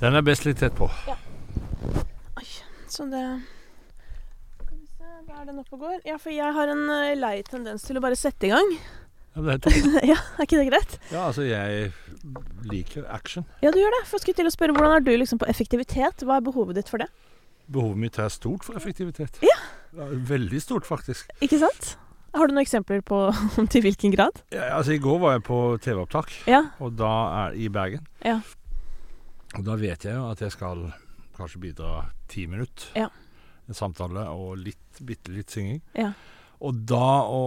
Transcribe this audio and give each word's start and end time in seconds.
Den 0.00 0.16
er 0.18 0.24
best 0.26 0.44
litt 0.44 0.58
tett 0.60 0.74
på. 0.76 0.88
Oi, 2.36 2.46
Så 2.92 3.06
det 3.10 3.22
Skal 4.60 4.76
vi 4.76 4.86
se, 4.86 5.08
da 5.28 5.40
er 5.40 5.46
den 5.48 5.60
oppe 5.62 5.76
og 5.78 5.84
går. 5.86 5.98
Ja, 6.08 6.18
for 6.20 6.34
jeg 6.34 6.52
har 6.58 6.72
en 6.72 6.84
eh, 6.92 7.14
lei 7.18 7.38
tendens 7.46 7.86
til 7.86 7.96
å 7.98 8.02
bare 8.04 8.18
sette 8.18 8.48
i 8.48 8.52
gang. 8.52 8.74
Ja, 9.36 9.42
det 9.44 9.56
er 9.68 10.06
ja, 10.12 10.16
er 10.36 10.46
ikke 10.46 10.60
det 10.60 10.68
greit? 10.70 10.96
ja, 11.12 11.26
altså 11.28 11.44
jeg 11.48 11.90
liker 12.70 13.04
action. 13.12 13.44
Ja, 13.64 13.72
du 13.72 13.80
gjør 13.80 13.92
det. 13.98 14.02
For 14.08 14.16
jeg 14.18 14.24
skulle 14.26 14.40
til 14.42 14.48
å 14.50 14.54
spørre, 14.54 14.76
Hvordan 14.76 14.96
er 14.98 15.04
du 15.04 15.12
liksom 15.16 15.40
på 15.42 15.48
effektivitet? 15.52 16.24
Hva 16.24 16.38
er 16.40 16.46
behovet 16.46 16.78
ditt 16.80 16.92
for 16.92 17.00
det? 17.04 17.08
Behovet 17.72 17.98
mitt 18.04 18.18
er 18.22 18.30
stort 18.32 18.64
for 18.64 18.78
effektivitet. 18.78 19.40
Ja. 19.44 19.56
Ja, 19.96 20.06
Veldig 20.28 20.60
stort, 20.62 20.84
faktisk. 20.88 21.28
Ikke 21.44 21.58
sant? 21.62 21.94
Har 22.36 22.48
du 22.48 22.52
noen 22.52 22.66
eksempler 22.66 23.00
på 23.06 23.18
til 23.72 23.84
hvilken 23.86 24.12
grad? 24.12 24.42
Ja, 24.52 24.74
altså 24.76 24.92
I 24.96 25.00
går 25.00 25.18
var 25.24 25.36
jeg 25.38 25.44
på 25.48 25.58
TV-opptak, 25.84 26.32
Ja. 26.52 26.66
og 26.84 26.96
da 27.00 27.12
er 27.46 27.56
i 27.56 27.68
Bergen. 27.72 28.04
Ja. 28.24 28.38
Og 29.58 29.64
da 29.64 29.76
vet 29.80 30.04
jeg 30.04 30.14
jo 30.16 30.26
at 30.30 30.40
jeg 30.44 30.52
skal 30.52 30.86
kanskje 31.36 31.60
bidra 31.60 32.04
ti 32.28 32.46
minutter. 32.46 32.90
Ja. 32.96 33.08
En 33.68 33.74
samtale 33.74 34.26
og 34.30 34.58
litt, 34.62 35.00
bitte 35.04 35.32
litt 35.34 35.50
synging. 35.52 35.80
Ja. 35.96 36.12
Og 36.64 36.84
da 36.88 37.22
å 37.28 37.42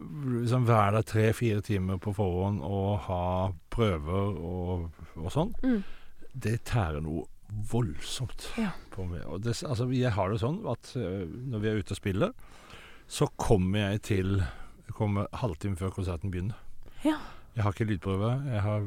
liksom 0.00 0.66
være 0.68 0.98
der 0.98 1.06
tre-fire 1.08 1.62
timer 1.64 2.00
på 2.02 2.12
forhånd 2.16 2.60
og 2.66 2.98
ha 3.06 3.22
prøver 3.72 4.36
og, 4.36 4.90
og 5.16 5.30
sånn, 5.32 5.54
Mm. 5.62 5.82
det 6.34 6.64
tærer 6.64 7.00
noe 7.02 7.24
voldsomt 7.70 8.48
Ja. 8.58 8.72
på 8.90 9.06
meg. 9.08 9.22
Og 9.26 9.40
det, 9.42 9.54
altså, 9.64 9.86
jeg 9.94 10.12
har 10.12 10.30
det 10.30 10.40
sånn 10.40 10.66
at 10.68 10.92
øh, 10.96 11.24
når 11.52 11.58
vi 11.62 11.68
er 11.68 11.78
ute 11.78 11.92
og 11.94 11.96
spiller, 11.96 12.32
så 13.08 13.28
kommer 13.38 13.78
jeg 13.92 14.02
til 14.02 14.42
Jeg 14.86 14.94
kommer 14.94 15.26
halvtime 15.34 15.76
før 15.76 15.90
konserten 15.90 16.30
begynner. 16.30 16.54
Ja. 17.04 17.16
Jeg 17.56 17.62
har 17.64 17.72
ikke 17.72 17.84
lydprøve. 17.90 18.28
Jeg, 18.52 18.60
har, 18.62 18.84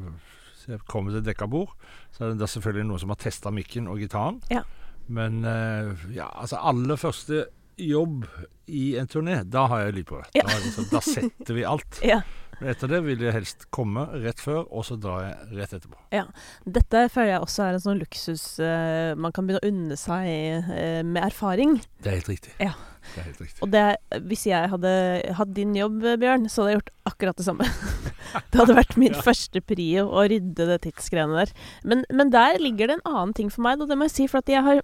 så 0.59 0.76
jeg 0.76 0.84
kommer 0.91 1.16
til 1.16 1.23
dekka 1.23 1.48
bord. 1.49 1.72
Så 2.16 2.27
er 2.27 2.36
det 2.38 2.49
selvfølgelig 2.52 2.90
noen 2.90 3.04
som 3.04 3.13
har 3.13 3.22
testa 3.22 3.54
mikken 3.54 3.88
og 3.91 4.02
gitaren. 4.04 4.41
Ja. 4.52 4.66
Men 5.09 5.41
øh, 5.48 5.96
ja, 6.13 6.27
altså 6.35 6.60
aller 6.62 6.99
første 6.99 7.48
jobb 7.79 8.27
i 8.68 8.98
en 8.99 9.07
turné, 9.07 9.40
da 9.48 9.65
har 9.71 9.85
jeg 9.85 9.96
lydprøve. 9.99 10.27
Ja. 10.35 10.43
Da, 10.46 10.60
liksom, 10.65 10.90
da 10.91 11.02
setter 11.05 11.57
vi 11.57 11.65
alt. 11.65 12.04
Ja. 12.12 12.21
Men 12.60 12.74
etter 12.74 12.90
det 12.91 12.98
vil 13.05 13.21
jeg 13.24 13.32
helst 13.32 13.62
komme 13.71 14.02
rett 14.20 14.41
før, 14.43 14.65
og 14.76 14.84
så 14.84 14.98
drar 14.99 15.21
jeg 15.24 15.60
rett 15.62 15.76
etterpå. 15.77 15.96
Ja. 16.12 16.26
Dette 16.68 17.05
føler 17.07 17.30
jeg 17.37 17.46
også 17.46 17.63
er 17.63 17.77
en 17.77 17.84
sånn 17.85 18.02
luksus 18.02 18.43
uh, 18.60 19.15
man 19.15 19.32
kan 19.32 19.48
begynne 19.48 19.62
å 19.63 19.70
unne 19.70 19.96
seg 19.96 20.68
uh, 20.68 20.99
med 21.07 21.21
erfaring. 21.24 21.77
Det 22.04 22.12
er 22.12 22.20
helt 22.20 22.34
riktig. 22.34 22.52
Ja. 22.60 22.74
Det 23.16 23.22
er 23.22 23.28
helt 23.30 23.42
riktig. 23.42 23.62
Og 23.66 23.72
det, 23.74 23.84
hvis 24.30 24.46
jeg 24.50 24.70
hadde 24.72 24.92
hatt 25.40 25.54
din 25.58 25.74
jobb, 25.78 26.00
Bjørn, 26.22 26.48
så 26.50 26.62
hadde 26.64 26.72
jeg 26.74 26.80
gjort 26.82 26.94
akkurat 27.14 27.38
det 27.42 27.46
samme. 27.48 27.68
det 28.52 28.60
hadde 28.62 28.76
vært 28.78 28.98
min 29.02 29.14
Ja. 29.18 29.22
første 29.26 29.62
prio 29.66 30.08
å 30.10 30.26
rydde 30.30 30.68
det 30.70 30.80
tidsgreiene 30.86 31.42
der. 31.44 31.54
Men, 31.84 32.05
men 32.14 32.30
der 32.36 32.60
ligger 32.62 32.88
det 32.92 33.00
en 33.00 33.08
annen 33.14 33.34
ting 33.38 33.50
for 33.54 33.66
meg, 33.66 33.80
da, 33.82 33.86
det 33.90 33.98
må 33.98 34.05
jeg 34.10 34.16
si, 34.18 34.27
for 34.32 34.44
at 34.44 34.50
jeg 34.52 34.64
har 34.66 34.82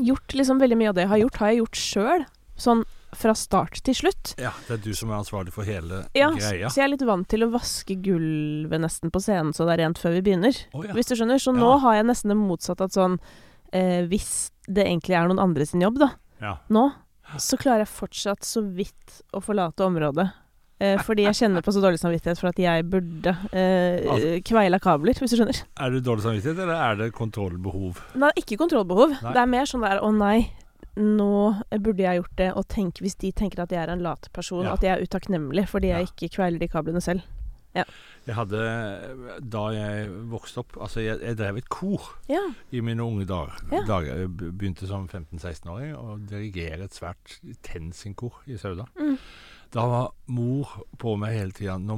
gjort 0.00 0.32
liksom 0.38 0.60
veldig 0.62 0.78
mye 0.80 0.88
av 0.92 0.96
det 0.96 1.04
jeg 1.06 1.12
har 1.12 1.22
gjort, 1.26 1.40
har 1.42 1.50
jeg 1.52 1.62
gjort 1.64 1.80
sjøl. 1.82 2.26
Sånn 2.62 2.84
fra 3.16 3.34
start 3.36 3.82
til 3.84 3.92
slutt. 3.96 4.30
Ja, 4.40 4.54
det 4.68 4.78
er 4.78 4.80
du 4.86 4.94
som 4.96 5.10
er 5.12 5.18
ansvarlig 5.18 5.52
for 5.52 5.68
hele 5.68 5.98
Ja, 6.16 6.30
greia. 6.32 6.70
Så 6.72 6.80
jeg 6.80 6.86
er 6.86 6.92
litt 6.94 7.02
vant 7.04 7.26
til 7.28 7.44
å 7.44 7.50
vaske 7.52 7.96
gulvet 8.00 8.80
nesten 8.80 9.12
på 9.12 9.20
scenen 9.20 9.50
så 9.52 9.66
det 9.68 9.74
er 9.74 9.82
rent 9.82 10.00
før 10.00 10.14
vi 10.16 10.22
begynner. 10.24 10.56
Oh, 10.72 10.80
ja. 10.86 10.94
Hvis 10.96 11.10
du 11.10 11.16
skjønner. 11.18 11.36
Så 11.42 11.52
Ja. 11.52 11.58
nå 11.60 11.74
har 11.82 11.98
jeg 11.98 12.06
nesten 12.08 12.32
det 12.32 12.38
motsatte 12.40 12.86
at 12.88 12.96
sånn 12.96 13.18
eh, 13.72 14.06
Hvis 14.08 14.50
det 14.64 14.86
egentlig 14.86 15.16
er 15.18 15.28
noen 15.28 15.42
andre 15.42 15.66
sin 15.68 15.80
jobb, 15.84 15.98
da, 16.00 16.10
Ja. 16.40 16.54
nå, 16.72 16.86
så 17.38 17.56
klarer 17.60 17.84
jeg 17.86 17.88
fortsatt 17.88 18.42
så 18.44 18.62
vidt 18.64 19.22
å 19.32 19.40
forlate 19.42 19.84
området. 19.86 20.30
Eh, 20.82 20.98
fordi 20.98 21.22
jeg 21.28 21.36
kjenner 21.38 21.62
på 21.62 21.70
så 21.70 21.78
dårlig 21.80 22.00
samvittighet 22.02 22.40
for 22.40 22.48
at 22.50 22.58
jeg 22.58 22.84
burde 22.90 23.30
eh, 23.54 24.02
Altså- 24.10 24.40
kveila 24.42 24.80
kabler, 24.82 25.14
hvis 25.14 25.30
du 25.30 25.36
skjønner. 25.38 25.60
Er 25.78 25.90
det 25.94 26.02
dårlig 26.04 26.24
samvittighet, 26.24 26.58
eller 26.58 26.74
er 26.74 26.96
det 26.96 27.12
kontrollbehov? 27.14 28.00
Nei, 28.18 28.30
ikke 28.36 28.58
kontrollbehov. 28.58 29.14
Nei. 29.22 29.32
Det 29.32 29.42
er 29.44 29.46
mer 29.46 29.64
sånn 29.70 29.84
der 29.86 30.00
å 30.02 30.10
nei, 30.16 30.50
nå 30.96 31.28
burde 31.80 32.02
jeg 32.02 32.18
gjort 32.20 32.36
det, 32.36 32.50
og 32.58 32.66
tenk 32.68 32.98
hvis 33.00 33.14
de 33.22 33.30
tenker 33.32 33.62
at 33.62 33.70
jeg 33.70 33.78
er 33.86 33.92
en 33.94 34.02
lat 34.02 34.28
person, 34.34 34.64
Ja. 34.64 34.72
at 34.74 34.80
jeg 34.82 34.90
er 34.98 35.06
utakknemlig 35.06 35.68
fordi 35.68 35.88
jeg 35.94 36.08
ikke 36.10 36.34
kveiler 36.34 36.58
de 36.58 36.68
kablene 36.68 37.00
selv. 37.00 37.22
Jeg 37.74 38.34
hadde, 38.36 39.40
Da 39.50 39.62
jeg 39.74 40.10
vokste 40.30 40.58
opp 40.62 40.76
Altså, 40.80 41.00
jeg, 41.02 41.18
jeg 41.24 41.36
drev 41.40 41.56
et 41.62 41.68
kor 41.72 42.10
Ja. 42.28 42.42
i 42.70 42.80
mine 42.80 43.02
unge 43.02 43.24
dager. 43.26 43.56
Ja. 43.72 43.82
dager. 43.88 44.18
Jeg 44.22 44.28
begynte 44.36 44.86
som 44.86 45.08
15-16-åring 45.08 45.94
å 45.96 46.18
dirigere 46.28 46.84
et 46.84 46.94
svært 46.94 47.38
TenSing-kor 47.62 48.42
i 48.46 48.56
Sauda. 48.60 48.84
Mm. 49.00 49.16
Da 49.72 49.86
var 49.88 50.10
mor 50.26 50.68
på 50.98 51.16
meg 51.18 51.32
hele 51.38 51.52
tida. 51.56 51.78
Nå 51.80 51.96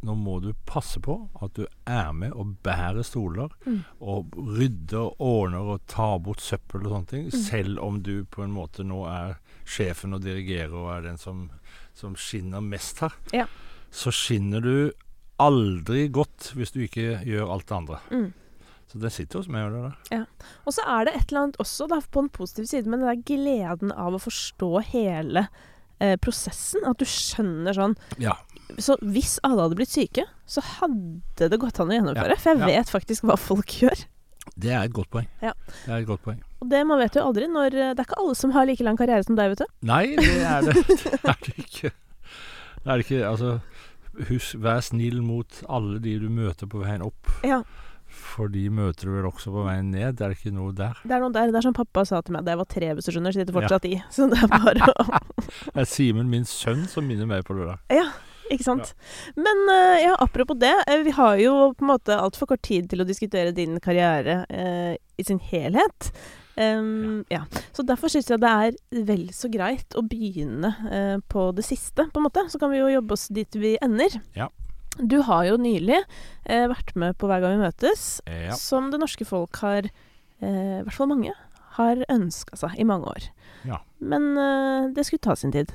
nå 0.00 0.14
må 0.14 0.36
du 0.40 0.52
passe 0.64 1.00
på 1.02 1.28
at 1.42 1.54
du 1.54 1.64
er 1.86 2.12
med 2.14 2.30
og 2.32 2.52
bærer 2.62 3.02
stoler, 3.02 3.48
Mm. 3.66 3.80
og 4.00 4.30
rydder 4.36 4.98
og 5.00 5.16
ordner 5.20 5.58
og 5.74 5.80
tar 5.88 6.18
bort 6.20 6.38
søppel 6.40 6.86
og 6.86 6.92
sånne 6.92 7.06
ting, 7.08 7.24
Mm. 7.26 7.30
selv 7.42 7.78
om 7.82 8.00
du 8.02 8.24
på 8.24 8.44
en 8.44 8.52
måte 8.54 8.84
nå 8.86 9.06
er 9.08 9.38
sjefen 9.66 10.14
og 10.14 10.22
dirigerer 10.22 10.72
og 10.72 10.96
er 10.98 11.02
den 11.02 11.16
som, 11.18 11.50
som 11.94 12.14
skinner 12.14 12.60
mest 12.62 13.00
her. 13.00 13.12
Ja. 13.32 13.46
Så 13.94 14.12
skinner 14.14 14.64
du 14.64 14.74
aldri 15.38 16.08
godt 16.12 16.52
hvis 16.58 16.74
du 16.74 16.82
ikke 16.84 17.20
gjør 17.26 17.54
alt 17.54 17.68
det 17.68 17.76
andre. 17.76 18.00
Mm. 18.10 18.28
Så 18.88 18.98
det 19.02 19.10
sitter 19.12 19.42
hos 19.42 19.48
meg 19.52 19.68
det 19.72 19.80
der. 19.84 20.26
Og 20.64 20.72
så 20.72 20.84
er 20.88 21.08
det 21.08 21.16
et 21.18 21.30
eller 21.30 21.42
annet 21.44 21.58
også 21.60 21.88
da, 21.90 22.00
på 22.00 22.24
en 22.24 22.30
positiv 22.32 22.68
side, 22.70 22.88
men 22.88 23.04
det 23.04 23.10
er 23.12 23.24
gleden 23.28 23.92
av 23.92 24.16
å 24.16 24.20
forstå 24.22 24.70
hele 24.94 25.44
eh, 26.00 26.16
prosessen. 26.20 26.86
At 26.88 27.00
du 27.00 27.04
skjønner 27.08 27.76
sånn 27.76 27.98
Ja. 28.22 28.38
Så 28.76 28.98
hvis 29.00 29.38
alle 29.46 29.64
hadde 29.64 29.78
blitt 29.78 29.92
syke, 29.92 30.26
så 30.48 30.60
hadde 30.60 31.46
det 31.52 31.60
gått 31.60 31.80
an 31.80 31.92
å 31.92 31.98
gjennomføre. 31.98 32.34
Ja, 32.36 32.40
For 32.40 32.52
jeg 32.52 32.60
ja. 32.64 32.80
vet 32.80 32.92
faktisk 32.92 33.24
hva 33.28 33.36
folk 33.40 33.76
gjør. 33.80 34.04
Det 34.56 34.72
er 34.72 34.82
et 34.88 34.94
godt 34.96 35.10
poeng. 35.12 35.28
Ja. 35.44 35.52
Det 35.84 35.92
er 35.92 36.02
et 36.02 36.08
godt 36.08 36.24
poeng. 36.24 36.40
Og 36.64 36.68
det 36.72 36.80
man 36.88 37.00
vet 37.00 37.16
jo 37.16 37.22
aldri 37.28 37.46
når 37.52 37.76
eh, 37.76 37.92
Det 37.92 38.02
er 38.02 38.08
ikke 38.08 38.20
alle 38.24 38.36
som 38.40 38.52
har 38.56 38.68
like 38.68 38.84
lang 38.84 38.96
karriere 39.00 39.24
som 39.24 39.36
deg, 39.38 39.52
vet 39.52 39.64
du. 39.64 39.72
Nei, 39.88 40.04
det 40.16 40.36
er 40.40 40.64
det, 40.64 40.76
det, 41.04 41.20
er 41.20 41.42
det 41.44 41.54
ikke. 41.64 41.92
Det 41.92 42.88
er 42.88 42.94
det 42.94 43.04
ikke. 43.04 43.20
Altså, 43.28 43.52
husk, 44.28 44.56
vær 44.62 44.80
snill 44.84 45.20
mot 45.24 45.60
alle 45.68 46.00
de 46.02 46.16
du 46.22 46.28
møter 46.32 46.68
på 46.70 46.82
veien 46.82 47.04
opp. 47.06 47.30
Ja. 47.46 47.62
For 48.08 48.48
de 48.48 48.64
møter 48.72 49.08
du 49.08 49.16
vel 49.18 49.26
også 49.28 49.52
på 49.52 49.66
veien 49.66 49.90
ned. 49.92 50.16
Det 50.18 50.24
er 50.26 50.34
ikke 50.34 50.52
noe 50.54 50.72
der. 50.76 50.96
Det 51.04 51.12
er 51.14 51.20
noe 51.22 51.34
der. 51.34 51.50
Det 51.52 51.60
er 51.60 51.66
som 51.68 51.76
pappa 51.76 52.06
sa 52.08 52.22
til 52.24 52.34
meg 52.36 52.46
da 52.46 52.54
jeg 52.54 52.60
var 52.62 52.70
tre, 52.72 52.88
hvis 52.96 53.08
du 53.08 53.12
skjønner. 53.14 53.36
Sitter 53.36 53.56
fortsatt 53.56 53.84
i. 53.88 53.98
Så 54.14 54.30
det 54.32 54.40
er 54.40 54.48
bare 54.52 54.88
å 54.88 55.04
Det 55.74 55.82
er 55.84 55.88
Simen, 55.88 56.30
min 56.32 56.48
sønn, 56.48 56.86
som 56.90 57.06
minner 57.08 57.28
meg 57.28 57.44
på 57.46 57.56
det 57.58 57.68
der. 57.68 57.82
Ja, 58.00 58.06
ikke 58.48 58.64
sant. 58.64 58.94
Men 59.36 59.60
eh, 59.74 60.06
ja, 60.06 60.16
apropos 60.24 60.56
det. 60.60 60.72
eh, 60.88 61.04
vi 61.04 61.12
har 61.18 61.36
jo 61.42 61.54
på 61.76 61.84
en 61.84 61.92
måte 61.92 62.16
altfor 62.16 62.48
kort 62.54 62.64
tid 62.64 62.88
til 62.90 63.04
å 63.04 63.08
diskutere 63.08 63.52
din 63.56 63.76
karriere 63.84 64.40
eh, 64.48 64.94
i 65.20 65.28
sin 65.28 65.40
helhet. 65.50 66.12
Em, 66.58 67.24
ja. 67.30 67.44
Så 67.76 67.84
derfor 67.86 68.10
syns 68.10 68.28
jeg 68.32 68.40
det 68.42 68.50
er 68.50 69.04
vel 69.06 69.28
så 69.34 69.50
greit 69.52 69.94
å 69.98 70.02
begynne 70.02 70.72
uh, 70.90 71.18
på 71.30 71.48
det 71.54 71.64
siste, 71.66 72.08
på 72.10 72.18
en 72.20 72.26
måte. 72.26 72.42
Så 72.50 72.58
kan 72.58 72.72
vi 72.72 72.80
jo 72.80 72.90
jobbe 72.90 73.14
oss 73.14 73.28
dit 73.34 73.58
vi 73.60 73.76
ender. 73.84 74.18
Ja. 74.34 74.48
Du 74.98 75.20
har 75.28 75.44
jo 75.46 75.58
nylig 75.62 76.00
uh, 76.02 76.66
vært 76.72 76.94
med 76.98 77.18
på 77.20 77.30
Hver 77.30 77.44
gang 77.44 77.58
vi 77.58 77.66
møtes, 77.68 78.06
Ja. 78.26 78.56
som 78.58 78.90
det 78.90 78.98
norske 78.98 79.26
folk 79.28 79.60
har, 79.62 79.86
eh, 80.42 80.78
i 80.80 80.82
hvert 80.82 80.96
fall 80.96 81.10
mange, 81.12 81.34
har 81.78 82.02
ønska 82.10 82.58
seg 82.58 82.74
i 82.78 82.86
mange 82.88 83.06
år. 83.06 83.28
Ja. 83.68 83.78
Men 84.02 84.32
det 84.94 85.04
skulle 85.06 85.22
ta 85.22 85.36
sin 85.38 85.52
tid. 85.54 85.70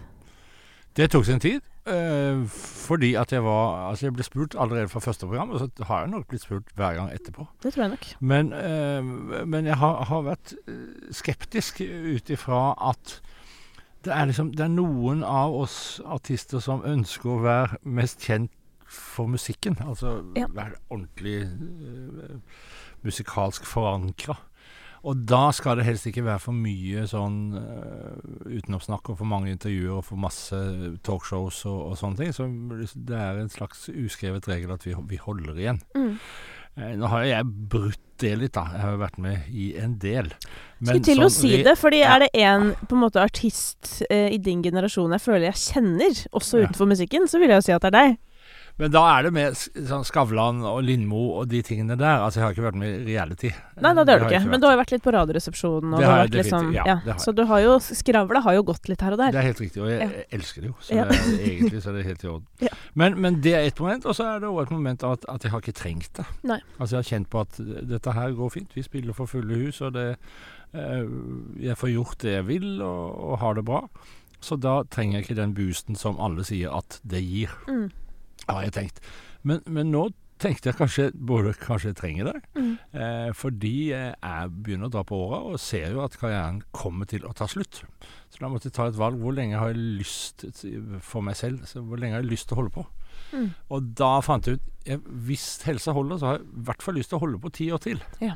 Det 0.99 1.09
tok 1.11 1.25
sin 1.25 1.39
tid. 1.39 1.63
Eh, 1.87 2.43
fordi 2.47 3.13
at 3.19 3.31
jeg 3.31 3.43
var 3.43 3.89
Altså, 3.89 4.05
jeg 4.05 4.13
ble 4.13 4.23
spurt 4.23 4.55
allerede 4.59 4.87
fra 4.89 4.99
første 4.99 5.25
program, 5.27 5.49
og 5.49 5.59
så 5.59 5.69
har 5.87 5.99
jeg 6.01 6.09
nok 6.09 6.27
blitt 6.27 6.41
spurt 6.41 6.63
hver 6.75 6.93
gang 6.95 7.11
etterpå. 7.13 7.47
Det 7.63 7.73
tror 7.73 7.83
jeg 7.83 7.89
nok. 7.89 8.07
Men, 8.19 8.53
eh, 8.53 9.45
men 9.45 9.65
jeg 9.65 9.75
har, 9.77 10.03
har 10.03 10.21
vært 10.21 10.53
eh, 10.67 11.11
skeptisk 11.11 11.81
ut 11.81 12.29
ifra 12.29 12.73
at 12.89 13.21
det 14.03 14.11
er 14.11 14.25
liksom 14.27 14.49
Det 14.51 14.59
er 14.59 14.67
noen 14.67 15.23
av 15.23 15.53
oss 15.55 16.01
artister 16.05 16.59
som 16.59 16.81
ønsker 16.83 17.29
å 17.29 17.41
være 17.43 17.77
mest 17.85 18.19
kjent 18.25 18.51
for 18.85 19.27
musikken. 19.31 19.77
Altså 19.79 20.23
Ja. 20.35 20.45
være 20.51 20.75
ordentlig 20.91 21.41
eh, 21.43 22.35
musikalsk 23.03 23.65
forankra. 23.65 24.35
Og 25.03 25.19
da 25.27 25.49
skal 25.51 25.75
det 25.75 25.83
helst 25.83 26.07
ikke 26.07 26.23
være 26.23 26.39
for 26.39 26.55
mye 26.55 27.01
sånn 27.11 27.39
uh, 27.59 28.13
utenomsnakk 28.47 29.09
og 29.11 29.17
for 29.19 29.27
mange 29.27 29.51
intervjuer 29.51 29.97
og 29.99 30.05
for 30.07 30.15
masse 30.23 30.55
talkshows 31.03 31.65
og, 31.67 31.79
og 31.89 31.97
sånne 31.99 32.21
ting. 32.21 32.31
Så 32.35 32.47
det 32.95 33.17
er 33.19 33.41
en 33.41 33.51
slags 33.51 33.89
uskrevet 33.91 34.47
regel 34.47 34.71
at 34.71 34.85
vi, 34.87 34.95
vi 35.11 35.19
holder 35.19 35.59
igjen. 35.59 35.81
Mm. 35.97 36.13
Uh, 36.79 36.93
Nå 37.01 37.11
har 37.11 37.27
jeg 37.27 37.51
brutt 37.73 37.99
det 38.23 38.31
litt, 38.39 38.53
da. 38.55 38.63
Jeg 38.71 38.79
har 38.85 38.93
jo 38.95 39.01
vært 39.03 39.19
med 39.19 39.49
i 39.51 39.65
en 39.83 39.97
del. 39.99 40.29
Skulle 40.79 41.03
til 41.03 41.19
å 41.19 41.27
sånn 41.27 41.35
si 41.35 41.63
det, 41.67 41.75
fordi 41.81 41.99
Ja. 41.99 42.15
er 42.15 42.23
det 42.23 42.29
en 42.39 42.69
på 42.87 42.95
en 42.95 43.03
måte 43.03 43.19
artist 43.19 43.97
uh, 44.07 44.29
i 44.31 44.39
din 44.39 44.63
generasjon 44.63 45.11
jeg 45.17 45.25
føler 45.25 45.49
jeg 45.49 45.59
kjenner, 45.67 46.23
også 46.31 46.61
Ja. 46.63 46.69
utenfor 46.69 46.87
musikken, 46.95 47.27
så 47.27 47.43
vil 47.43 47.51
jeg 47.51 47.59
jo 47.59 47.65
si 47.67 47.75
at 47.75 47.83
det 47.83 47.91
er 47.91 47.99
deg. 47.99 48.17
Men 48.81 48.89
da 48.89 49.01
er 49.19 49.27
det 49.27 49.31
med 49.35 49.53
sånn 49.53 50.01
Skavlan 50.07 50.63
og 50.65 50.79
Lindmo 50.81 51.19
og 51.37 51.47
de 51.51 51.59
tingene 51.61 51.93
der. 51.99 52.23
Altså, 52.25 52.39
jeg 52.39 52.45
har 52.47 52.55
ikke 52.55 52.63
vært 52.65 52.77
med 52.81 52.95
i 52.95 53.03
reality. 53.11 53.51
Nei, 53.77 53.91
nei, 53.93 54.03
det 54.03 54.15
har 54.15 54.23
du 54.23 54.25
ikke. 54.31 54.39
Men 54.49 54.59
du 54.63 54.65
har 54.65 54.73
jo 54.73 54.79
vært 54.79 54.93
litt 54.95 55.03
på 55.05 55.13
Radioresepsjonen. 55.13 55.93
Og 55.93 55.99
Det 56.01 56.07
har 56.09 56.21
jeg 56.23 56.31
liksom, 56.33 56.71
definitivt, 56.71 56.89
ja, 56.89 56.95
ja. 57.05 57.15
Så 57.21 57.33
du 57.37 57.43
har 57.51 57.61
jo 57.61 57.75
Skravla 57.85 58.41
har 58.47 58.55
jo 58.57 58.63
gått 58.71 58.89
litt 58.89 59.05
her 59.05 59.13
og 59.13 59.21
der. 59.21 59.31
Det 59.35 59.41
er 59.43 59.47
helt 59.51 59.61
riktig, 59.61 59.83
og 59.83 59.91
jeg, 59.93 59.99
Ja. 60.01 60.23
elsker 60.39 60.61
det 60.65 60.71
jo. 60.71 60.75
Så 60.81 60.89
det 60.97 61.05
er, 61.05 61.29
egentlig 61.51 61.83
så 61.85 61.89
er 61.93 61.99
det 61.99 62.05
helt 62.09 62.23
i 62.25 62.31
orden. 62.33 62.47
Men, 62.95 63.19
men 63.21 63.39
det 63.45 63.53
er 63.53 63.67
et 63.69 63.79
moment, 63.79 64.05
og 64.09 64.15
så 64.17 64.25
er 64.31 64.39
det 64.41 64.49
også 64.49 64.65
et 64.65 64.71
moment 64.79 65.03
at, 65.03 65.25
at 65.29 65.43
jeg 65.43 65.51
har 65.53 65.61
ikke 65.61 65.77
trengt 65.83 66.13
det. 66.17 66.25
Nei. 66.43 66.59
Altså 66.79 66.95
Jeg 66.97 67.03
har 67.03 67.09
kjent 67.13 67.29
på 67.29 67.45
at 67.45 67.61
dette 67.93 68.11
her 68.17 68.31
går 68.41 68.49
fint. 68.57 68.73
Vi 68.73 68.81
spiller 68.89 69.13
for 69.13 69.29
fulle 69.29 69.53
hus, 69.67 69.81
og 69.85 69.93
det, 69.93 70.07
eh, 70.73 71.05
jeg 71.69 71.77
får 71.77 71.93
gjort 71.93 72.17
det 72.25 72.33
jeg 72.39 72.47
vil, 72.49 72.81
og, 72.81 73.21
og 73.29 73.37
har 73.45 73.53
det 73.53 73.65
bra. 73.69 73.83
Så 74.43 74.57
da 74.59 74.81
trenger 74.91 75.19
jeg 75.21 75.27
ikke 75.29 75.37
den 75.45 75.53
boosten 75.53 75.95
som 75.95 76.17
alle 76.19 76.43
sier 76.43 76.73
at 76.73 76.97
det 77.05 77.21
gir, 77.23 77.53
Mm. 77.69 77.91
Har 78.49 78.63
jeg 78.63 78.73
tenkt. 78.73 78.99
Men, 79.43 79.61
men 79.67 79.91
nå 79.91 80.09
tenkte 80.43 80.71
jeg 80.71 80.75
kanskje 80.75 81.05
både 81.15 81.53
kanskje 81.55 81.91
jeg 81.93 81.95
trenger 82.01 82.25
det, 82.31 82.39
Mm. 82.55 82.73
Eh, 82.93 83.31
fordi 83.33 83.89
jeg 83.91 84.15
er- 84.21 84.49
begynner 84.49 84.87
å 84.89 84.91
dra 84.91 85.03
på 85.03 85.15
åra 85.15 85.39
og 85.53 85.59
ser 85.59 85.91
jo 85.93 86.01
at 86.03 86.17
karrieren 86.19 86.61
kommer 86.73 87.05
til 87.07 87.21
å 87.21 87.33
ta 87.33 87.45
slutt. 87.47 87.83
Så 88.29 88.39
da 88.39 88.47
måtte 88.49 88.65
jeg 88.67 88.73
ta 88.73 88.87
et 88.87 88.95
valg. 88.97 89.19
Hvor 89.21 89.33
lenge 89.33 89.57
har 89.57 89.69
jeg 89.73 89.77
lyst 90.01 90.43
til- 90.59 90.99
for 91.01 91.21
meg 91.21 91.35
selv? 91.35 91.63
Så 91.65 91.81
hvor 91.85 91.97
lenge 91.97 92.13
har 92.15 92.21
jeg 92.23 92.31
lyst 92.31 92.47
til 92.47 92.57
å 92.57 92.61
holde 92.61 92.71
på? 92.73 92.85
Mm. 93.33 93.53
Og 93.71 93.93
da 93.95 94.19
fant 94.21 94.45
jeg 94.45 94.55
ut 94.55 94.61
jeg, 94.85 94.99
Hvis 94.99 95.63
helsa 95.63 95.93
holder, 95.93 96.17
så 96.17 96.25
har 96.25 96.37
jeg 96.39 96.45
i 96.47 96.63
hvert 96.63 96.81
fall 96.81 96.93
lyst 96.95 97.09
til 97.09 97.17
å 97.19 97.21
holde 97.21 97.39
på 97.39 97.51
ti 97.53 97.69
år 97.71 97.79
til. 97.79 98.01
Ja. 98.19 98.35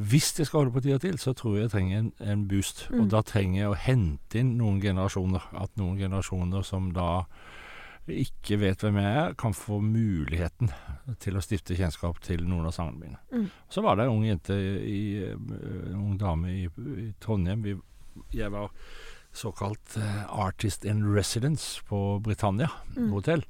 Hvis 0.00 0.36
jeg 0.38 0.46
skal 0.46 0.64
holde 0.64 0.74
på 0.74 0.82
ti 0.82 0.92
år 0.92 1.00
til, 1.00 1.14
så 1.18 1.34
tror 1.34 1.54
jeg 1.56 1.62
jeg 1.62 1.70
trenger 1.70 1.98
en, 1.98 2.12
en 2.20 2.48
boost. 2.48 2.88
Mm. 2.90 3.00
Og 3.02 3.08
da 3.08 3.22
trenger 3.22 3.58
jeg 3.62 3.70
å 3.70 3.76
hente 3.76 4.34
inn 4.40 4.58
noen 4.58 4.80
generasjoner. 4.82 5.42
At 5.54 5.70
noen 5.76 5.96
generasjoner 5.98 6.64
som 6.64 6.92
da 6.92 7.24
ikke 8.08 8.56
vet 8.58 8.82
hvem 8.82 8.96
jeg 8.98 9.16
er, 9.20 9.34
kan 9.38 9.54
få 9.54 9.78
muligheten 9.84 10.72
til 11.22 11.36
å 11.38 11.42
stifte 11.44 11.76
kjennskap 11.78 12.18
til 12.24 12.42
noen 12.48 12.66
av 12.66 12.74
sangene 12.74 12.98
mine. 12.98 13.20
Mm. 13.30 13.46
Så 13.70 13.82
var 13.84 13.96
det 13.96 14.06
en 14.08 14.16
ung 14.16 14.24
jente 14.26 14.56
i, 14.82 15.22
eh, 15.22 15.36
en 15.36 15.94
ung 16.00 16.16
dame 16.18 16.50
i, 16.50 16.64
i 16.66 17.12
Trondheim. 17.22 17.62
Vi, 17.62 17.76
jeg 18.34 18.50
var 18.50 18.72
såkalt 19.32 19.94
eh, 19.96 20.24
artist 20.28 20.84
in 20.84 21.04
residence 21.14 21.80
på 21.88 22.18
Britannia 22.22 22.68
Mm. 22.96 23.12
hotell. 23.14 23.44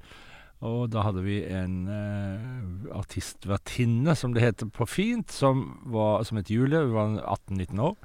Og 0.62 0.90
da 0.94 1.02
hadde 1.02 1.25
vi 1.25 1.40
en 1.50 1.88
eh, 1.90 2.93
artistvertinne, 2.94 4.14
som 4.14 4.32
det 4.34 4.44
heter 4.44 4.69
på 4.70 4.87
fint, 4.87 5.32
som, 5.34 5.81
var, 5.90 6.22
som 6.28 6.38
het 6.38 6.50
Julie. 6.52 6.78
Hun 6.78 6.93
var 6.94 7.16
18-19 7.48 7.81
år. 7.82 7.96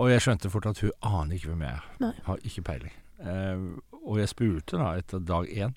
Og 0.00 0.08
jeg 0.10 0.22
skjønte 0.24 0.50
fort 0.50 0.66
at 0.66 0.80
hun 0.80 0.94
aner 1.02 1.36
ikke 1.36 1.52
hvem 1.52 1.66
jeg 1.66 1.76
er. 1.76 2.14
Har 2.26 2.40
ikke 2.48 2.64
peiling. 2.66 2.94
Eh, 3.20 3.66
og 4.04 4.18
jeg 4.18 4.28
spurte 4.28 4.78
da 4.78 4.92
etter 4.98 5.18
dag 5.24 5.48
én, 5.48 5.74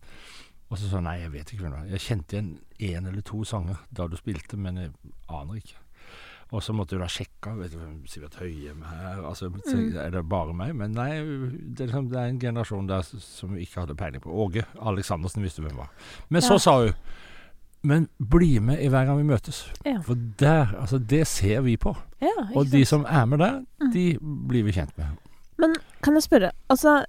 og 0.70 0.78
så 0.78 0.90
sa 0.90 0.98
hun 1.00 1.04
nei, 1.08 1.20
jeg 1.22 1.32
vet 1.32 1.52
ikke 1.54 1.64
hvem 1.64 1.72
det 1.72 1.80
var. 1.80 1.92
Jeg 1.96 2.00
kjente 2.04 2.36
igjen 2.36 2.60
én 2.80 3.08
eller 3.08 3.22
to 3.22 3.44
sanger 3.48 3.78
da 3.96 4.08
du 4.08 4.18
spilte, 4.20 4.58
men 4.58 4.78
jeg 4.78 4.92
aner 5.30 5.56
ikke. 5.62 5.78
Og 6.52 6.62
så 6.64 6.72
måtte 6.76 6.96
hun 6.96 7.02
da 7.04 7.08
sjekke 7.12 7.54
vet 7.58 7.74
du 7.74 7.80
Sivert 8.08 8.36
Høyem 8.40 8.82
her 8.88 9.18
altså, 9.28 9.50
Mm. 9.52 9.98
Er 10.00 10.10
det 10.12 10.30
bare 10.30 10.54
meg? 10.54 10.74
Men 10.76 10.92
nei, 10.96 11.10
det 11.20 11.82
er, 11.82 11.88
liksom, 11.88 12.08
det 12.10 12.18
er 12.20 12.30
en 12.32 12.40
generasjon 12.40 12.88
der 12.88 13.02
som 13.04 13.54
vi 13.56 13.62
ikke 13.66 13.82
hadde 13.82 13.96
peiling 14.00 14.22
på. 14.24 14.32
Åge 14.32 14.64
Aleksandersen 14.80 15.44
visste 15.44 15.62
hvem 15.62 15.76
var. 15.76 15.90
Men 16.30 16.42
så 16.42 16.54
Ja. 16.54 16.58
sa 16.58 16.78
hun 16.86 16.94
Men 17.84 18.08
bli 18.20 18.60
med 18.60 18.80
i 18.82 18.88
hver 18.90 19.06
gang 19.06 19.18
vi 19.18 19.24
møtes. 19.24 19.72
Ja. 19.86 20.00
For 20.02 20.16
der, 20.40 20.66
altså 20.80 20.98
det 20.98 21.28
ser 21.28 21.62
vi 21.62 21.76
på. 21.78 21.96
Ja, 22.22 22.28
Og 22.56 22.66
de 22.72 22.84
som 22.86 23.06
er 23.06 23.26
med 23.26 23.38
der, 23.40 23.64
Mm. 23.82 23.92
de 23.94 24.18
blir 24.48 24.64
vi 24.64 24.72
kjent 24.72 24.98
med. 24.98 25.06
Men 25.58 25.76
kan 26.04 26.14
jeg 26.14 26.24
spørre, 26.24 26.52
altså 26.70 27.06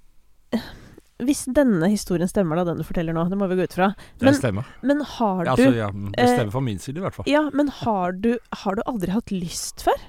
Hvis 1.19 1.45
denne 1.51 1.89
historien 1.91 2.29
stemmer, 2.31 2.55
da, 2.55 2.63
den 2.69 2.77
du 2.79 2.83
forteller 2.87 3.13
nå, 3.13 3.25
det 3.29 3.37
må 3.37 3.47
vi 3.51 3.55
gå 3.59 3.63
ut 3.67 3.73
fra, 3.75 3.89
Men- 4.21 4.33
stemmer. 4.37 4.65
men 4.81 5.01
har 5.01 5.43
du 5.43 5.49
Altså, 5.51 5.73
ja, 5.75 5.89
det 5.91 6.19
eh, 6.19 6.27
stemmer 6.35 6.51
fra 6.51 6.61
min 6.61 6.79
side 6.79 6.97
i 6.97 7.01
hvert 7.03 7.13
fall. 7.17 7.25
Ja, 7.27 7.49
men 7.53 7.67
har 7.67 8.11
du, 8.13 8.37
har 8.63 8.75
du 8.75 8.81
aldri 8.87 9.11
hatt 9.11 9.31
lyst 9.35 9.83
før? 9.83 9.99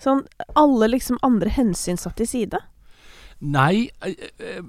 Sånn 0.00 0.24
alle 0.58 0.88
liksom 0.90 1.18
andre 1.22 1.52
hensyn 1.54 1.96
satt 2.00 2.16
til 2.16 2.26
side? 2.28 2.58
Nei, 3.44 3.90
eh, 4.02 4.14
eh, 4.40 4.62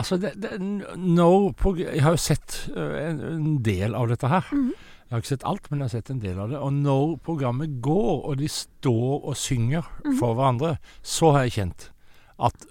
altså 0.00 0.18
det, 0.20 0.34
det, 0.40 0.56
når 0.96 1.52
på, 1.60 1.74
Jeg 1.78 2.00
har 2.02 2.16
jo 2.16 2.22
sett 2.24 2.58
en, 2.74 3.20
en 3.20 3.62
del 3.62 3.94
av 3.94 4.08
dette 4.08 4.28
her. 4.32 4.48
Mhm. 4.52 4.72
Jeg 5.12 5.18
har 5.18 5.20
ikke 5.20 5.28
sett 5.34 5.44
alt, 5.44 5.66
men 5.70 5.78
jeg 5.82 5.84
har 5.84 5.92
sett 6.00 6.10
en 6.14 6.20
del 6.22 6.38
av 6.40 6.48
det. 6.48 6.56
Og 6.56 6.72
når 6.72 7.18
programmet 7.20 7.74
går, 7.84 8.22
og 8.24 8.38
de 8.40 8.48
står 8.48 9.26
og 9.28 9.36
synger 9.36 9.84
Mhm. 10.06 10.16
for 10.18 10.32
hverandre, 10.34 10.78
så 11.04 11.32
har 11.36 11.44
jeg 11.44 11.52
kjent 11.60 11.90
at 12.42 12.64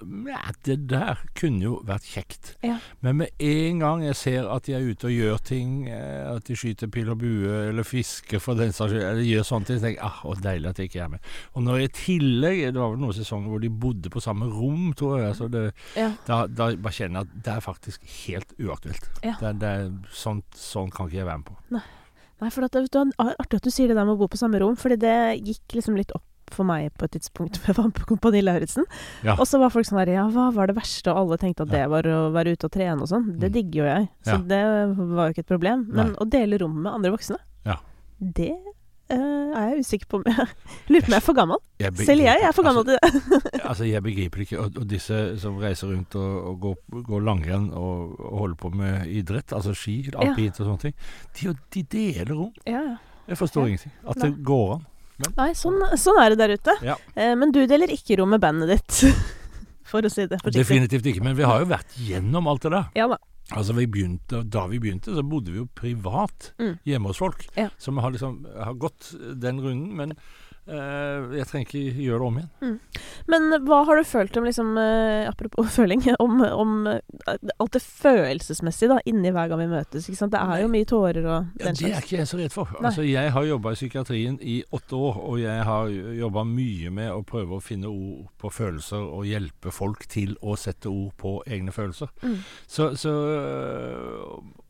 det 0.68 0.78
der 0.92 1.22
kunne 1.38 1.64
jo 1.64 1.78
vært 1.88 2.08
kjekt. 2.08 2.54
Ja. 2.66 2.78
Men 3.06 3.22
med 3.22 3.44
en 3.46 3.80
gang 3.84 4.04
jeg 4.04 4.18
ser 4.20 4.50
at 4.52 4.68
de 4.68 4.76
er 4.76 4.88
ute 4.88 5.08
og 5.10 5.14
gjør 5.16 5.42
ting, 5.48 5.88
eh, 5.90 6.28
at 6.32 6.48
de 6.50 6.58
skyter 6.60 6.92
pil 6.92 7.12
og 7.14 7.22
bue, 7.22 7.54
eller 7.70 7.88
fisker 7.88 8.42
for 8.44 8.60
den 8.60 8.74
saks 8.76 8.92
skyld, 8.94 9.06
eller 9.06 9.28
gjør 9.28 9.48
sånne 9.48 9.70
ting, 9.70 9.80
så 9.80 9.88
tenker 9.88 10.02
jeg 10.02 10.10
ah, 10.10 10.20
å 10.28 10.36
deilig 10.42 10.72
at 10.72 10.82
jeg 10.82 10.92
ikke 10.92 11.04
er 11.06 11.14
med. 11.16 11.32
Og 11.56 11.66
når 11.66 11.80
jeg 11.82 11.92
i 11.92 11.94
tillegg 12.02 12.60
Det 12.72 12.80
var 12.82 12.92
vel 12.94 13.02
noen 13.02 13.16
sesonger 13.18 13.52
hvor 13.52 13.64
de 13.64 13.72
bodde 13.84 14.12
på 14.14 14.24
samme 14.24 14.50
rom, 14.52 14.92
tror 14.98 15.22
jeg. 15.22 15.38
Så 15.40 15.48
det, 15.52 15.64
Ja. 15.98 16.12
da, 16.28 16.44
da 16.48 16.72
bare 16.76 16.96
kjenner 16.96 17.22
jeg 17.24 17.30
at 17.32 17.44
det 17.46 17.56
er 17.56 17.66
faktisk 17.66 18.12
helt 18.26 18.54
uaktuelt. 18.60 19.10
Ja. 19.24 19.36
Det, 19.40 19.56
det 19.64 19.72
er, 19.80 19.90
sånt, 20.12 20.46
sånn 20.58 20.92
kan 20.94 21.08
ikke 21.10 21.22
jeg 21.22 21.30
være 21.30 21.44
med 21.44 21.50
på. 21.52 21.58
Nei, 22.42 22.50
for 22.50 22.66
at, 22.66 22.76
er 22.76 23.36
artig 23.38 23.60
at 23.60 23.66
du 23.68 23.70
sier 23.70 23.92
det 23.92 23.96
der 24.00 24.08
med 24.08 24.18
å 24.18 24.22
bo 24.24 24.28
på 24.32 24.40
samme 24.40 24.60
rom, 24.62 24.76
fordi 24.80 24.98
det 25.04 25.18
gikk 25.46 25.78
liksom 25.78 25.98
litt 26.00 26.14
opp 26.18 26.26
for 26.58 26.68
meg 26.68 26.90
på 26.98 27.06
et 27.08 27.12
tidspunkt 27.18 27.58
hvor 27.62 27.72
jeg 27.74 27.78
var 27.80 27.92
på 27.98 28.06
Kompani 28.12 28.42
Lauritzen. 28.44 28.86
Ja. 29.24 29.36
Og 29.40 29.46
så 29.50 29.60
var 29.62 29.70
folk 29.74 29.86
sånn 29.90 30.02
der 30.04 30.14
Ja, 30.18 30.28
hva 30.30 30.50
var 30.56 30.68
det 30.72 30.76
verste? 30.78 31.12
Og 31.14 31.18
alle 31.26 31.38
tenkte 31.42 31.64
at 31.68 31.72
det 31.74 31.86
var 31.90 32.04
å 32.04 32.32
være 32.36 32.54
ute 32.58 32.66
og 32.70 32.72
trene 32.76 33.02
og 33.02 33.08
sånn. 33.12 33.32
Det 33.40 33.50
Mm. 33.52 33.56
digger 33.60 33.82
jo 33.84 33.88
jeg. 33.90 34.10
Så 34.26 34.36
Ja. 34.36 34.38
det 34.52 34.62
var 34.98 35.28
jo 35.28 35.34
ikke 35.34 35.46
et 35.46 35.52
problem. 35.56 35.88
Men 35.90 36.08
Nei. 36.14 36.16
å 36.22 36.30
dele 36.30 36.58
rom 36.62 36.82
med 36.84 36.94
andre 36.94 37.12
voksne, 37.12 37.38
Ja. 37.66 37.78
det 38.20 38.52
uh, 39.12 39.52
er 39.60 39.76
jeg 39.76 39.80
usikker 39.84 40.08
på 40.08 40.16
om 40.22 40.24
jeg 40.26 40.48
Lurer 40.90 41.02
på 41.02 41.08
om 41.08 41.12
jeg 41.12 41.18
er 41.18 41.26
for 41.26 41.34
gammel. 41.36 41.58
Jeg 41.82 41.96
Selv 41.98 42.22
jeg 42.24 42.40
jeg 42.40 42.48
er 42.48 42.54
for 42.56 42.64
gammel 42.64 42.86
altså, 42.86 43.00
til 43.02 43.42
det. 43.52 43.64
altså, 43.70 43.84
jeg 43.90 44.04
begriper 44.04 44.40
ikke. 44.46 44.60
Og, 44.60 44.78
og 44.80 44.88
disse 44.88 45.18
som 45.42 45.58
reiser 45.60 45.92
rundt 45.92 46.16
og, 46.16 46.48
og 46.48 46.60
går, 46.62 47.04
går 47.10 47.22
langrenn 47.28 47.72
og, 47.74 48.16
og 48.20 48.38
holder 48.40 48.56
på 48.56 48.72
med 48.74 49.08
idrett, 49.12 49.52
altså 49.52 49.74
ski, 49.76 49.98
alpint 50.16 50.60
og 50.62 50.70
sånne 50.70 50.80
ting, 50.80 50.94
de, 51.42 51.54
de 51.76 51.84
deler 51.84 52.32
rom. 52.36 52.54
Ja, 52.66 52.80
ja. 52.94 52.96
Jeg 53.28 53.38
forstår 53.38 53.68
Ja. 53.68 53.68
ingenting. 53.74 53.92
At 54.08 54.18
Nei. 54.18 54.30
det 54.30 54.44
går 54.48 54.74
an. 54.78 54.86
Nei, 55.38 55.52
sånn, 55.58 55.80
sånn 56.00 56.20
er 56.24 56.30
det 56.36 56.40
der 56.42 56.54
ute. 56.58 56.76
Ja. 56.86 56.96
Eh, 57.16 57.34
men 57.36 57.52
du 57.56 57.62
deler 57.68 57.92
ikke 57.94 58.18
rom 58.20 58.30
med 58.36 58.42
bandet 58.44 58.70
ditt. 58.76 59.16
For 59.92 60.02
å 60.08 60.10
si 60.12 60.24
det 60.26 60.40
forsiktig. 60.40 60.62
Definitivt 60.64 61.06
ikke. 61.12 61.24
Men 61.26 61.36
vi 61.36 61.44
har 61.44 61.60
jo 61.64 61.68
vært 61.72 61.98
gjennom 62.00 62.48
alt 62.48 62.64
det 62.64 62.72
der. 62.72 62.86
Ja 62.96 63.08
da. 63.12 63.18
Altså 63.52 63.74
vi 63.76 63.84
begynte, 63.92 64.44
Da 64.48 64.62
vi 64.72 64.78
begynte, 64.80 65.12
så 65.12 65.24
bodde 65.28 65.52
vi 65.52 65.58
jo 65.60 65.66
privat 65.76 66.54
Mm. 66.62 66.78
hjemme 66.88 67.10
hos 67.12 67.18
folk. 67.20 67.44
Ja. 67.58 67.68
Så 67.78 67.92
vi 67.92 68.00
har 68.00 68.12
liksom 68.14 68.46
har 68.56 68.74
gått 68.80 69.10
den 69.42 69.60
runden. 69.60 69.96
Men 69.98 70.14
jeg 70.70 71.48
trenger 71.50 71.66
ikke 71.66 72.04
gjøre 72.06 72.20
det 72.22 72.28
om 72.28 72.36
igjen. 72.38 72.76
Men 73.32 73.48
hva 73.66 73.82
har 73.88 73.98
du 73.98 74.06
følt 74.06 74.38
om, 74.38 74.46
liksom, 74.46 74.76
eh, 74.78 75.28
apropos 75.30 75.72
føling, 75.80 76.04
om, 76.22 76.42
om 76.46 76.88
eh, 76.88 77.00
alt 77.58 77.74
det 77.74 77.82
følelsesmessige 77.82 78.92
da, 78.94 79.00
inni 79.10 79.34
hver 79.34 79.50
gang 79.52 79.64
vi 79.64 79.70
møtes? 79.72 80.06
Det 80.06 80.42
er 80.42 80.62
jo 80.62 80.70
mye 80.72 80.88
tårer 80.88 81.26
og 81.26 81.50
Ja, 81.60 81.66
den 81.66 81.80
det 81.80 81.92
er 81.92 82.06
ikke 82.06 82.20
jeg 82.22 82.30
så 82.30 82.40
redd 82.40 82.54
for. 82.54 82.72
Altså, 82.82 83.06
jeg 83.08 83.34
har 83.34 83.48
jobba 83.48 83.74
i 83.74 83.80
psykiatrien 83.80 84.38
i 84.42 84.62
åtte 84.72 84.96
år, 84.96 85.20
og 85.26 85.42
jeg 85.42 85.66
har 85.68 85.92
jobba 86.22 86.46
mye 86.48 86.94
med 86.94 87.12
å 87.16 87.24
prøve 87.28 87.58
å 87.58 87.64
finne 87.64 87.90
ord 87.90 88.30
på 88.42 88.54
følelser 88.54 89.02
og 89.02 89.26
hjelpe 89.30 89.74
folk 89.74 90.06
til 90.12 90.38
å 90.42 90.56
sette 90.60 90.92
ord 90.92 91.16
på 91.22 91.40
egne 91.50 91.74
følelser. 91.76 92.12
Mm. 92.22 92.38
Så, 92.70 92.94
så 93.00 93.16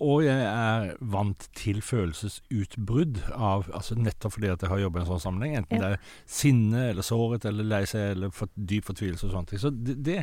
Og 0.02 0.24
jeg 0.26 0.42
er 0.42 0.96
vant 1.14 1.44
til 1.58 1.82
følelsesutbrudd 1.86 3.20
av 3.36 3.68
altså 3.70 3.94
Nettopp 4.00 4.34
fordi 4.34 4.50
at 4.50 4.64
jeg 4.66 4.72
har 4.72 4.82
jobba 4.82 5.00
i 5.00 5.04
en 5.04 5.10
sånn 5.12 5.22
sammenheng. 5.22 5.58
Enten 5.60 5.78
Ja. 5.78 5.82
det 5.84 6.00
er 6.00 6.16
sinne 6.26 6.88
eller 6.90 7.06
såret 7.06 7.46
eller 7.46 7.68
lei 7.68 7.84
seg 7.90 8.16
eller 8.16 8.34
for, 8.34 8.50
dyp 8.56 8.88
fortvilelse 8.90 9.28
og 9.28 9.36
sånne 9.36 9.52
ting. 9.52 9.62
Så 9.62 9.70
det, 9.70 9.98
det, 10.02 10.18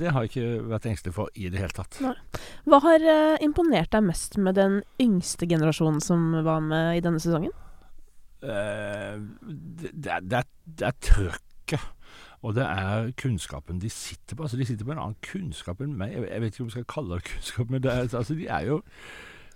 det 0.00 0.12
har 0.14 0.24
jeg 0.24 0.32
ikke 0.32 0.70
vært 0.72 0.88
engstelig 0.88 1.16
for 1.18 1.28
i 1.36 1.50
det 1.52 1.60
hele 1.60 1.76
tatt. 1.76 2.00
Nei. 2.04 2.14
Hva 2.64 2.80
har 2.86 3.04
uh, 3.04 3.36
imponert 3.44 3.92
deg 3.92 4.06
mest 4.08 4.38
med 4.40 4.56
den 4.56 4.80
yngste 5.02 5.48
generasjonen 5.50 6.00
som 6.00 6.30
var 6.46 6.64
med 6.64 6.96
i 6.96 7.04
denne 7.04 7.20
sesongen? 7.22 7.52
Uh, 8.42 9.20
det, 9.44 9.92
det, 9.92 10.10
er, 10.16 10.24
det, 10.24 10.42
er, 10.42 10.48
det 10.64 10.88
er 10.88 11.00
trøkket. 11.10 11.90
Og 12.42 12.54
det 12.56 12.64
er 12.66 13.12
kunnskapen 13.16 13.78
de 13.82 13.90
sitter 13.90 14.34
på. 14.36 14.42
Altså 14.42 14.56
De 14.58 14.64
sitter 14.66 14.84
på 14.84 14.92
en 14.92 14.98
annen 14.98 15.18
kunnskap 15.22 15.80
enn 15.80 15.92
meg. 15.98 16.12
Jeg, 16.16 16.24
jeg 16.32 16.40
vet 16.42 16.54
ikke 16.56 16.62
om 16.64 16.70
jeg 16.72 16.76
skal 16.78 16.88
kalle 16.94 17.18
det 17.20 17.28
kunnskap, 17.30 17.70
men 17.70 17.82
det 17.84 17.92
er, 17.92 18.08
altså 18.18 18.34
de 18.34 18.46
er 18.50 18.64
jo 18.66 18.80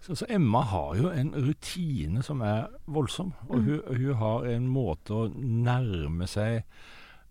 så, 0.06 0.14
så 0.14 0.26
Emma 0.30 0.60
har 0.70 0.92
jo 1.00 1.08
en 1.10 1.32
rutine 1.34 2.22
som 2.22 2.40
er 2.46 2.68
voldsom. 2.86 3.32
Og 3.48 3.58
Mm. 3.58 3.64
hun, 3.64 3.96
hun 3.96 4.14
har 4.20 4.44
en 4.52 4.68
måte 4.70 5.10
å 5.16 5.26
nærme 5.34 6.28
seg 6.30 6.62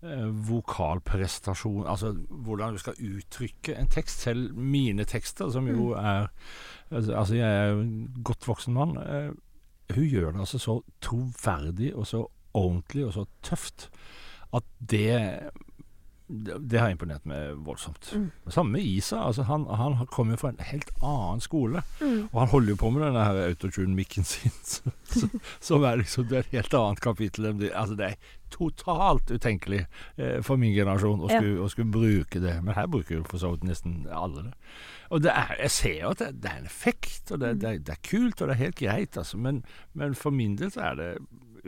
eh, 0.02 0.26
vokalprestasjon 0.50 1.86
Altså 1.88 2.10
hvordan 2.28 2.72
du 2.76 2.78
skal 2.82 2.98
uttrykke 3.00 3.76
en 3.80 3.88
tekst. 3.88 4.20
Selv 4.26 4.52
mine 4.56 5.04
tekster, 5.08 5.48
som 5.50 5.68
jo 5.68 5.92
er 5.96 6.28
Altså, 6.90 7.12
altså 7.18 7.34
jeg 7.34 7.48
er 7.50 7.70
jo 7.72 7.80
en 7.80 7.94
godt 8.24 8.44
voksen 8.46 8.74
mann. 8.76 8.96
Eh, 8.98 9.32
hun 9.96 10.04
gjør 10.06 10.32
det 10.32 10.40
altså 10.44 10.58
så 10.58 10.76
troverdig 11.02 11.94
og 11.96 12.06
så 12.06 12.20
ordentlig 12.54 13.06
og 13.06 13.12
så 13.16 13.24
tøft 13.42 13.88
at 14.54 14.64
det 14.80 15.50
det, 16.28 16.80
har 16.80 16.90
imponert 16.90 17.22
meg 17.30 17.52
voldsomt. 17.62 18.08
Mm. 18.18 18.24
Samme 18.50 18.80
Isa. 18.82 19.20
Altså, 19.28 19.44
han, 19.46 19.62
han 19.70 19.94
kommer 20.10 20.34
jo 20.34 20.40
fra 20.40 20.48
en 20.50 20.64
helt 20.72 20.88
annen 20.98 21.38
skole. 21.44 21.84
Mm. 22.00 22.24
Og 22.32 22.40
han 22.40 22.50
holder 22.50 22.72
jo 22.74 22.78
på 22.80 22.90
med 22.90 23.04
denne 23.06 23.22
her 23.28 23.38
autotune-mikken 23.52 24.26
sin, 24.26 24.50
så- 24.66 24.90
så- 25.06 25.30
som 25.60 25.84
er 25.86 26.00
liksom 26.02 26.26
det 26.26 26.34
er 26.40 26.42
et 26.48 26.56
helt 26.56 26.74
annet 26.74 27.00
kapittel. 27.04 27.46
Altså, 27.70 27.94
det 27.94 28.08
er 28.08 28.18
totalt 28.50 29.30
utenkelig 29.30 29.84
eh, 30.18 30.40
for 30.42 30.56
min 30.58 30.74
generasjon 30.74 31.22
å 31.22 31.30
Ja. 31.30 31.38
skulle, 31.38 31.62
å 31.62 31.70
skulle 31.70 31.94
bruke 31.94 32.42
det. 32.42 32.56
Men 32.64 32.74
her 32.74 32.90
bruker 32.90 33.20
jo 33.20 33.22
for 33.30 33.38
så 33.38 33.52
vidt 33.54 33.62
nesten 33.70 34.08
alle 34.10 34.48
det. 34.48 34.54
Og 35.14 35.22
det 35.22 35.30
er, 35.30 35.54
jeg 35.62 35.70
ser 35.70 36.00
jo 36.00 36.10
at 36.10 36.18
det, 36.18 36.32
det 36.42 36.50
er 36.50 36.58
en 36.58 36.66
effekt, 36.66 37.30
og 37.30 37.38
det, 37.38 37.54
Mm. 37.54 37.60
det, 37.62 37.70
er, 37.70 37.78
det 37.78 37.94
er 37.94 38.02
kult, 38.10 38.40
og 38.42 38.48
det 38.48 38.54
er 38.58 38.64
helt 38.64 38.82
greit, 38.82 39.16
altså. 39.16 39.38
Men, 39.38 39.62
men 39.94 40.14
for 40.18 40.30
min 40.34 40.56
del 40.58 40.74
så 40.74 40.80
er 40.90 40.94
det 40.98 41.10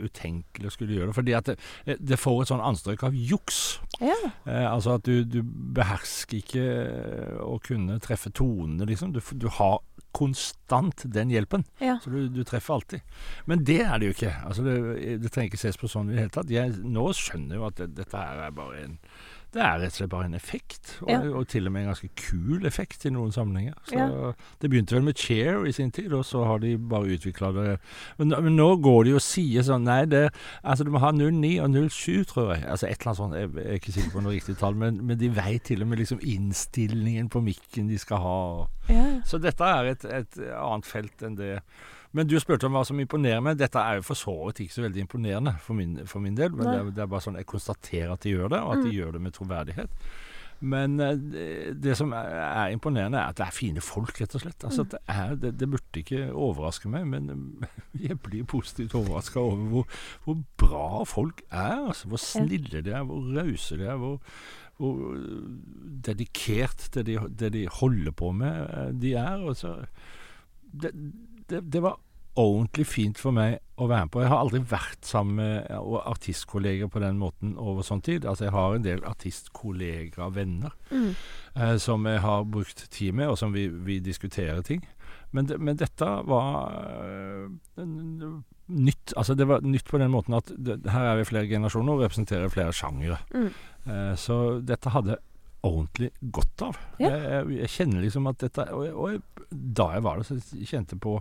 utenkelig 0.07 0.69
å 0.69 0.73
skulle 0.73 0.95
gjøre 0.97 1.11
det. 1.11 1.17
Fordi 1.17 1.35
at 1.37 1.51
det, 1.51 1.97
det 1.99 2.19
får 2.19 2.43
et 2.43 2.51
sånn 2.53 2.63
anstrøk 2.63 3.03
av 3.07 3.17
juks. 3.17 3.79
Ja. 3.99 4.17
Eh, 4.45 4.65
altså 4.69 4.97
at 4.97 5.07
du, 5.07 5.23
du 5.27 5.41
behersker 5.43 6.39
ikke 6.39 6.65
eh, 6.65 7.37
å 7.43 7.59
kunne 7.63 7.99
treffe 8.03 8.31
tonene, 8.35 8.87
liksom. 8.89 9.13
Du, 9.15 9.21
du 9.39 9.49
har 9.59 9.79
konstant 10.15 11.03
den 11.13 11.29
hjelpen. 11.29 11.63
ja. 11.83 11.99
Så 12.03 12.09
du, 12.09 12.23
du 12.33 12.41
treffer 12.47 12.79
alltid. 12.79 13.17
Men 13.45 13.63
det 13.67 13.81
er 13.85 13.99
det 13.99 14.09
jo 14.09 14.15
ikke. 14.15 14.31
Altså 14.47 14.65
det, 14.65 14.77
det 15.21 15.31
trenger 15.31 15.51
ikke 15.51 15.61
ses 15.61 15.77
på 15.77 15.89
sånn 15.91 16.09
i 16.09 16.15
det 16.15 16.23
hele 16.23 16.33
tatt. 16.33 16.53
Jeg 16.53 16.79
nå 16.81 17.09
skjønner 17.17 17.59
jo 17.59 17.67
at 17.69 17.77
det, 17.81 17.91
dette 17.99 18.17
her 18.23 18.41
er 18.47 18.55
bare 18.55 18.85
en 18.87 18.97
det 19.53 19.61
er 19.65 19.79
rett 19.81 19.93
og 19.95 19.97
slett 19.97 20.11
bare 20.11 20.27
en 20.29 20.35
effekt, 20.37 20.91
og, 21.01 21.09
Ja. 21.09 21.19
og 21.39 21.47
til 21.49 21.65
og 21.65 21.71
med 21.73 21.81
en 21.81 21.89
ganske 21.89 22.09
kul 22.15 22.65
effekt 22.69 23.05
i 23.05 23.09
noen 23.09 23.31
sammenhenger. 23.33 23.73
Så 23.89 23.95
Ja. 23.97 24.33
Det 24.61 24.69
begynte 24.69 24.93
vel 24.93 25.03
med 25.03 25.17
Chair 25.17 25.65
i 25.65 25.71
sin 25.71 25.89
tid, 25.91 26.13
og 26.13 26.23
så 26.25 26.43
har 26.45 26.59
de 26.59 26.77
bare 26.77 27.09
utvikla 27.17 27.51
det. 27.55 27.79
Men, 28.19 28.29
men 28.29 28.55
nå 28.55 28.75
går 28.81 29.03
de 29.05 29.13
og 29.17 29.21
sier 29.25 29.63
sånn 29.65 29.83
Nei, 29.89 30.05
det, 30.05 30.29
altså 30.63 30.83
du 30.85 30.91
må 30.91 30.99
ha 30.99 31.11
09 31.11 31.59
og 31.63 31.69
07, 31.89 32.25
tror 32.29 32.53
jeg. 32.53 32.65
Altså 32.69 32.85
et 32.87 32.99
eller 33.01 33.07
annet 33.07 33.17
sånt. 33.17 33.35
Jeg, 33.35 33.49
jeg 33.55 33.65
er 33.71 33.79
ikke 33.79 33.91
sikker 33.95 34.11
på 34.11 34.21
noe 34.21 34.33
riktig 34.37 34.57
tall, 34.59 34.75
men, 34.75 34.99
men 35.07 35.17
de 35.17 35.29
veit 35.33 35.63
til 35.63 35.81
og 35.81 35.87
med 35.87 35.97
liksom 36.03 36.19
innstillingen 36.21 37.29
på 37.29 37.41
mikken 37.41 37.87
de 37.89 37.97
skal 37.97 38.17
ha. 38.17 38.37
og 38.59 38.89
ja. 38.89 39.21
så 39.25 39.39
dette 39.41 39.63
er 39.65 39.93
et, 39.95 40.05
et 40.05 40.37
annet 40.53 40.85
felt 40.85 41.23
enn 41.25 41.35
det. 41.39 41.55
Men 42.17 42.25
du 42.27 42.39
spurte 42.41 42.65
om 42.65 42.73
hva 42.73 42.81
som 42.87 42.97
imponerer 42.99 43.41
meg. 43.45 43.57
Dette 43.59 43.77
er 43.77 43.99
jo 43.99 44.07
for 44.07 44.17
så 44.17 44.33
vidt 44.47 44.63
ikke 44.65 44.73
så 44.79 44.81
veldig 44.87 45.03
imponerende 45.05 45.53
for 45.61 45.77
min, 45.77 45.99
for 46.09 46.19
min 46.23 46.33
del. 46.35 46.49
Men 46.57 46.65
det 46.65 46.77
er, 46.79 46.89
det 46.97 47.03
er 47.03 47.11
bare 47.11 47.21
sånn 47.21 47.37
jeg 47.37 47.45
konstaterer 47.45 48.15
at 48.15 48.23
de 48.25 48.33
gjør 48.33 48.49
det, 48.55 48.59
og 48.65 48.71
at 48.77 48.83
de 48.83 48.89
Mm. 48.89 48.95
gjør 48.97 49.11
det 49.13 49.21
med 49.21 49.33
troverdighet. 49.37 49.89
Men 50.61 50.99
eh, 50.99 51.15
det, 51.79 51.93
som 51.95 52.11
er, 52.11 52.33
er 52.65 52.73
imponerende, 52.73 53.17
er 53.21 53.29
at 53.29 53.37
det 53.37 53.45
er 53.45 53.53
fine 53.55 53.79
folk, 53.79 54.17
rett 54.19 54.33
og 54.35 54.41
slett. 54.41 54.63
Altså, 54.67 54.83
Mm. 54.83 54.89
det, 54.91 54.99
er, 55.07 55.35
det, 55.35 55.51
det 55.59 55.69
burde 55.71 56.01
ikke 56.01 56.23
overraske 56.33 56.89
meg, 56.89 57.05
men 57.07 57.63
jeg 58.09 58.17
blir 58.25 58.43
positivt 58.43 58.95
overraska 58.97 59.39
over 59.39 59.69
hvor, 59.71 59.85
hvor 60.25 60.41
bra 60.57 61.03
folk 61.05 61.41
er. 61.51 61.85
Altså, 61.93 62.07
hvor 62.09 62.17
snille 62.19 62.81
de 62.81 62.91
er, 62.91 63.03
hvor 63.07 63.21
rause 63.37 63.77
de 63.77 63.85
er. 63.85 63.95
hvor 64.01 64.19
hvor 64.79 64.95
dedikert 66.07 66.89
det 66.93 67.05
de, 67.05 67.17
det 67.39 67.49
de 67.53 67.65
holder 67.67 68.11
på 68.15 68.31
med, 68.31 68.61
eh, 68.73 68.91
de 69.01 69.13
er. 69.13 69.47
Altså, 69.47 69.73
det, 70.71 70.91
det, 71.49 71.63
det 71.73 71.81
var 71.83 71.97
ordentlig 72.39 72.85
fint 72.87 73.17
for 73.19 73.33
meg 73.35 73.57
å 73.81 73.87
være 73.89 74.05
med 74.05 74.11
på. 74.13 74.21
Jeg 74.23 74.29
har 74.31 74.39
aldri 74.43 74.59
vært 74.69 75.03
sammen 75.07 75.35
med 75.41 75.65
artistkolleger 76.07 76.87
på 76.93 77.01
den 77.03 77.17
måten 77.19 77.55
over 77.59 77.83
sånn 77.83 78.03
tid. 78.05 78.23
Altså 78.29 78.45
Jeg 78.47 78.53
har 78.55 78.75
en 78.77 78.85
del 78.85 79.01
artistkolleger, 79.07 80.21
og 80.23 80.35
venner, 80.37 80.71
Mm. 80.91 81.15
eh, 81.55 81.77
som 81.77 82.05
jeg 82.05 82.21
har 82.23 82.43
brukt 82.45 82.85
tid 82.91 83.13
med, 83.13 83.27
og 83.29 83.37
som 83.37 83.51
vi, 83.53 83.67
vi 83.67 83.99
diskuterer 83.99 84.61
ting. 84.63 84.85
Men, 85.31 85.45
de, 85.45 85.57
men 85.57 85.75
dette 85.77 86.05
var 86.25 86.71
øh, 87.03 87.49
nytt. 88.69 89.13
Altså 89.17 89.35
Det 89.35 89.47
var 89.47 89.61
nytt 89.65 89.85
på 89.89 89.97
den 90.01 90.11
måten 90.13 90.33
at 90.37 90.51
det, 90.57 90.79
her 90.89 91.11
er 91.11 91.17
vi 91.19 91.27
flere 91.29 91.47
generasjoner 91.49 91.93
og 91.97 92.03
representerer 92.05 92.49
flere 92.53 92.73
sjangere. 92.75 93.17
Mm. 93.33 93.49
Eh, 93.89 94.15
så 94.15 94.39
dette 94.65 94.89
hadde 94.93 95.17
ordentlig 95.65 96.11
godt 96.31 96.61
av. 96.69 96.77
Ja. 96.99 97.09
Jeg, 97.09 97.21
jeg, 97.29 97.59
jeg 97.59 97.69
kjenner 97.75 98.01
liksom 98.05 98.27
at 98.31 98.37
dette 98.45 98.63
Og, 98.73 98.85
jeg- 98.85 98.95
og 98.95 99.09
jeg, 99.11 99.21
da 99.51 99.89
jeg 99.95 100.05
var 100.05 100.19
der, 100.19 100.27
så 100.27 100.39
kjente 100.65 100.95
jeg 100.97 101.03
på 101.03 101.19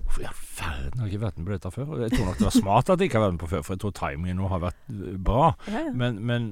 Hvorfor 0.00 0.22
i 0.22 0.26
all 0.26 0.38
verden 0.56 0.98
har 0.98 1.06
jeg 1.06 1.12
ikke 1.12 1.24
vært 1.26 1.38
med 1.38 1.46
på 1.46 1.52
dette 1.52 1.70
før? 1.70 1.90
Jeg 2.00 2.12
tror 2.14 2.24
nok 2.26 2.38
det 2.38 2.46
var 2.46 2.54
smart 2.54 2.88
at 2.90 3.02
jeg 3.02 3.10
ikke 3.10 3.18
har 3.18 3.26
vært 3.26 3.34
med 3.34 3.42
på 3.42 3.50
før, 3.50 3.64
for 3.66 3.74
jeg 3.74 3.82
tror 3.82 3.92
timingen 3.98 4.40
nå 4.40 4.48
har 4.48 4.62
vært 4.62 4.78
øh, 4.90 5.18
bra. 5.22 5.50
Ja, 5.68 5.82
ja. 5.84 5.92
Men, 5.92 6.16
men 6.26 6.46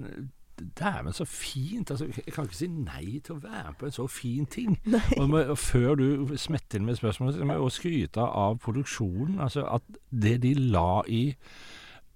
dæven, 0.79 1.13
så 1.13 1.25
fint. 1.25 1.91
Altså, 1.91 2.05
jeg 2.27 2.35
kan 2.35 2.45
ikke 2.45 2.57
si 2.57 2.69
nei 2.69 3.21
til 3.25 3.37
å 3.37 3.41
være 3.43 3.65
med 3.71 3.79
på 3.81 3.89
en 3.89 3.97
så 3.97 4.07
fin 4.07 4.47
ting. 4.47 4.77
Og, 5.21 5.31
med, 5.31 5.49
og 5.55 5.59
før 5.59 5.95
du 5.99 6.37
smetter 6.37 6.79
inn 6.79 6.87
med 6.87 7.01
spørsmålet, 7.01 7.35
så 7.35 7.45
må 7.49 7.57
jeg 7.57 7.67
også 7.67 7.83
skryte 7.83 8.29
av 8.45 8.59
produksjonen. 8.63 9.41
Altså 9.41 9.65
at 9.67 9.99
det 10.11 10.39
de 10.43 10.55
la 10.55 11.03
i 11.09 11.23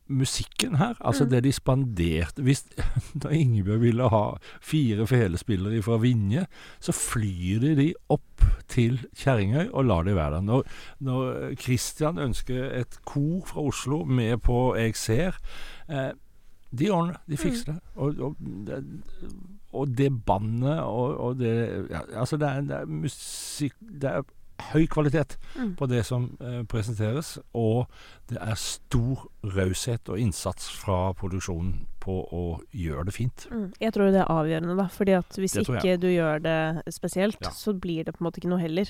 musikken 0.09 0.75
her, 0.77 0.95
altså 1.01 1.25
Mm. 1.25 1.31
det 1.31 1.45
de 1.45 1.53
spanderte 1.53 2.43
Hvis 2.43 2.65
da 3.23 3.29
Ingebjørg 3.29 3.81
ville 3.81 4.09
ha 4.09 4.37
fire 4.61 5.07
felespillere 5.07 5.83
fra 5.83 5.97
Vinje, 5.97 6.47
så 6.81 6.93
flyr 6.93 7.61
de 7.61 7.77
de 7.77 7.95
opp 8.09 8.43
til 8.69 8.99
Kjerringøy 9.17 9.69
og 9.73 9.85
lar 9.85 10.03
de 10.03 10.15
være 10.15 10.35
der. 10.35 10.41
Når, 10.41 10.63
når 11.01 11.55
Christian 11.55 12.19
ønsker 12.19 12.65
et 12.81 12.99
kor 13.05 13.45
fra 13.47 13.61
Oslo 13.61 14.05
med 14.05 14.39
på 14.39 14.75
Jeg 14.77 14.95
ser 14.97 15.39
eh, 15.89 16.11
De 16.79 16.91
ordner. 16.91 17.17
De 17.29 17.37
fikser 17.37 17.73
det. 17.73 17.81
Og, 17.95 18.15
og, 18.19 18.37
det. 18.67 18.85
og 19.73 19.99
det 19.99 20.25
bandet 20.27 20.81
og, 20.81 21.17
og 21.21 21.39
det 21.39 21.87
ja, 21.91 22.01
Altså, 22.17 22.37
det 22.37 22.49
er, 22.49 22.61
det 22.61 22.77
er 22.77 22.85
musikk 22.87 23.75
Det 23.81 24.11
er 24.11 24.23
høy 24.73 24.87
kvalitet 24.87 25.37
Mm. 25.57 25.75
på 25.76 25.87
det 25.88 26.04
som 26.07 26.31
eh, 26.40 26.62
presenteres, 26.64 27.38
og 27.54 27.87
det 28.28 28.38
er 28.40 28.54
stor 28.57 29.26
raushet 29.45 30.09
og 30.09 30.19
innsats 30.19 30.71
fra 30.71 31.12
produksjonen 31.12 31.87
på 32.00 32.14
å 32.33 32.61
gjøre 32.75 33.04
det 33.07 33.14
fint. 33.14 33.47
Mm. 33.50 33.73
Jeg 33.81 33.92
tror 33.92 34.11
det 34.11 34.23
er 34.23 34.33
avgjørende, 34.33 34.76
da. 34.76 34.87
Fordi 34.88 35.12
at 35.19 35.28
hvis 35.38 35.57
ikke 35.61 35.99
du 36.00 36.09
gjør 36.09 36.40
det 36.42 36.95
spesielt, 36.95 37.37
Ja. 37.42 37.50
så 37.50 37.73
blir 37.78 38.04
det 38.04 38.14
på 38.14 38.23
en 38.25 38.31
måte 38.31 38.40
ikke 38.40 38.49
noe 38.50 38.61
heller. 38.62 38.87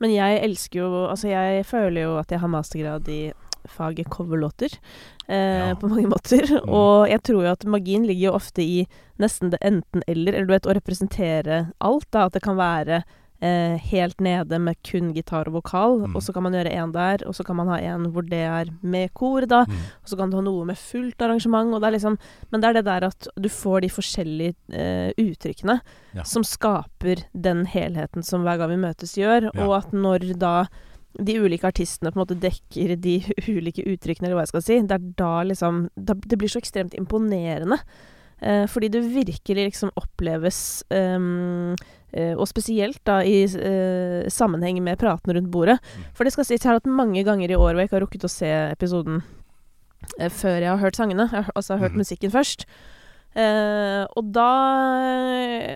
Men 0.00 0.10
jeg 0.10 0.42
elsker 0.44 0.78
jo 0.80 1.06
Altså, 1.10 1.28
jeg 1.28 1.64
føler 1.66 2.02
jo 2.02 2.16
at 2.18 2.28
jeg 2.30 2.40
har 2.40 2.48
mastergrad 2.48 3.08
i 3.08 3.32
faget 3.66 4.06
coverlåter. 4.08 4.70
Eh, 5.28 5.68
Ja. 5.68 5.74
På 5.74 5.88
mange 5.88 6.06
måter. 6.08 6.46
Mm. 6.46 6.68
Og 6.68 7.08
jeg 7.08 7.22
tror 7.22 7.42
jo 7.42 7.50
at 7.50 7.64
magien 7.66 8.06
ligger 8.06 8.30
jo 8.30 8.36
ofte 8.38 8.62
i 8.62 8.86
nesten 9.18 9.50
det 9.50 9.58
enten-eller, 9.60 10.34
eller 10.34 10.46
du 10.46 10.52
vet, 10.52 10.66
å 10.66 10.74
representere 10.80 11.72
alt. 11.80 12.06
da 12.12 12.26
At 12.26 12.32
det 12.34 12.42
kan 12.42 12.56
være 12.56 13.02
eh, 13.42 13.76
helt 13.90 14.20
nede 14.20 14.58
med 14.58 14.76
kun 14.82 15.12
gitar 15.14 15.46
og 15.48 15.58
vokal, 15.62 15.98
Mm. 16.06 16.16
og 16.16 16.22
så 16.22 16.32
kan 16.32 16.42
man 16.42 16.52
gjøre 16.54 16.72
en 16.72 16.92
der, 16.92 17.18
og 17.26 17.34
så 17.34 17.44
kan 17.44 17.56
man 17.56 17.68
ha 17.68 17.76
en 17.78 18.06
hvor 18.12 18.22
det 18.28 18.40
er 18.46 18.70
med 18.82 19.12
kor, 19.14 19.46
da. 19.46 19.64
Mm. 19.66 19.72
Og 20.02 20.08
så 20.08 20.16
kan 20.16 20.30
du 20.30 20.36
ha 20.36 20.42
noe 20.42 20.64
med 20.64 20.76
fullt 20.78 21.20
arrangement. 21.22 21.74
Og 21.74 21.80
det 21.80 21.88
er 21.88 21.96
liksom, 21.98 22.18
men 22.50 22.60
det 22.60 22.68
er 22.68 22.72
det 22.80 22.84
der 22.84 23.04
at 23.06 23.28
du 23.36 23.48
får 23.48 23.80
de 23.82 23.88
forskjellige 23.88 24.54
eh, 24.72 25.12
uttrykkene 25.18 25.80
Ja. 26.14 26.22
som 26.24 26.42
skaper 26.42 27.24
den 27.34 27.66
helheten 27.66 28.22
som 28.24 28.42
Hver 28.42 28.56
gang 28.58 28.70
vi 28.70 28.76
møtes 28.86 29.16
gjør. 29.16 29.50
Ja. 29.54 29.66
Og 29.66 29.76
at 29.84 29.92
når 29.92 30.38
da 30.38 30.66
de 31.18 31.38
ulike 31.40 31.64
artistene 31.64 32.10
på 32.12 32.18
en 32.20 32.26
måte 32.26 32.40
dekker 32.40 32.96
de 33.00 33.20
ulike 33.48 33.84
uttrykkene, 33.84 34.26
eller 34.28 34.36
hva 34.36 34.44
jeg 34.44 34.52
skal 34.54 34.62
si, 34.62 34.80
det 34.80 34.92
er 34.98 35.12
da 35.16 35.42
liksom 35.44 35.88
da, 35.96 36.12
Det 36.14 36.36
blir 36.38 36.48
så 36.48 36.60
ekstremt 36.60 36.94
imponerende. 36.94 37.78
Eh, 38.42 38.66
fordi 38.68 38.88
det 38.92 39.00
virkelig 39.14 39.64
liksom 39.72 39.90
oppleves 39.96 40.84
eh, 40.92 41.16
Og 42.38 42.46
spesielt 42.48 43.00
da 43.04 43.20
i 43.26 43.44
eh, 43.44 44.28
sammenheng 44.32 44.78
med 44.82 44.98
praten 44.98 45.34
rundt 45.36 45.50
bordet. 45.52 45.78
Mm. 45.82 46.04
For 46.16 46.24
det 46.24 46.32
skal 46.32 46.44
sies, 46.48 46.62
jeg 46.64 46.70
har 46.70 46.78
hatt 46.80 46.86
mange 46.88 47.22
ganger 47.24 47.50
i 47.50 47.56
år 47.58 47.72
hvor 47.74 47.80
jeg 47.82 47.88
ikke 47.90 47.98
har 47.98 48.06
rukket 48.06 48.24
å 48.28 48.32
se 48.32 48.50
episoden 48.72 49.22
eh, 50.18 50.28
før 50.30 50.60
jeg 50.60 50.70
har 50.70 50.78
hørt 50.82 50.96
sangene. 50.96 51.28
Jeg, 51.32 51.44
altså 51.54 51.74
jeg 51.74 51.78
har 51.80 51.84
hørt 51.88 51.96
Mhm. 51.96 52.04
musikken 52.04 52.30
først. 52.32 52.66
Eh, 53.36 54.06
og 54.16 54.30
da 54.32 54.46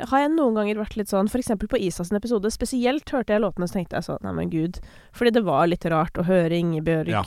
har 0.08 0.22
jeg 0.22 0.30
noen 0.32 0.54
ganger 0.56 0.78
vært 0.80 0.94
litt 0.96 1.10
sånn 1.12 1.28
eksempel 1.28 1.68
på 1.68 1.76
Isa 1.80 2.04
sin 2.08 2.16
episode. 2.16 2.48
Spesielt 2.54 3.04
hørte 3.12 3.34
jeg 3.34 3.42
låtene, 3.44 3.68
så 3.68 3.76
tenkte 3.76 3.98
jeg 3.98 4.06
sånn 4.06 4.22
Nei, 4.24 4.32
men 4.38 4.48
gud. 4.52 4.78
Fordi 5.16 5.32
det 5.36 5.42
var 5.44 5.66
litt 5.68 5.84
rart 5.92 6.16
å 6.20 6.24
høre 6.24 6.56
Ingebjørg 6.56 7.08
Ja. 7.12 7.22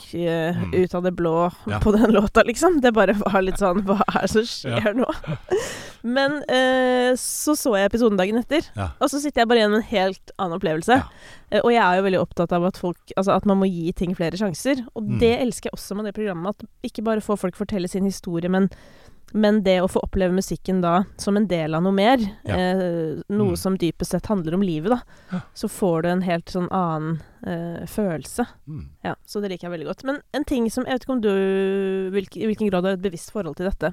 Mhm. 0.54 0.74
ut 0.74 0.94
av 0.94 1.02
det 1.06 1.14
blå 1.14 1.52
Ja. 1.70 1.78
på 1.78 1.92
den 1.92 2.10
låta, 2.10 2.42
liksom. 2.44 2.80
Det 2.80 2.92
bare 2.92 3.14
var 3.14 3.42
litt 3.42 3.58
sånn 3.62 3.84
Hva 3.86 4.00
er 4.14 4.22
det 4.26 4.30
som 4.30 4.42
skjer 4.42 4.94
nå? 4.94 5.06
Men 6.04 6.42
uh, 6.50 7.14
så 7.16 7.54
så 7.56 7.76
jeg 7.78 7.90
episoden 7.92 8.18
dagen 8.18 8.36
etter, 8.36 8.66
Ja. 8.76 8.90
og 9.00 9.08
så 9.08 9.20
sitter 9.22 9.40
jeg 9.42 9.48
bare 9.48 9.58
igjen 9.62 9.70
med 9.70 9.78
en 9.84 9.90
helt 9.94 10.30
annen 10.38 10.58
opplevelse. 10.60 10.98
Ja. 11.00 11.60
Og 11.62 11.70
jeg 11.70 11.80
er 11.80 11.96
jo 11.96 12.02
veldig 12.02 12.20
opptatt 12.20 12.52
av 12.52 12.64
at, 12.66 12.76
folk, 12.76 12.98
altså 13.16 13.32
at 13.36 13.46
man 13.46 13.58
må 13.60 13.68
gi 13.70 13.92
ting 13.92 14.14
flere 14.14 14.36
sjanser. 14.36 14.82
Og 14.96 15.02
Mm. 15.04 15.18
det 15.20 15.40
elsker 15.40 15.70
jeg 15.70 15.78
også 15.78 15.94
med 15.96 16.04
det 16.06 16.14
programmet. 16.14 16.48
At 16.50 16.66
ikke 16.82 17.04
bare 17.04 17.20
får 17.22 17.38
folk 17.38 17.54
fortelle 17.56 17.88
sin 17.88 18.04
historie, 18.04 18.48
men, 18.50 18.68
men 19.34 19.62
det 19.66 19.80
å 19.82 19.88
få 19.90 19.98
oppleve 20.06 20.30
musikken 20.36 20.78
da 20.84 21.00
som 21.18 21.36
en 21.36 21.48
del 21.50 21.74
av 21.74 21.82
noe 21.82 21.92
mer. 21.96 22.20
Ja. 22.46 22.54
Eh, 22.54 23.22
noe 23.28 23.54
Mm. 23.54 23.56
som 23.58 23.76
dypest 23.76 24.12
sett 24.14 24.26
handler 24.30 24.54
om 24.54 24.62
livet, 24.62 24.90
da. 24.94 25.00
Ja. 25.32 25.40
Så 25.54 25.68
får 25.68 26.02
du 26.04 26.08
en 26.12 26.22
helt 26.22 26.46
sånn 26.54 26.68
annen 26.70 27.20
eh, 27.46 27.82
følelse. 27.90 28.46
Mm. 28.68 28.84
Ja, 29.02 29.14
så 29.26 29.40
det 29.42 29.50
liker 29.50 29.66
jeg 29.68 29.74
veldig 29.78 29.88
godt. 29.90 30.04
Men 30.04 30.20
en 30.32 30.44
ting 30.44 30.70
som 30.70 30.84
Jeg 30.86 30.94
vet 30.94 31.02
ikke 31.08 31.16
om 31.16 31.20
du 31.20 32.10
hvilk, 32.14 32.36
i 32.38 32.46
hvilken 32.46 32.70
grad 32.70 32.84
har 32.84 32.92
et 32.96 33.02
bevisst 33.02 33.32
forhold 33.34 33.56
til 33.58 33.66
dette. 33.68 33.92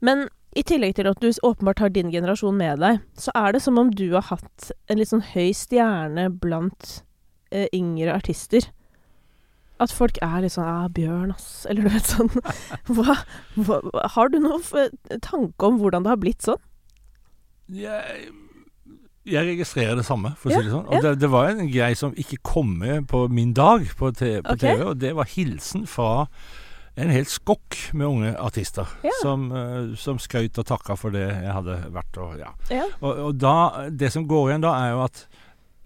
Men 0.00 0.28
i 0.54 0.62
tillegg 0.62 0.94
til 0.98 1.06
at 1.08 1.18
du 1.20 1.30
åpenbart 1.30 1.78
har 1.80 1.88
din 1.88 2.10
generasjon 2.12 2.54
med 2.56 2.78
deg, 2.78 3.00
så 3.16 3.30
er 3.34 3.52
det 3.52 3.62
som 3.62 3.78
om 3.78 3.88
du 3.90 4.10
har 4.12 4.22
hatt 4.28 4.70
en 4.90 4.98
litt 4.98 5.08
sånn 5.08 5.24
høy 5.32 5.52
stjerne 5.56 6.28
blant 6.42 7.02
eh, 7.50 7.68
yngre 7.72 8.12
artister. 8.12 8.68
At 9.82 9.94
folk 9.94 10.20
er 10.22 10.44
litt 10.44 10.54
sånn 10.54 10.68
Ja, 10.68 10.88
Bjørn, 10.94 11.32
ass. 11.34 11.64
Eller 11.70 11.88
du 11.88 11.92
vet 11.94 12.10
sånn. 12.12 12.30
Hva, 12.92 13.18
hva, 13.56 13.80
har 14.14 14.32
du 14.32 14.38
noen 14.42 14.62
tanke 15.24 15.68
om 15.68 15.80
hvordan 15.82 16.06
det 16.06 16.14
har 16.14 16.22
blitt 16.22 16.46
sånn? 16.46 16.60
Jeg, 17.72 18.26
jeg 19.28 19.46
registrerer 19.52 19.96
det 19.98 20.04
samme, 20.06 20.34
for 20.38 20.50
å 20.50 20.56
si 20.56 20.66
det 20.66 20.72
sånn. 20.74 20.88
ja. 20.88 20.98
Og 20.98 21.06
det, 21.06 21.14
det 21.22 21.30
var 21.32 21.52
en 21.52 21.70
greie 21.70 21.96
som 21.98 22.16
ikke 22.18 22.40
kom 22.46 22.74
med 22.80 23.06
på 23.10 23.24
min 23.32 23.54
dag 23.56 23.86
på, 23.98 24.10
te, 24.18 24.40
på 24.42 24.56
okay. 24.56 24.76
TV, 24.76 24.84
og 24.90 25.00
det 25.02 25.14
var 25.18 25.30
hilsen 25.30 25.86
fra 25.90 26.26
en 27.00 27.12
hel 27.12 27.24
skokk 27.28 27.78
med 27.96 28.06
unge 28.06 28.32
artister 28.36 28.88
Ja. 29.06 29.14
som, 29.22 29.46
uh, 29.52 29.94
som 29.96 30.18
skrøt 30.20 30.58
og 30.60 30.66
takka 30.68 30.96
for 30.98 31.14
det 31.14 31.24
jeg 31.24 31.54
hadde 31.54 31.78
vært 31.94 32.18
og 32.20 32.34
ja. 32.40 32.50
Ja. 32.68 32.88
Og, 33.00 33.22
og 33.28 33.38
da, 33.40 33.88
det 33.88 34.12
som 34.12 34.26
går 34.28 34.50
igjen 34.50 34.66
da, 34.66 34.74
er 34.76 34.92
jo 34.92 35.00
at 35.06 35.22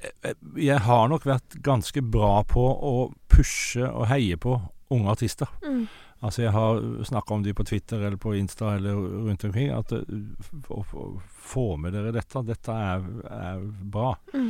eh, 0.03 0.35
jeg 0.59 0.83
har 0.89 1.07
nok 1.13 1.29
vært 1.29 1.61
ganske 1.63 2.03
bra 2.03 2.41
på 2.49 2.65
å 2.67 2.95
pushe 3.37 3.85
og 3.87 4.09
heie 4.11 4.37
på 4.41 4.57
unge 4.91 5.11
artister. 5.13 5.51
Mm. 5.67 5.87
Altså 6.25 6.43
Jeg 6.47 6.53
har 6.55 6.79
snakka 7.05 7.35
om 7.35 7.43
de 7.45 7.53
på 7.55 7.65
Twitter 7.69 8.01
eller 8.07 8.17
på 8.17 8.33
Insta 8.39 8.71
eller 8.79 8.95
rundt 8.97 9.45
omkring. 9.45 9.69
At 9.77 9.93
uh, 9.93 10.71
å 10.73 10.81
få 11.29 11.67
med 11.77 11.93
dere 11.93 12.13
dette, 12.17 12.41
dette 12.49 12.73
er, 12.73 13.05
er 13.29 13.61
bra. 13.93 14.15
Mm. 14.33 14.49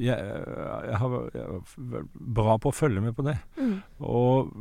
Jeg, 0.00 0.16
jeg, 0.16 0.96
har, 1.02 1.16
jeg 1.34 1.44
er 1.44 2.06
bra 2.38 2.56
på 2.58 2.72
å 2.72 2.76
følge 2.78 3.02
med 3.04 3.12
på 3.18 3.26
det. 3.26 3.36
Mm. 3.60 3.74
Og, 4.00 4.54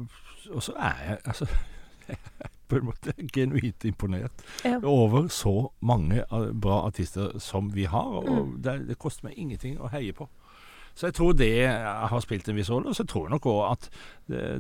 og 0.52 0.66
så 0.68 0.76
er 0.84 1.00
jeg 1.08 1.22
altså 1.32 1.48
jeg 2.10 2.18
er 2.44 2.52
på 2.68 2.80
en 2.82 2.88
måte 2.90 3.14
genuint 3.32 3.86
imponert 3.88 4.44
Ja. 4.68 4.80
over 4.84 5.30
så 5.32 5.54
mange 5.80 6.26
uh, 6.34 6.50
bra 6.52 6.82
artister 6.90 7.38
som 7.40 7.72
vi 7.76 7.86
har. 7.88 8.12
Og 8.20 8.28
Mm. 8.34 8.56
det, 8.66 8.74
det 8.92 9.00
koster 9.00 9.30
meg 9.30 9.40
ingenting 9.40 9.80
å 9.80 9.88
heie 9.94 10.12
på. 10.18 10.28
Så 10.94 11.10
jeg 11.10 11.18
tror 11.18 11.34
det 11.38 11.52
har 11.68 12.22
spilt 12.22 12.50
en 12.50 12.58
viss 12.58 12.70
rolle. 12.70 12.92
Og 12.92 12.98
så 12.98 13.06
tror 13.10 13.28
jeg 13.28 13.34
nok 13.34 13.48
òg 13.50 13.62
at 13.72 13.88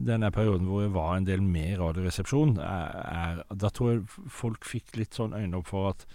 denne 0.01 0.31
perioden 0.33 0.69
hvor 0.69 0.81
jeg 0.81 0.93
var 0.95 1.15
en 1.17 1.27
del 1.27 1.43
med 1.45 1.75
i 1.75 1.79
Radioresepsjonen, 1.79 2.57
er, 2.57 3.01
er, 3.13 3.41
da 3.53 3.69
tror 3.73 3.91
jeg 3.93 4.29
folk 4.33 4.65
fikk 4.67 4.97
litt 4.97 5.17
sånn 5.17 5.35
øynene 5.37 5.61
opp 5.61 5.69
for 5.69 5.91
at 5.93 6.05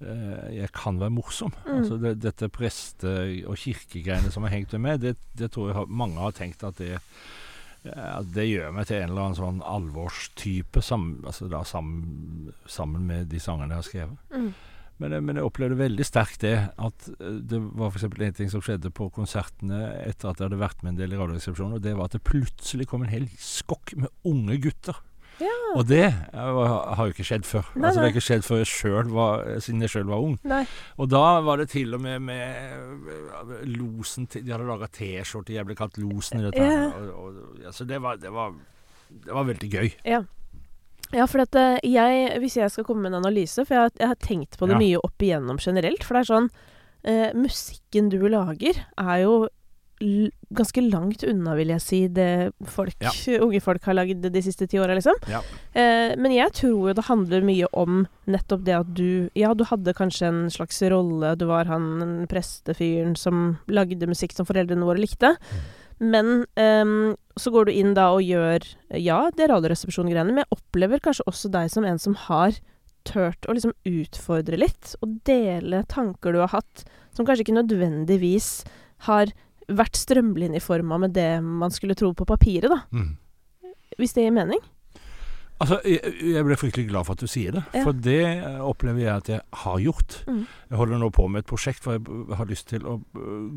eh, 0.00 0.60
jeg 0.60 0.70
kan 0.76 1.00
være 1.02 1.16
morsom. 1.16 1.54
Mm. 1.66 1.72
Altså 1.80 1.98
det, 2.02 2.14
Dette 2.22 2.50
preste- 2.54 3.16
og 3.50 3.58
kirkegreiene 3.60 4.30
som 4.34 4.46
har 4.46 4.54
hengt 4.54 4.76
med 4.76 4.86
meg, 4.86 5.00
det, 5.02 5.16
det 5.38 5.50
tror 5.54 5.72
jeg 5.72 5.88
mange 5.90 6.22
har 6.22 6.36
tenkt 6.38 6.62
at 6.66 6.78
det 6.78 6.94
ja, 7.84 8.22
det 8.24 8.46
gjør 8.48 8.70
meg 8.72 8.86
til 8.88 9.02
en 9.02 9.10
eller 9.10 9.26
annen 9.26 9.36
sånn 9.36 9.58
alvorstype, 9.68 10.80
sammen, 10.80 11.18
altså 11.28 11.50
da 11.52 11.60
sammen, 11.68 12.54
sammen 12.64 13.04
med 13.10 13.28
de 13.28 13.40
sangene 13.42 13.74
jeg 13.74 13.82
har 13.82 13.88
skrevet. 13.90 14.22
Mm. 14.32 14.46
Men, 15.02 15.10
jeg- 15.10 15.22
men 15.26 15.36
jeg 15.40 15.44
opplevde 15.44 15.76
veldig 15.80 16.04
sterkt 16.06 16.40
det 16.44 16.52
at 16.78 17.08
eh, 17.20 17.38
det 17.42 17.58
var 17.74 17.90
f.eks. 17.90 18.04
en 18.06 18.32
ting 18.38 18.50
som 18.52 18.62
skjedde 18.62 18.92
på 18.94 19.08
konsertene 19.12 19.80
etter 20.06 20.30
at 20.30 20.38
jeg 20.38 20.46
hadde 20.48 20.60
vært 20.60 20.84
med 20.84 20.92
en 20.94 21.00
del 21.00 21.16
i 21.16 21.18
Radioresepsjonen, 21.18 21.74
og 21.80 21.82
det 21.82 21.96
var 21.98 22.04
at 22.06 22.14
det 22.18 22.22
plutselig 22.22 22.86
kom 22.86 23.02
en 23.02 23.10
hel 23.10 23.26
skokk 23.42 23.96
med 23.96 24.08
unge 24.24 24.60
gutter. 24.62 25.00
Ja. 25.42 25.50
Og 25.74 25.88
det 25.90 26.04
eh, 26.06 26.30
har 26.94 27.08
jo 27.08 27.10
ikke 27.10 27.26
skjedd 27.26 27.42
før. 27.42 27.66
Nei, 27.74 27.88
altså 27.88 27.98
Det 27.98 28.04
har 28.06 28.12
ikke 28.14 28.22
skjedd 28.28 28.44
før 28.46 28.60
jeg 28.62 28.68
selv 28.70 29.10
var, 29.16 29.40
siden 29.66 29.80
jeg 29.82 29.90
sjøl 29.90 30.06
var 30.12 30.22
ung. 30.22 30.36
Nei. 30.46 30.60
Og 31.02 31.10
da 31.10 31.24
var 31.42 31.58
det 31.58 31.66
til 31.72 31.96
og 31.98 32.04
med 32.04 32.22
med 32.22 32.44
eh, 33.10 33.64
losen 33.74 34.28
til 34.30 34.44
De 34.46 34.54
hadde 34.54 34.68
laga 34.68 34.86
T-skjorte, 34.94 35.56
jeg 35.56 35.66
ble 35.66 35.74
kalt 35.74 35.98
Losen 35.98 36.38
i 36.38 36.46
dette. 36.46 36.62
Ja. 36.62 36.86
Og, 36.94 37.10
og, 37.24 37.58
ja, 37.64 37.72
så 37.74 37.82
det 37.88 37.98
var, 38.04 38.16
det, 38.22 38.30
var, 38.30 38.54
det 39.10 39.34
var 39.34 39.50
veldig 39.50 39.70
gøy. 39.74 39.90
Ja. 40.06 40.22
Ja, 41.14 41.26
for 41.30 41.44
at 41.44 41.54
eh, 41.54 41.78
jeg, 41.86 42.30
hvis 42.42 42.56
jeg 42.58 42.70
skal 42.74 42.84
komme 42.88 43.06
med 43.06 43.14
en 43.14 43.20
analyse 43.22 43.62
For 43.68 43.76
jeg, 43.78 43.92
jeg 44.00 44.10
har 44.10 44.18
tenkt 44.22 44.58
på 44.58 44.66
det 44.66 44.74
Ja. 44.76 44.80
mye 44.82 45.02
opp 45.06 45.22
igjennom 45.22 45.60
generelt. 45.62 46.02
For 46.04 46.18
det 46.18 46.24
er 46.24 46.32
sånn 46.32 46.48
eh, 47.04 47.28
Musikken 47.38 48.10
du 48.10 48.18
lager, 48.28 48.80
er 48.98 49.20
jo 49.24 49.36
ganske 50.54 50.82
langt 50.90 51.22
unna, 51.24 51.54
vil 51.56 51.70
jeg 51.70 51.80
si, 51.80 51.98
det 52.12 52.52
folk, 52.68 52.96
Ja. 53.00 53.12
unge 53.46 53.60
folk 53.62 53.84
har 53.86 53.94
lagd 53.96 54.26
de 54.26 54.42
siste 54.42 54.66
ti 54.68 54.76
åra, 54.82 54.92
liksom. 54.98 55.14
Ja. 55.30 55.38
Eh, 55.72 56.16
men 56.20 56.34
jeg 56.34 56.50
tror 56.58 56.90
jo 56.90 56.94
det 56.98 57.04
handler 57.06 57.46
mye 57.46 57.68
om 57.72 58.02
nettopp 58.26 58.64
det 58.66 58.74
at 58.76 58.90
du 58.98 59.30
Ja, 59.38 59.54
du 59.54 59.62
hadde 59.70 59.94
kanskje 59.96 60.28
en 60.28 60.42
slags 60.52 60.82
rolle. 60.90 61.36
Du 61.38 61.46
var 61.46 61.70
han 61.70 62.26
prestefyren 62.28 63.14
som 63.16 63.56
lagde 63.70 64.10
musikk 64.10 64.34
som 64.36 64.44
foreldrene 64.50 64.84
våre 64.84 65.00
likte. 65.00 65.36
Men 66.02 66.44
um, 66.58 67.14
så 67.38 67.52
går 67.54 67.68
du 67.68 67.74
inn 67.74 67.94
da 67.96 68.10
og 68.14 68.24
gjør 68.24 68.66
ja, 68.98 69.18
det 69.34 69.46
er 69.46 69.52
Radioresepsjon-greiene, 69.54 70.34
men 70.34 70.44
jeg 70.44 70.56
opplever 70.56 71.02
kanskje 71.02 71.26
også 71.30 71.50
deg 71.54 71.70
som 71.72 71.86
en 71.88 72.00
som 72.02 72.16
har 72.26 72.58
turt 73.04 73.46
å 73.46 73.54
liksom 73.54 73.74
utfordre 73.86 74.58
litt, 74.58 74.94
og 75.04 75.18
dele 75.28 75.82
tanker 75.90 76.34
du 76.34 76.40
har 76.40 76.54
hatt, 76.54 76.84
som 77.14 77.26
kanskje 77.26 77.46
ikke 77.46 77.58
nødvendigvis 77.58 78.64
har 79.08 79.32
vært 79.68 79.98
strømlinjeforma 79.98 80.98
med 81.04 81.14
det 81.16 81.38
man 81.44 81.72
skulle 81.72 81.96
tro 81.98 82.12
på 82.16 82.26
papiret, 82.28 82.72
da. 82.72 82.80
Mm. 82.92 83.12
Hvis 84.00 84.16
det 84.16 84.26
gir 84.26 84.34
mening? 84.34 84.62
Altså, 85.62 85.78
jeg, 85.86 86.00
jeg 86.34 86.44
ble 86.44 86.56
fryktelig 86.58 86.88
glad 86.90 87.06
for 87.06 87.14
at 87.14 87.20
du 87.22 87.26
sier 87.30 87.52
det, 87.54 87.62
Ja. 87.72 87.84
for 87.86 87.92
det 87.92 88.16
eh, 88.26 88.58
opplever 88.60 88.98
jeg 89.04 89.14
at 89.16 89.28
jeg 89.28 89.40
har 89.62 89.78
gjort. 89.78 90.16
Mm. 90.26 90.40
Jeg 90.70 90.78
holder 90.80 90.98
nå 90.98 91.10
på 91.14 91.28
med 91.30 91.44
et 91.44 91.46
prosjekt 91.46 91.84
hvor 91.84 91.94
jeg 91.94 92.36
har 92.40 92.46
lyst 92.50 92.68
til 92.72 92.82
å 92.90 92.96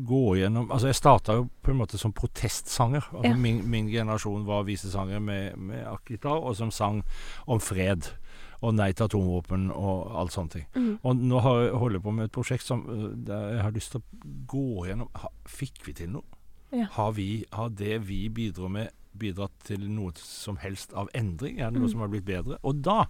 gå 0.06 0.22
gjennom 0.38 0.70
Altså, 0.70 0.86
jeg 0.92 0.94
starta 1.00 1.34
jo 1.40 1.48
på 1.62 1.72
en 1.74 1.80
måte 1.82 1.98
som 1.98 2.12
protestsanger. 2.14 3.02
Altså, 3.12 3.28
Ja. 3.32 3.34
min, 3.36 3.64
min 3.70 3.88
generasjon 3.90 4.46
var 4.46 4.62
visesanger 4.68 5.18
med, 5.20 5.58
med 5.58 5.84
Akita, 5.90 6.28
og 6.38 6.56
som 6.56 6.70
sang 6.70 7.02
om 7.46 7.60
fred. 7.60 8.12
Og 8.62 8.74
nei 8.74 8.88
til 8.92 9.04
atomvåpen 9.06 9.68
og 9.70 10.08
alt 10.18 10.32
sånne 10.34 10.50
ting. 10.50 10.64
Mm. 10.74 10.98
Og 11.06 11.16
nå 11.16 11.38
har 11.44 11.68
holder 11.78 11.98
jeg 12.00 12.02
på 12.02 12.14
med 12.14 12.24
et 12.24 12.32
prosjekt 12.34 12.64
som, 12.66 12.80
der 13.26 13.52
jeg 13.54 13.62
har 13.62 13.70
lyst 13.76 13.92
til 13.94 14.00
å 14.00 14.32
gå 14.50 14.86
gjennom 14.88 15.10
Fikk 15.46 15.82
vi 15.86 15.92
til 15.94 16.10
noe? 16.16 16.24
Ja. 16.74 16.86
Har, 16.98 17.12
vi, 17.16 17.44
har 17.54 17.70
det 17.70 18.00
vi 18.08 18.28
bidrar 18.28 18.68
med, 18.68 18.90
bidratt 19.18 19.54
til 19.68 19.88
noe 19.90 20.12
som 20.16 20.56
helst 20.62 20.92
av 20.94 21.08
endring? 21.14 21.60
Er 21.60 21.70
det 21.70 21.80
noe 21.80 21.88
Mm. 21.88 21.92
som 21.92 22.00
har 22.00 22.08
blitt 22.08 22.24
bedre? 22.28 22.58
Og 22.62 22.82
da 22.82 23.06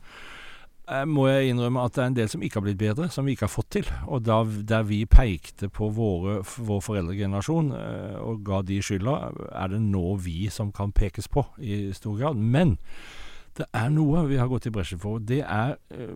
eh, 0.88 1.04
må 1.04 1.28
jeg 1.28 1.50
innrømme 1.52 1.84
at 1.84 1.92
det 1.94 2.02
er 2.02 2.06
en 2.06 2.16
del 2.16 2.28
som 2.28 2.42
ikke 2.42 2.60
har 2.60 2.64
blitt 2.64 2.78
bedre, 2.78 3.10
som 3.10 3.26
vi 3.26 3.34
ikke 3.36 3.44
har 3.46 3.52
fått 3.52 3.70
til. 3.70 3.84
Og 4.06 4.22
da, 4.24 4.42
der 4.44 4.82
vi 4.88 5.04
pekte 5.04 5.68
på 5.68 5.90
våre, 5.92 6.42
vår 6.42 6.80
foreldregenerasjon 6.80 7.72
eh, 7.76 8.18
og 8.20 8.44
ga 8.44 8.62
de 8.62 8.80
skylda, 8.80 9.16
er 9.52 9.68
det 9.68 9.80
nå 9.84 10.16
vi 10.16 10.48
som 10.48 10.72
kan 10.72 10.92
pekes 10.92 11.28
på 11.28 11.44
i 11.60 11.92
stor 11.92 12.16
grad. 12.18 12.36
Men 12.36 12.78
det 13.58 13.66
er 13.74 13.88
noe 13.90 14.22
vi 14.28 14.38
har 14.38 14.48
gått 14.50 14.68
i 14.68 14.72
bresjen 14.74 15.00
for. 15.02 15.18
Det 15.18 15.40
er 15.42 15.74
eh, 15.90 16.12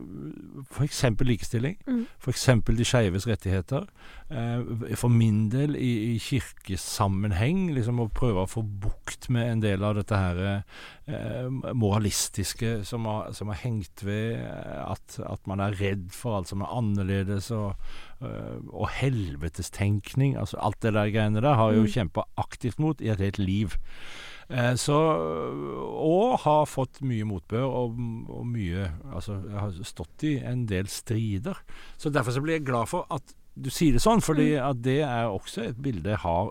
f.eks. 0.70 1.02
likestilling. 1.26 1.76
Mm. 1.88 2.04
F.eks. 2.22 2.46
de 2.68 2.86
skeives 2.86 3.26
rettigheter. 3.26 3.88
Eh, 4.30 4.94
for 4.98 5.12
min 5.12 5.48
del 5.52 5.74
i, 5.76 5.92
i 6.12 6.18
kirkesammenheng, 6.22 7.72
liksom 7.76 8.00
å 8.02 8.10
prøve 8.14 8.44
å 8.44 8.50
få 8.50 8.62
bukt 8.62 9.28
med 9.34 9.50
en 9.50 9.64
del 9.64 9.82
av 9.86 9.98
dette 9.98 10.22
her 10.22 10.42
eh, 10.46 10.80
moralistiske 11.74 12.84
som 12.86 13.04
har, 13.10 13.32
som 13.34 13.48
har 13.50 13.58
hengt 13.64 14.04
ved 14.06 14.36
eh, 14.38 14.82
at, 14.86 15.18
at 15.26 15.46
man 15.50 15.60
er 15.60 15.74
redd 15.80 16.12
for 16.14 16.36
alt 16.38 16.48
som 16.52 16.62
er 16.62 16.70
annerledes, 16.72 17.50
og, 17.50 17.74
eh, 18.22 18.60
og 18.70 18.88
helvetestenkning. 19.00 20.36
Altså 20.38 20.60
alt 20.62 20.80
det 20.84 20.94
der 20.94 21.10
greiene 21.14 21.42
der 21.42 21.58
har 21.58 21.72
jeg 21.72 21.80
jo 21.82 21.88
Mm. 21.88 21.92
kjempa 21.96 22.24
aktivt 22.38 22.78
mot 22.78 23.00
i 23.00 23.08
et 23.10 23.18
helt 23.20 23.38
liv. 23.38 23.74
Eh, 24.50 24.74
så, 24.76 24.96
og 25.80 26.40
har 26.44 26.66
fått 26.66 27.00
mye 27.02 27.24
motbør 27.24 27.64
og, 27.66 27.98
og 28.28 28.46
mye 28.46 28.90
Altså, 29.14 29.38
jeg 29.48 29.58
har 29.58 29.72
stått 29.82 30.24
i 30.28 30.36
en 30.44 30.66
del 30.66 30.86
strider. 30.88 31.56
Så 31.98 32.10
derfor 32.12 32.32
så 32.32 32.42
blir 32.42 32.58
jeg 32.60 32.66
glad 32.66 32.86
for 32.88 33.06
at 33.10 33.34
du 33.54 33.68
sier 33.70 33.92
det 33.92 34.00
sånn, 34.02 34.22
fordi 34.24 34.54
at 34.56 34.80
det 34.82 35.00
er 35.04 35.28
også 35.28 35.66
et 35.68 35.82
bilde 35.82 36.08
jeg 36.14 36.22
har 36.22 36.50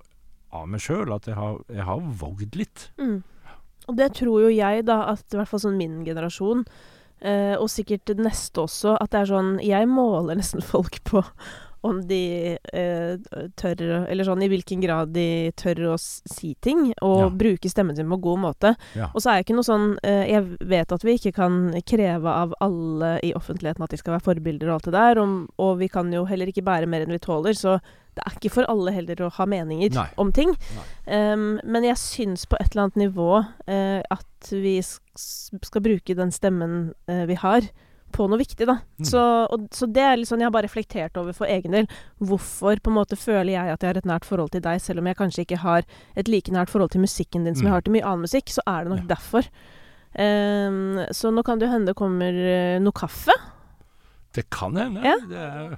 av 0.53 0.67
meg 0.69 0.81
sjøl. 0.83 1.13
At 1.15 1.25
jeg 1.27 1.35
har, 1.35 1.57
jeg 1.71 1.83
har 1.87 1.99
vågd 2.21 2.55
litt. 2.59 2.91
Mm. 2.99 3.23
Og 3.91 3.97
det 3.99 4.13
tror 4.21 4.45
jo 4.45 4.51
jeg, 4.55 4.85
da, 4.87 5.01
at 5.11 5.25
i 5.35 5.39
hvert 5.41 5.51
fall 5.51 5.61
sånn 5.65 5.75
min 5.79 5.99
generasjon, 6.07 6.63
eh, 7.21 7.57
og 7.59 7.67
sikkert 7.69 8.13
neste 8.17 8.63
også, 8.63 8.95
at 9.01 9.11
det 9.11 9.19
er 9.25 9.29
sånn 9.35 9.51
Jeg 9.67 9.89
måler 9.91 10.39
nesten 10.39 10.63
folk 10.73 11.01
på 11.07 11.21
om 11.81 11.97
de 12.05 12.57
eh, 12.77 13.15
tør 13.57 13.79
Eller 14.05 14.21
sånn 14.27 14.43
i 14.45 14.49
hvilken 14.51 14.83
grad 14.83 15.09
de 15.15 15.49
tør 15.57 15.79
å 15.95 15.97
si 15.97 16.51
ting, 16.61 16.91
og 17.01 17.17
Ja. 17.23 17.29
bruke 17.33 17.71
stemmen 17.73 17.95
sin 17.97 18.05
på 18.05 18.19
en 18.19 18.21
god 18.21 18.39
måte. 18.43 18.75
Ja. 18.93 19.07
Og 19.15 19.23
så 19.23 19.31
er 19.31 19.39
jeg 19.39 19.47
ikke 19.47 19.55
noe 19.57 19.65
sånn 19.65 19.87
eh, 20.05 20.27
Jeg 20.29 20.59
vet 20.61 20.93
at 20.93 21.01
vi 21.07 21.15
ikke 21.17 21.33
kan 21.39 21.57
kreve 21.89 22.29
av 22.29 22.53
alle 22.61 23.15
i 23.25 23.33
offentligheten 23.33 23.81
at 23.83 23.89
de 23.89 23.97
skal 23.97 24.13
være 24.19 24.27
forbilder 24.29 24.69
og 24.69 24.75
alt 24.77 24.91
det 24.91 24.93
der, 24.93 25.23
om, 25.23 25.33
og 25.57 25.79
vi 25.81 25.89
kan 25.89 26.13
jo 26.13 26.21
heller 26.29 26.53
ikke 26.53 26.61
bære 26.69 26.85
mer 26.87 27.01
enn 27.01 27.17
vi 27.17 27.21
tåler, 27.25 27.57
så 27.57 27.79
det 28.15 28.23
er 28.27 28.33
ikke 28.35 28.49
for 28.51 28.67
alle 28.67 28.91
heller 28.91 29.21
å 29.23 29.29
ha 29.37 29.45
meninger 29.47 29.93
Nei. 29.95 30.07
om 30.19 30.31
ting. 30.35 30.49
Um, 31.07 31.59
men 31.63 31.85
jeg 31.87 31.95
syns 32.01 32.43
på 32.51 32.57
et 32.59 32.73
eller 32.73 32.89
annet 32.89 32.99
nivå 33.05 33.29
uh, 33.39 34.01
at 34.11 34.49
vi 34.51 34.73
skal 34.83 35.81
bruke 35.85 36.15
den 36.17 36.31
stemmen 36.35 36.93
uh, 37.07 37.23
vi 37.29 37.37
har, 37.39 37.69
på 38.11 38.25
noe 38.27 38.41
viktig, 38.41 38.65
da. 38.67 38.73
Mm. 38.99 39.05
Så, 39.07 39.21
og, 39.47 39.69
så 39.71 39.87
det 39.87 40.03
er 40.03 40.17
litt 40.19 40.27
sånn 40.27 40.41
jeg 40.43 40.49
har 40.49 40.51
bare 40.51 40.67
reflektert 40.67 41.15
over 41.15 41.31
for 41.31 41.47
egen 41.47 41.71
del. 41.71 41.85
Hvorfor 42.19 42.81
på 42.83 42.91
en 42.91 42.97
måte 42.97 43.15
føler 43.15 43.53
jeg 43.53 43.71
at 43.71 43.85
jeg 43.85 43.93
har 43.93 43.99
et 44.01 44.09
nært 44.11 44.27
forhold 44.27 44.51
til 44.51 44.63
deg, 44.65 44.81
selv 44.83 44.99
om 44.99 45.07
jeg 45.07 45.15
kanskje 45.21 45.45
ikke 45.45 45.61
har 45.63 45.87
et 46.19 46.27
like 46.27 46.51
nært 46.51 46.73
forhold 46.73 46.91
til 46.91 47.05
musikken 47.05 47.47
din 47.47 47.55
som 47.55 47.63
Mm. 47.63 47.69
jeg 47.69 47.75
har 47.77 47.85
til 47.87 47.95
mye 47.95 48.03
annen 48.09 48.25
musikk, 48.27 48.51
så 48.51 48.59
er 48.67 48.83
det 48.83 48.91
nok 48.91 49.05
Ja. 49.07 49.15
derfor. 49.15 49.47
Um, 50.19 50.99
så 51.15 51.31
nå 51.31 51.39
kan 51.47 51.59
det 51.61 51.69
jo 51.69 51.71
hende 51.71 51.87
det 51.93 51.95
kommer 51.95 52.35
uh, 52.35 52.79
noe 52.83 52.91
kaffe. 52.91 53.31
Det 54.35 54.49
kan 54.51 54.75
hende. 54.75 54.99
Ja. 55.07 55.15
Det 55.31 55.39
er, 55.47 55.77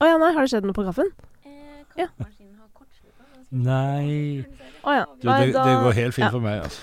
Å 0.00 0.08
ja, 0.08 0.16
nei, 0.20 0.30
har 0.34 0.46
det 0.46 0.50
skjedd 0.54 0.64
noe 0.68 0.76
på 0.76 0.84
kaffen? 0.86 1.10
Eh, 1.44 1.82
Ja. 1.98 2.06
Kaffemaskinen 2.06 2.56
har 2.60 2.68
kortslutta. 2.72 3.26
Den 3.50 3.62
Nei 3.66 4.46
Å 4.84 4.94
ja. 4.96 5.04
du, 5.20 5.26
Nei, 5.28 5.40
det, 5.46 5.52
da, 5.52 5.64
det 5.66 5.76
går 5.84 5.92
helt 5.98 6.14
fint 6.16 6.24
ja. 6.24 6.30
for 6.32 6.40
meg, 6.40 6.62
altså. 6.64 6.80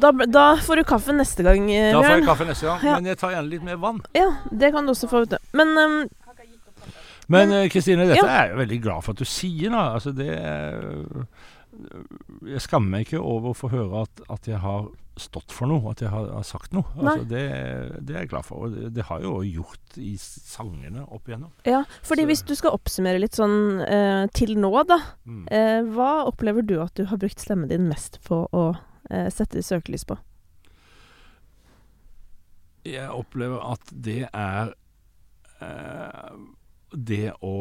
da, 0.00 0.10
da 0.26 0.44
får 0.64 0.80
du 0.80 0.84
kaffe 0.88 1.12
neste 1.14 1.44
gang, 1.46 1.66
eh, 1.70 1.90
Da 1.92 2.00
får 2.00 2.08
jeg 2.08 2.20
Bjørn. 2.22 2.28
kaffe 2.30 2.46
neste 2.48 2.66
gang, 2.70 2.80
Ja. 2.88 2.94
men 2.98 3.04
jeg 3.12 3.18
tar 3.20 3.30
gjerne 3.34 3.50
litt 3.50 3.62
mer 3.66 3.76
vann. 3.82 4.00
Ja, 4.16 4.28
det 4.50 4.72
kan 4.72 4.86
du 4.86 4.92
også 4.94 5.08
få, 5.10 5.20
vet 5.26 5.36
du. 5.36 5.38
Men 5.52 5.74
ehm, 5.78 6.08
Men 7.28 7.52
eh, 7.52 7.68
Kristine, 7.72 8.04
dette 8.06 8.20
Ja. 8.20 8.42
er 8.42 8.48
jeg 8.48 8.56
veldig 8.58 8.80
glad 8.82 9.02
for 9.04 9.12
at 9.12 9.18
du 9.18 9.24
sier. 9.24 9.70
da 9.70 9.94
Altså 9.94 10.12
det 10.14 10.28
er- 10.28 11.26
Jeg 12.46 12.60
skammer 12.60 12.88
meg 12.90 13.06
ikke 13.06 13.18
over 13.20 13.50
å 13.50 13.56
få 13.56 13.68
høre 13.70 14.02
at, 14.02 14.20
at 14.30 14.46
jeg 14.46 14.58
har 14.58 14.88
stått 15.20 15.52
for 15.54 15.70
noe, 15.70 15.92
at 15.92 16.00
jeg 16.02 16.10
har, 16.10 16.26
har 16.34 16.42
sagt 16.46 16.72
noe. 16.74 16.84
Altså 16.98 17.24
det, 17.30 17.42
det 18.02 18.16
er 18.16 18.24
jeg 18.24 18.30
glad 18.32 18.46
for. 18.48 18.64
Og 18.66 18.74
det, 18.94 19.04
har 19.08 19.20
jeg 19.22 19.28
jo 19.28 19.60
gjort 19.62 19.98
i 20.02 20.14
sangene 20.18 21.04
opp 21.06 21.28
igjennom. 21.30 21.52
ja, 21.68 21.84
fordi 22.02 22.22
Så- 22.24 22.26
hvis 22.32 22.42
du 22.48 22.54
skal 22.58 22.74
oppsummere 22.74 23.20
litt 23.22 23.38
sånn 23.38 23.80
eh, 23.86 24.26
til 24.34 24.56
nå, 24.58 24.72
da. 24.88 24.98
Mm. 25.26 25.44
Eh, 25.50 25.80
hva 25.94 26.26
opplever 26.26 26.66
du 26.66 26.80
at 26.82 26.94
du 26.94 27.04
har 27.06 27.16
brukt 27.22 27.38
stemmen 27.38 27.68
din 27.68 27.88
mest 27.88 28.18
på 28.26 28.48
å 28.52 28.64
eh, 29.10 29.30
sette 29.30 29.62
søkelys 29.62 30.04
på? 30.04 30.18
Jeg 32.84 33.08
opplever 33.08 33.62
at 33.72 33.92
det 33.92 34.26
er 34.32 34.74
eh, 35.60 36.36
det 36.92 37.32
å 37.42 37.54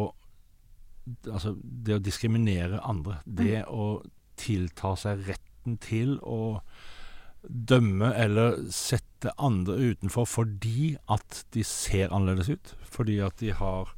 Altså 1.27 1.57
det 1.59 1.97
å 1.97 1.99
diskriminere 1.99 2.77
andre. 2.87 3.17
Det 3.27 3.65
å 3.67 4.05
tilta 4.39 4.93
seg 4.95 5.25
retten 5.27 5.75
til 5.83 6.13
å 6.23 6.61
dømme 7.47 8.13
eller 8.15 8.57
sette 8.71 9.31
andre 9.37 9.75
utenfor 9.93 10.27
fordi 10.29 10.93
at 11.11 11.43
de 11.55 11.63
ser 11.67 12.13
annerledes 12.15 12.49
ut. 12.53 12.73
Fordi 12.93 13.17
at 13.25 13.37
de 13.41 13.51
har 13.57 13.91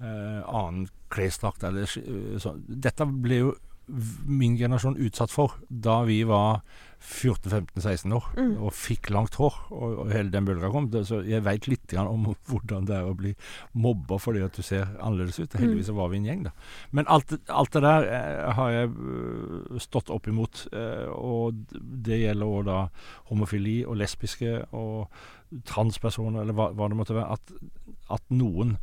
eh, 0.00 0.40
annen 0.44 0.88
klesdrakt 1.14 1.64
eller 1.64 1.86
sk- 1.88 2.06
sånn. 2.42 2.64
Dette 2.68 3.06
ble 3.06 3.40
jo 3.44 3.54
min 3.86 4.56
generasjon 4.56 4.96
utsatt 4.96 5.32
for 5.32 5.58
da 5.68 6.02
vi 6.08 6.22
var 6.28 6.62
14-15-16 7.04 8.14
år 8.16 8.24
Mm. 8.36 8.52
og 8.64 8.72
fikk 8.72 9.10
langt 9.12 9.34
hår, 9.36 9.54
og, 9.70 9.98
og 9.98 10.12
hele 10.12 10.30
den 10.32 10.46
bølga 10.48 10.70
kom. 10.72 10.86
Det, 10.90 11.02
så 11.06 11.18
jeg 11.26 11.44
veit 11.44 11.66
litt 11.68 11.84
grann 11.90 12.08
om 12.08 12.24
hvordan 12.48 12.86
det 12.88 12.96
er 12.96 13.10
å 13.10 13.16
bli 13.18 13.34
mobba 13.76 14.16
fordi 14.18 14.40
at 14.46 14.56
du 14.56 14.62
ser 14.64 14.88
annerledes 14.96 15.38
ut. 15.42 15.52
Heldigvis 15.60 15.90
så 15.90 15.96
var 15.98 16.08
vi 16.12 16.22
en 16.22 16.28
gjeng, 16.30 16.46
da. 16.48 16.54
Men 16.96 17.08
alt, 17.12 17.36
alt 17.52 17.76
det 17.76 17.84
der 17.84 18.08
eh, 18.08 18.48
har 18.56 18.72
jeg 18.72 18.90
øh, 18.94 19.76
stått 19.84 20.10
opp 20.14 20.30
imot. 20.32 20.64
Eh, 20.72 21.12
og 21.12 21.60
det 21.76 22.22
gjelder 22.22 22.56
òg 22.56 22.64
da 22.70 22.80
homofili 23.28 23.82
og 23.84 24.00
lesbiske 24.00 24.56
og 24.72 25.12
transpersoner, 25.68 26.40
eller 26.42 26.56
hva, 26.56 26.70
hva 26.72 26.88
det 26.88 26.98
måtte 26.98 27.16
være. 27.20 27.36
At, 27.36 27.52
at 28.16 28.32
noen 28.32 28.78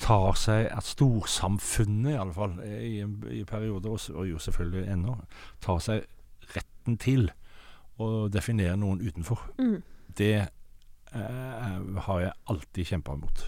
tar 0.00 0.36
seg 0.38 0.70
At 0.72 0.88
storsamfunnet, 0.88 2.14
i 2.14 2.18
alle 2.20 2.34
fall, 2.34 2.56
i 2.64 3.04
i 3.40 3.44
perioder, 3.44 3.90
og, 3.90 4.24
jo 4.28 4.38
selvfølgelig 4.38 4.88
ennå, 4.92 5.16
tar 5.60 5.78
seg 5.84 6.06
retten 6.56 6.98
til 7.00 7.30
å 8.00 8.28
definere 8.32 8.78
noen 8.80 9.02
utenfor. 9.04 9.42
Mm. 9.58 9.82
Det 10.18 10.34
eh, 10.40 11.76
har 12.06 12.20
jeg 12.20 12.32
alltid 12.52 12.92
kjempa 12.94 13.16
imot. 13.18 13.44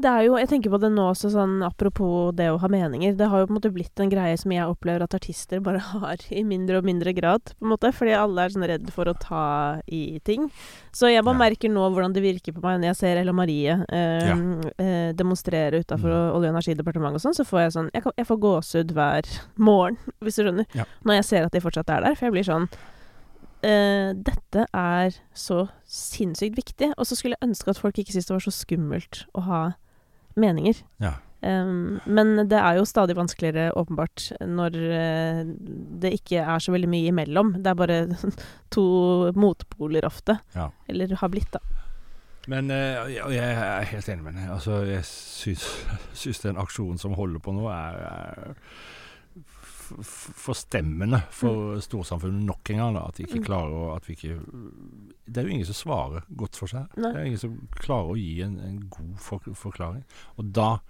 Det 0.00 0.08
er 0.08 0.22
jo, 0.24 0.36
jeg 0.40 0.48
tenker 0.48 0.72
på 0.72 0.78
det 0.80 0.88
nå 0.94 1.02
også, 1.10 1.28
sånn 1.34 1.58
apropos 1.66 2.30
det 2.32 2.46
å 2.48 2.56
ha 2.62 2.68
meninger. 2.72 3.12
Det 3.18 3.26
har 3.28 3.42
jo 3.42 3.48
på 3.48 3.52
en 3.52 3.58
måte 3.58 3.70
blitt 3.74 4.00
en 4.00 4.08
greie 4.08 4.38
som 4.40 4.52
jeg 4.54 4.64
opplever 4.64 5.02
at 5.04 5.16
artister 5.18 5.60
bare 5.60 5.82
har 5.92 6.22
i 6.32 6.40
mindre 6.46 6.78
og 6.80 6.86
mindre 6.88 7.12
grad, 7.12 7.52
på 7.58 7.66
en 7.66 7.72
måte. 7.74 7.90
Fordi 7.92 8.14
alle 8.16 8.46
er 8.46 8.54
sånn 8.54 8.64
redd 8.70 8.88
for 8.94 9.10
å 9.10 9.14
ta 9.20 9.42
i 9.92 10.20
ting. 10.24 10.46
Så 10.96 11.10
jeg 11.12 11.24
bare 11.26 11.36
Ja. 11.36 11.42
merker 11.44 11.68
nå 11.74 11.84
hvordan 11.92 12.14
det 12.16 12.22
virker 12.24 12.56
på 12.56 12.62
meg 12.64 12.80
når 12.80 12.90
jeg 12.94 12.96
ser 13.02 13.20
Ella 13.20 13.34
Marie 13.36 13.76
eh, 13.92 14.30
eh, 14.80 15.12
demonstrere 15.12 15.82
utafor 15.84 16.08
Mm. 16.10 16.32
Olje- 16.34 16.48
og 16.48 16.54
energidepartementet 16.54 17.20
og 17.20 17.24
sånn, 17.26 17.36
så 17.36 17.44
får 17.44 17.60
jeg 17.60 17.72
sånn 17.76 17.90
Jeg, 17.94 18.02
kan, 18.02 18.12
jeg 18.16 18.26
får 18.26 18.38
gåsehud 18.40 18.94
hver 18.96 19.28
morgen, 19.68 19.98
hvis 20.24 20.36
du 20.40 20.44
skjønner. 20.46 20.66
Ja. 20.74 20.84
Når 21.04 21.14
jeg 21.20 21.24
ser 21.28 21.44
at 21.44 21.52
de 21.52 21.60
fortsatt 21.60 21.90
er 21.92 22.00
der. 22.08 22.14
For 22.16 22.26
jeg 22.30 22.32
blir 22.38 22.48
sånn 22.48 22.70
Uh, 23.60 24.14
dette 24.16 24.62
er 24.72 25.10
så 25.36 25.66
sinnssykt 25.84 26.56
viktig. 26.56 26.94
Og 26.96 27.04
så 27.04 27.12
skulle 27.18 27.36
jeg 27.36 27.50
ønske 27.50 27.68
at 27.68 27.76
folk 27.76 27.98
ikke 28.00 28.14
syntes 28.14 28.30
det 28.30 28.32
var 28.38 28.44
så 28.46 28.52
skummelt 28.56 29.18
å 29.36 29.42
ha 29.44 29.58
meninger. 30.38 30.82
Ja. 31.02 31.16
Um, 31.40 32.00
men 32.04 32.34
det 32.50 32.58
er 32.60 32.76
jo 32.76 32.84
stadig 32.84 33.16
vanskeligere, 33.16 33.72
åpenbart, 33.80 34.26
når 34.44 34.76
uh, 34.76 35.42
det 36.02 36.12
ikke 36.18 36.42
er 36.44 36.60
så 36.60 36.74
veldig 36.74 36.90
mye 36.92 37.12
imellom. 37.12 37.54
Det 37.64 37.72
er 37.72 37.78
bare 37.78 38.00
to 38.74 38.84
motpoler 39.36 40.04
ofte. 40.08 40.36
Ja. 40.56 40.68
Eller 40.88 41.16
har 41.16 41.32
blitt, 41.32 41.52
da. 41.56 41.62
Men 42.50 42.70
uh, 42.72 43.08
jeg, 43.08 43.40
er 43.40 43.88
helt 43.88 44.08
enig 44.12 44.26
med 44.26 44.36
deg. 44.36 44.52
Altså, 44.52 44.82
jeg 44.88 45.04
syns, 45.08 45.66
syns 46.24 46.44
den 46.44 46.60
aksjonen 46.60 47.00
som 47.00 47.16
holder 47.16 47.42
på 47.42 47.56
nå, 47.56 47.68
er, 47.72 48.00
er 48.10 48.56
forstemmende 50.00 51.22
for 51.34 51.80
storsamfunnet 51.84 52.44
nok 52.46 52.70
en 52.74 52.82
gang. 52.82 52.94
Da, 52.98 53.06
at 53.08 53.16
de 53.18 53.24
ikke 53.26 53.40
Mm. 53.40 53.46
klarer 53.46 53.72
å 53.74 53.96
at 53.96 54.06
vi 54.08 54.14
ikke, 54.16 54.40
Det 55.30 55.38
er 55.38 55.46
jo 55.46 55.54
ingen 55.54 55.66
som 55.66 55.74
svarer 55.78 56.22
godt 56.36 56.56
for 56.56 56.66
seg. 56.66 56.86
Nei. 56.96 57.12
Det 57.12 57.20
er 57.20 57.24
ingen 57.30 57.38
som 57.38 57.68
klarer 57.78 58.10
å 58.10 58.18
gi 58.18 58.42
en, 58.42 58.58
en 58.60 58.80
god 58.90 59.18
for, 59.18 59.38
forklaring. 59.54 60.04
Og 60.38 60.52
da 60.52 60.80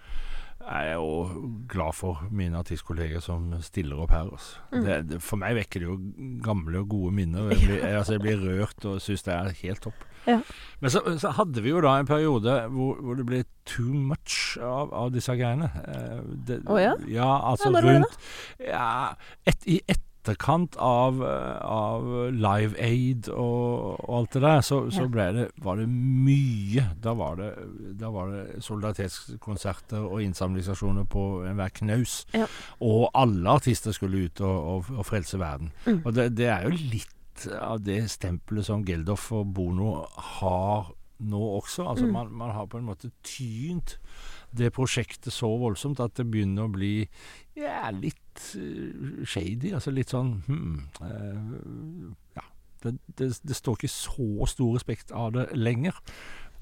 er 0.60 0.84
jeg 0.90 0.96
jo 0.96 1.64
glad 1.68 1.94
for 1.96 2.20
mine 2.30 2.58
artistkolleger 2.60 3.20
som 3.24 3.50
stiller 3.62 4.00
opp 4.00 4.10
her. 4.10 4.28
også 4.30 4.56
Mm. 4.72 4.84
Det, 4.84 5.08
det, 5.08 5.22
for 5.22 5.36
meg 5.36 5.56
vekker 5.56 5.80
det 5.80 5.88
jo 5.88 5.96
gamle 6.44 6.78
og 6.80 6.88
gode 6.88 7.12
minner. 7.12 7.50
Jeg 7.50 7.58
blir, 7.66 7.80
jeg, 7.82 7.96
altså, 7.96 8.12
jeg 8.12 8.20
blir 8.20 8.44
rørt 8.44 8.84
og 8.84 9.00
syns 9.00 9.22
det 9.26 9.34
er 9.34 9.52
helt 9.62 9.80
topp. 9.82 10.04
Ja. 10.26 10.40
Men 10.80 10.92
så, 10.92 11.00
så 11.20 11.32
hadde 11.36 11.62
vi 11.64 11.72
jo 11.72 11.80
da 11.84 11.98
en 12.00 12.08
periode 12.08 12.58
hvor, 12.72 13.00
hvor 13.04 13.16
det 13.18 13.26
ble 13.28 13.40
too 13.68 13.92
much 13.94 14.56
av, 14.64 14.92
av 14.96 15.10
disse 15.14 15.34
greiene. 15.36 15.68
Eh, 15.86 16.60
Å 16.68 16.78
ja? 16.80 16.94
Ja, 17.08 17.32
altså 17.52 17.72
Ja, 17.72 17.82
rundt 17.84 18.16
ja, 18.64 18.86
et, 19.48 19.66
I 19.68 19.80
etterkant 19.88 20.76
av, 20.80 21.20
av 21.24 22.08
Live 22.36 22.76
Aid 22.80 23.28
og, 23.32 24.00
og 24.04 24.16
alt 24.18 24.34
det 24.36 24.42
der, 24.44 24.64
så, 24.64 24.80
så 24.92 25.06
ble 25.12 25.28
det, 25.36 25.46
var 25.64 25.80
det 25.80 25.86
mye. 25.90 26.88
Da 27.00 27.14
var 27.16 27.38
det, 27.40 27.52
da 28.00 28.10
var 28.12 28.32
det 28.32 28.42
solidaritetskonserter 28.64 30.00
og 30.04 30.20
innsamlingsaksjoner 30.24 31.08
på 31.12 31.28
enhver 31.48 31.72
knaus. 31.80 32.22
Ja. 32.36 32.48
Og 32.84 33.08
alle 33.14 33.56
artister 33.60 33.96
skulle 33.96 34.26
ut 34.28 34.44
og, 34.44 34.58
og, 34.74 34.92
og 34.98 35.08
frelse 35.08 35.40
verden. 35.40 35.72
Mm. 35.86 36.02
Og 36.04 36.14
det, 36.16 36.30
det 36.40 36.52
er 36.52 36.68
jo 36.68 36.76
litt 36.76 37.16
av 37.46 37.80
det 37.84 38.02
stempelet 38.10 38.66
som 38.66 38.84
Geldof 38.84 39.30
og 39.36 39.52
Bono 39.54 40.06
har 40.40 40.90
nå 41.20 41.40
også. 41.60 41.84
Altså 41.88 42.06
Mm. 42.06 42.12
man, 42.12 42.32
man 42.32 42.50
har 42.50 42.66
på 42.66 42.78
en 42.78 42.86
måte 42.88 43.10
tynt 43.22 43.98
det 44.56 44.72
prosjektet 44.72 45.32
så 45.32 45.50
voldsomt 45.60 46.00
at 46.00 46.14
det 46.16 46.26
begynner 46.30 46.64
å 46.66 46.72
bli 46.72 47.08
ja, 47.56 47.90
litt 47.90 48.56
uh, 48.56 49.24
shady. 49.24 49.72
Altså 49.74 49.92
litt 49.94 50.10
sånn 50.10 50.42
hmm, 50.46 50.78
uh, 51.02 52.14
Ja. 52.36 52.46
Det, 52.82 52.94
det, 53.18 53.28
det 53.44 53.56
står 53.56 53.76
ikke 53.76 53.92
så 53.92 54.46
stor 54.48 54.74
respekt 54.78 55.12
av 55.12 55.34
det 55.36 55.50
lenger. 55.52 55.92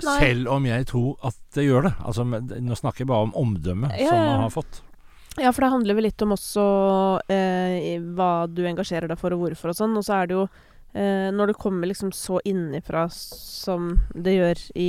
Nei. 0.03 0.19
Selv 0.19 0.51
om 0.51 0.67
jeg 0.67 0.87
tror 0.91 1.15
at 1.27 1.39
det 1.55 1.65
gjør 1.65 1.89
det. 1.89 1.95
Altså, 2.03 2.25
nå 2.27 2.75
snakker 2.79 3.05
jeg 3.05 3.11
bare 3.11 3.29
om 3.29 3.35
omdømmet 3.39 3.95
Ja, 3.99 4.11
som 4.11 4.19
ja, 4.19 4.27
man 4.33 4.45
har 4.49 4.51
fått. 4.55 4.83
Ja, 5.37 5.53
for 5.53 5.63
det 5.63 5.71
handler 5.71 5.95
vel 5.95 6.05
litt 6.09 6.23
om 6.25 6.33
også 6.35 6.63
eh, 7.31 8.01
hva 8.17 8.47
du 8.51 8.65
engasjerer 8.67 9.07
deg 9.13 9.19
for, 9.21 9.31
og 9.37 9.45
hvorfor 9.45 9.71
og 9.71 9.77
sånn. 9.79 9.95
Og 10.01 10.03
så 10.07 10.17
er 10.23 10.27
det 10.27 10.35
jo 10.35 10.49
eh, 10.99 11.29
når 11.31 11.53
det 11.53 11.59
kommer 11.63 11.87
liksom 11.87 12.11
så 12.17 12.41
innifra 12.49 13.05
som 13.13 13.93
det 14.15 14.35
gjør 14.39 14.63
i 14.75 14.89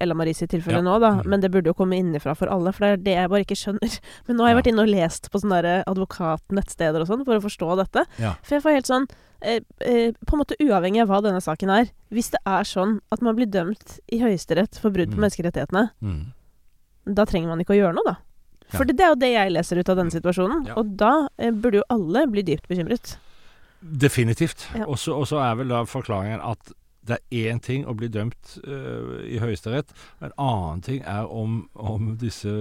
Ella 0.00 0.14
Marie 0.14 0.34
sitt 0.38 0.50
tilfelle 0.54 0.78
Ja. 0.78 0.86
nå, 0.86 0.98
da. 1.02 1.10
Mm. 1.18 1.26
Men 1.32 1.40
det 1.40 1.50
burde 1.50 1.72
jo 1.72 1.74
komme 1.74 1.98
innifra 1.98 2.36
for 2.38 2.46
alle, 2.52 2.70
for 2.76 2.84
det 2.84 2.92
er 2.92 3.02
det 3.08 3.16
jeg 3.16 3.32
bare 3.32 3.42
ikke 3.46 3.58
skjønner. 3.58 3.98
Men 4.28 4.36
nå 4.38 4.44
har 4.46 4.52
jeg 4.52 4.60
vært 4.60 4.70
inne 4.74 4.84
og 4.86 4.92
lest 4.94 5.30
på 5.32 5.40
sånne 5.42 5.62
der 5.66 5.82
advokatnettsteder 5.90 7.02
og 7.02 7.10
sånn 7.10 7.24
for 7.26 7.40
å 7.40 7.44
forstå 7.48 7.76
dette. 7.82 8.06
Ja. 8.22 8.34
For 8.44 8.58
jeg 8.58 8.64
får 8.68 8.76
helt 8.78 8.90
sånn 8.92 9.08
eh, 9.42 9.60
eh, 9.82 10.12
På 10.28 10.36
en 10.36 10.44
måte 10.44 10.54
uavhengig 10.62 11.02
av 11.02 11.10
hva 11.10 11.22
denne 11.26 11.42
saken 11.42 11.72
er. 11.74 11.90
Hvis 12.14 12.30
det 12.36 12.42
er 12.46 12.62
sånn 12.68 13.00
at 13.10 13.22
man 13.26 13.34
blir 13.34 13.50
dømt 13.50 13.98
i 14.12 14.20
Høyesterett 14.22 14.78
for 14.78 14.94
brudd 14.94 15.10
på 15.10 15.18
Mm. 15.18 15.24
menneskerettighetene, 15.26 15.88
Mm. 16.04 16.20
da 17.18 17.24
trenger 17.26 17.48
man 17.50 17.58
ikke 17.64 17.74
å 17.74 17.80
gjøre 17.82 17.96
noe, 17.98 18.06
da. 18.06 18.16
For 18.72 18.88
det 18.88 19.04
er 19.04 19.12
jo 19.12 19.20
det 19.20 19.32
jeg 19.34 19.52
leser 19.52 19.80
ut 19.80 19.90
av 19.92 19.98
denne 20.00 20.14
situasjonen. 20.14 20.70
Og 20.78 20.94
da 21.00 21.12
eh, 21.38 21.52
burde 21.52 21.82
jo 21.82 21.88
alle 21.92 22.26
bli 22.32 22.44
dypt 22.46 22.68
bekymret. 22.70 23.16
Definitivt. 23.82 24.68
Og 24.86 24.98
så 24.98 25.40
er 25.42 25.58
vel 25.58 25.72
da 25.72 25.82
forklaringen 25.88 26.42
at 26.44 26.74
det 27.06 27.16
er 27.18 27.48
én 27.50 27.58
ting 27.62 27.82
å 27.88 27.94
bli 27.98 28.06
dømt 28.12 28.56
uh, 28.62 29.18
i 29.26 29.40
Høyesterett, 29.42 29.90
en 30.22 30.32
annen 30.38 30.82
ting 30.86 31.00
er 31.02 31.26
om, 31.26 31.64
om 31.74 32.12
disse 32.20 32.52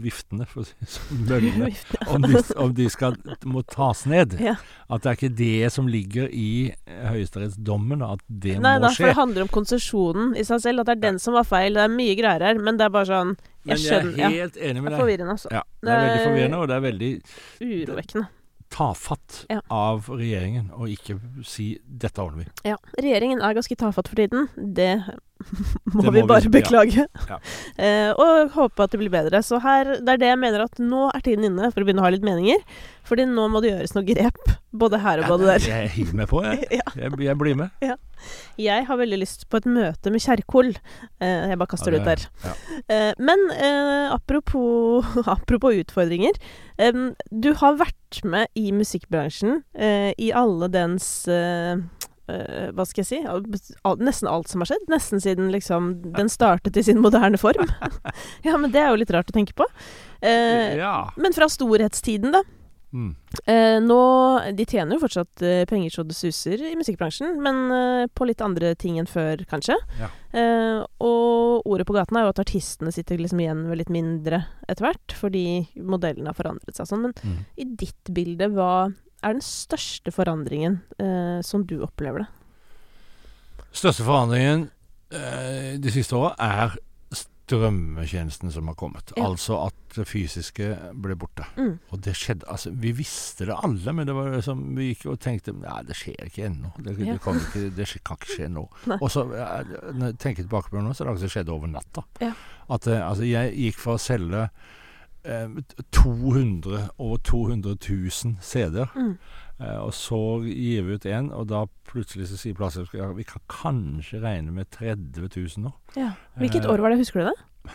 viftene, 0.00 0.46
for 0.48 0.62
å 0.62 0.66
si 0.68 0.88
sånn, 0.94 1.24
bøllene, 1.28 1.68
om 2.08 2.24
de, 2.24 2.40
om 2.56 2.72
de 2.78 2.88
skal, 2.92 3.18
må 3.44 3.64
tas 3.68 4.06
ned. 4.08 4.38
Ja. 4.40 4.56
At 4.88 5.04
det 5.04 5.12
er 5.12 5.20
ikke 5.20 5.32
det 5.36 5.72
som 5.76 5.90
ligger 5.92 6.32
i 6.32 6.72
høyesterettsdommen, 7.12 8.02
at 8.06 8.24
det 8.28 8.58
Nei 8.62 8.76
må 8.78 8.86
da, 8.86 8.92
for 8.96 9.10
det 9.12 9.16
handler 9.20 9.46
om 9.46 9.52
konsesjonen 9.52 10.34
i 10.40 10.44
seg 10.48 10.64
selv. 10.64 10.82
At 10.82 10.90
det 10.90 10.98
er 10.98 11.04
den 11.10 11.20
som 11.22 11.36
var 11.36 11.46
feil. 11.48 11.76
Det 11.76 11.84
er 11.86 11.92
mye 11.92 12.16
greier 12.18 12.44
her, 12.48 12.60
men 12.60 12.80
det 12.80 12.88
er 12.88 12.94
bare 12.94 13.08
sånn 13.12 13.34
Men 13.62 13.76
Jeg 13.76 13.78
jeg 13.78 13.88
skjønner. 13.88 14.12
er 14.12 14.22
Ja. 14.22 14.28
med 14.28 14.54
deg. 14.56 14.84
Det 14.84 14.92
er 14.92 15.02
forvirrende, 15.04 15.34
altså. 15.36 15.48
Ja, 15.52 15.62
det 15.82 15.90
er 15.92 16.00
veldig 16.02 16.16
Det 16.16 16.26
forvirrende, 16.26 16.58
og 16.62 16.68
det 16.68 16.76
er 16.76 16.86
veldig 16.88 17.10
Urovekkende. 17.62 18.28
Tafatt 18.72 19.44
Ja. 19.52 19.60
av 19.70 20.08
regjeringen 20.08 20.70
å 20.72 20.88
ikke 20.88 21.18
si 21.44 21.78
'dette 21.84 22.18
ordner 22.22 22.44
vi'. 22.44 22.70
Ja. 22.72 22.76
Regjeringen 22.98 23.42
er 23.42 23.54
ganske 23.54 23.76
tafatt 23.76 24.08
for 24.08 24.16
tiden. 24.16 24.48
Det 24.56 25.02
må 25.92 26.02
vi 26.02 26.06
må 26.06 26.12
vi- 26.14 26.26
bare 26.30 26.46
vi, 26.48 26.54
beklage. 26.60 27.06
Ja. 27.28 27.38
Eh, 27.82 28.12
og 28.20 28.52
håpe 28.54 28.84
at 28.84 28.92
det 28.92 28.98
blir 29.00 29.10
bedre. 29.10 29.40
Så 29.42 29.58
her, 29.62 29.96
det 30.04 30.08
er 30.14 30.18
det 30.20 30.28
jeg 30.28 30.38
mener 30.38 30.64
at 30.66 30.78
nå 30.78 31.08
er 31.14 31.22
tiden 31.24 31.46
inne 31.48 31.70
for 31.72 31.82
å 31.82 31.86
begynne 31.86 32.02
å 32.02 32.06
ha 32.06 32.12
litt 32.14 32.24
meninger. 32.26 32.60
Fordi 33.08 33.24
nå 33.26 33.48
må 33.50 33.62
det 33.64 33.72
gjøres 33.72 33.94
noe 33.96 34.06
grep. 34.06 34.38
Både 34.72 35.00
her 35.02 35.22
og 35.22 35.32
både 35.32 35.48
der. 35.48 35.64
Jeg 35.66 35.90
hiver 35.96 36.18
meg 36.20 36.28
på, 36.30 36.42
jeg. 36.46 36.66
Ja. 36.78 36.84
Jeg, 36.96 37.16
jeg 37.24 37.38
blir 37.40 37.56
med. 37.58 37.72
Jeg 38.60 38.86
har 38.86 38.98
veldig 39.00 39.18
lyst 39.18 39.48
på 39.50 39.58
et 39.58 39.66
møte 39.66 40.12
med 40.14 40.22
Kjerkol. 40.22 40.70
Eh, 41.18 41.48
jeg 41.50 41.58
bare 41.58 41.72
kaster 41.72 41.96
det 41.96 42.02
ut 42.04 42.10
der. 42.12 42.26
Eh, 42.86 43.10
men 43.18 43.42
apropos, 44.12 45.08
apropos 45.34 45.74
utfordringer. 45.82 46.38
du 47.32 47.50
har 47.58 47.80
vært 47.80 48.22
med 48.24 48.46
i 48.54 48.70
musikkbransjen 48.76 49.62
eh, 49.74 50.12
i 50.18 50.30
alle 50.36 50.68
dens 50.72 51.26
hva 52.26 52.84
skal 52.86 53.02
jeg 53.02 53.08
si 53.08 53.18
Nesten 54.02 54.28
alt 54.30 54.48
som 54.48 54.62
har 54.62 54.70
skjedd. 54.70 54.86
Nesten 54.92 55.20
siden 55.20 55.50
liksom 55.52 55.92
den 56.16 56.30
startet 56.32 56.76
i 56.78 56.84
sin 56.86 57.00
moderne 57.02 57.38
form. 57.40 57.68
ja, 58.46 58.56
men 58.56 58.70
det 58.72 58.80
er 58.80 58.90
jo 58.92 59.00
litt 59.02 59.10
rart 59.14 59.30
å 59.30 59.36
tenke 59.36 59.54
på. 59.58 59.66
Eh, 60.22 60.76
ja. 60.78 61.10
men 61.18 61.34
fra 61.34 61.48
storhetstiden, 61.50 62.32
da. 62.32 62.42
Mm. 62.92 63.14
Eh, 63.48 63.78
nå, 63.80 63.98
De 64.52 64.64
tjener 64.68 64.94
jo 64.98 65.00
fortsatt 65.00 65.40
eh, 65.48 65.62
penger 65.64 65.94
så 65.94 66.02
det 66.04 66.12
suser 66.14 66.60
i 66.68 66.74
musikkbransjen, 66.76 67.38
men 67.40 67.60
eh, 67.72 68.02
på 68.12 68.26
litt 68.28 68.42
andre 68.44 68.74
ting 68.76 68.98
enn 69.00 69.08
før, 69.08 69.40
kanskje. 69.48 69.78
Ja. 69.98 70.10
Eh, 70.36 70.82
og 71.00 71.64
ordet 71.72 71.86
på 71.88 71.96
gaten 71.96 72.18
er 72.20 72.26
jo 72.26 72.34
at 72.34 72.42
artistene 72.44 72.92
sitter 72.92 73.16
liksom 73.20 73.40
igjen 73.40 73.64
med 73.70 73.80
litt 73.80 73.92
mindre 73.92 74.42
etter 74.68 74.90
hvert, 74.90 75.16
fordi 75.16 75.46
modellene 75.80 76.30
har 76.30 76.36
forandret 76.38 76.76
seg 76.76 76.90
sånn. 76.92 77.06
Men 77.08 77.16
Mm. 77.24 77.40
i 77.56 77.64
ditt 77.80 78.12
bilde, 78.12 78.50
hva 78.52 78.92
er 79.22 79.36
den 79.38 79.44
største 79.46 80.12
forandringen 80.14 80.80
eh, 80.98 81.40
som 81.46 81.66
du 81.66 81.78
opplever 81.86 82.24
det? 82.24 82.30
Største 83.72 84.04
forandringen 84.04 84.68
eh, 85.14 85.76
de 85.80 85.92
siste 85.94 86.16
åra 86.18 86.34
er 86.42 86.74
strømmetjenesten 87.12 88.52
som 88.52 88.68
har 88.70 88.76
kommet. 88.78 89.12
Ja. 89.16 89.26
Altså 89.26 89.58
at 89.66 89.74
det 89.96 90.06
fysiske 90.08 90.70
ble 91.04 91.16
borte. 91.20 91.44
Mm. 91.58 91.74
Og 91.92 92.00
det 92.04 92.14
skjedde 92.16 92.46
altså, 92.48 92.70
Vi 92.80 92.92
visste 92.96 93.44
det 93.48 93.56
alle, 93.56 93.92
men 93.92 94.08
det 94.08 94.14
var 94.16 94.38
som 94.44 94.62
vi 94.76 94.86
gikk 94.92 95.04
og 95.12 95.18
tenkte 95.20 95.52
Nei, 95.56 95.82
det 95.88 95.96
skjer 95.98 96.30
ikke 96.30 96.46
ennå. 96.48 96.70
Det, 96.78 96.94
Ja. 96.96 97.12
det, 97.12 97.20
kan 97.24 97.40
ikke, 97.40 97.64
det 97.76 97.88
kan 98.04 98.16
ikke 98.20 98.30
skje 98.38 98.48
nå. 98.52 98.64
Nei. 98.92 98.98
Og 99.02 99.10
så, 99.12 99.26
når 99.28 100.06
jeg 100.12 100.18
tenker 100.22 100.46
tilbake 100.46 100.70
på 100.72 100.78
det 100.78 100.84
nå, 100.86 100.94
så 100.94 101.02
er 101.02 101.10
det 101.10 101.12
akkurat 101.12 101.26
som 101.26 101.34
skjedde 101.36 101.56
over 101.56 101.72
natta. 101.74 102.06
Ja. 102.24 102.32
At 102.72 102.86
eh, 102.88 103.02
altså, 103.08 103.28
jeg 103.28 103.52
gikk 103.66 103.82
fra 103.84 103.98
å 103.98 104.00
selge 104.00 104.46
200 105.24 106.88
over 106.98 107.16
200 107.16 107.76
000 107.90 108.36
CD-er. 108.42 108.90
Mm. 108.96 109.18
Eh, 109.60 109.78
og 109.78 109.92
så 109.94 110.18
gir 110.44 110.82
vi 110.86 110.96
ut 110.98 111.06
én, 111.06 111.28
og 111.32 111.46
da 111.52 111.64
plutselig 111.88 112.26
så 112.30 112.36
sier 112.40 112.56
plateselskapet 112.58 113.00
ja, 113.02 113.10
vi 113.14 113.26
kan 113.28 113.42
kanskje 113.52 114.20
regne 114.24 114.50
med 114.54 114.70
30 114.74 115.28
000 115.28 115.66
nå. 115.66 115.72
Ja. 115.96 116.12
Hvilket 116.40 116.64
Eh, 116.64 116.70
år 116.72 116.82
var 116.82 116.90
det, 116.90 116.98
husker 116.98 117.20
du 117.22 117.30
det? 117.30 117.72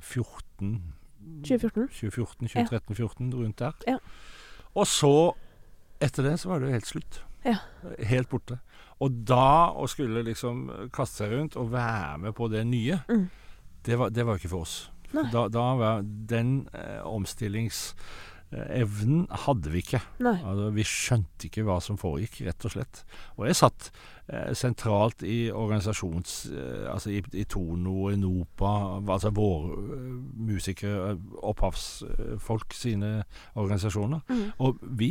14 0.00 0.94
2014? 1.44 1.88
2014, 1.88 2.48
2013, 2.48 2.94
14 2.96 3.34
rundt 3.34 3.58
der. 3.58 3.72
Ja. 3.86 3.96
Og 4.74 4.86
så, 4.86 5.32
etter 6.00 6.22
det, 6.24 6.38
så 6.40 6.48
var 6.48 6.58
det 6.60 6.68
jo 6.70 6.72
helt 6.78 6.86
slutt. 6.88 7.20
Ja. 7.44 7.56
Helt 8.08 8.28
borte. 8.30 8.58
Og 9.00 9.12
da 9.28 9.70
å 9.72 9.86
skulle 9.88 10.22
liksom 10.26 10.66
kaste 10.92 11.22
seg 11.24 11.32
rundt 11.34 11.56
og 11.60 11.70
være 11.72 12.18
med 12.26 12.34
på 12.36 12.48
det 12.52 12.64
nye, 12.68 13.00
Mm. 13.08 13.28
det 13.86 13.98
var, 13.98 14.08
det 14.10 14.26
var 14.26 14.36
ikke 14.36 14.48
for 14.52 14.60
oss. 14.66 14.90
Da, 15.32 15.48
da 15.50 15.74
var 15.78 16.02
den 16.04 16.68
eh, 16.76 17.06
omstillingsevnen 17.06 19.26
hadde 19.46 19.70
vi 19.72 19.78
ikke. 19.84 20.00
Altså, 20.44 20.70
vi 20.76 20.84
skjønte 20.86 21.46
ikke 21.48 21.64
hva 21.66 21.78
som 21.84 21.98
foregikk, 22.00 22.34
rett 22.46 22.64
og 22.66 22.70
slett. 22.74 22.94
Og 23.38 23.42
jeg 23.48 23.56
satt 23.58 23.82
eh, 24.28 24.52
sentralt 24.58 25.18
i 25.26 25.38
organisasjons... 25.50 26.30
Eh, 26.54 26.86
altså 26.92 27.08
i, 27.14 27.18
i 27.42 27.44
Tono, 27.50 27.98
i 28.10 28.16
NOPA, 28.20 28.72
altså 29.02 29.28
våre 29.34 29.64
eh, 29.98 30.10
musikere, 30.50 30.98
eh, 31.12 31.18
opphavsfolk 31.52 32.68
sine 32.76 33.10
organisasjoner. 33.54 34.20
Mm. 34.30 34.46
Og 34.66 34.70
vi 34.98 35.08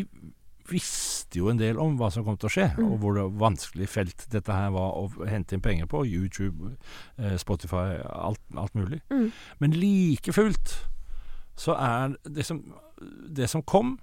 visste 0.69 1.37
jo 1.39 1.49
en 1.49 1.57
del 1.59 1.77
om 1.79 1.97
hva 1.99 2.11
som 2.11 2.23
kom 2.25 2.37
til 2.37 2.49
å 2.49 2.53
skje, 2.53 2.67
Mm. 2.77 2.91
og 2.91 2.99
hvor 2.99 3.13
det 3.15 3.25
vanskelig 3.39 3.87
felt 3.89 4.25
dette 4.29 4.51
her 4.53 4.69
var 4.71 4.93
å 4.97 5.27
hente 5.27 5.53
inn 5.53 5.61
penger 5.61 5.85
på. 5.87 6.05
YouTube, 6.05 6.77
eh, 7.17 7.37
Spotify, 7.37 7.99
alt, 8.05 8.39
alt 8.55 8.73
mulig. 8.75 9.01
Mm. 9.11 9.31
Men 9.59 9.71
like 9.71 10.31
fullt 10.33 10.77
så 11.57 11.75
er 11.75 12.15
det 12.23 12.45
som, 12.45 12.63
det 13.29 13.49
som 13.49 13.61
kom, 13.63 13.99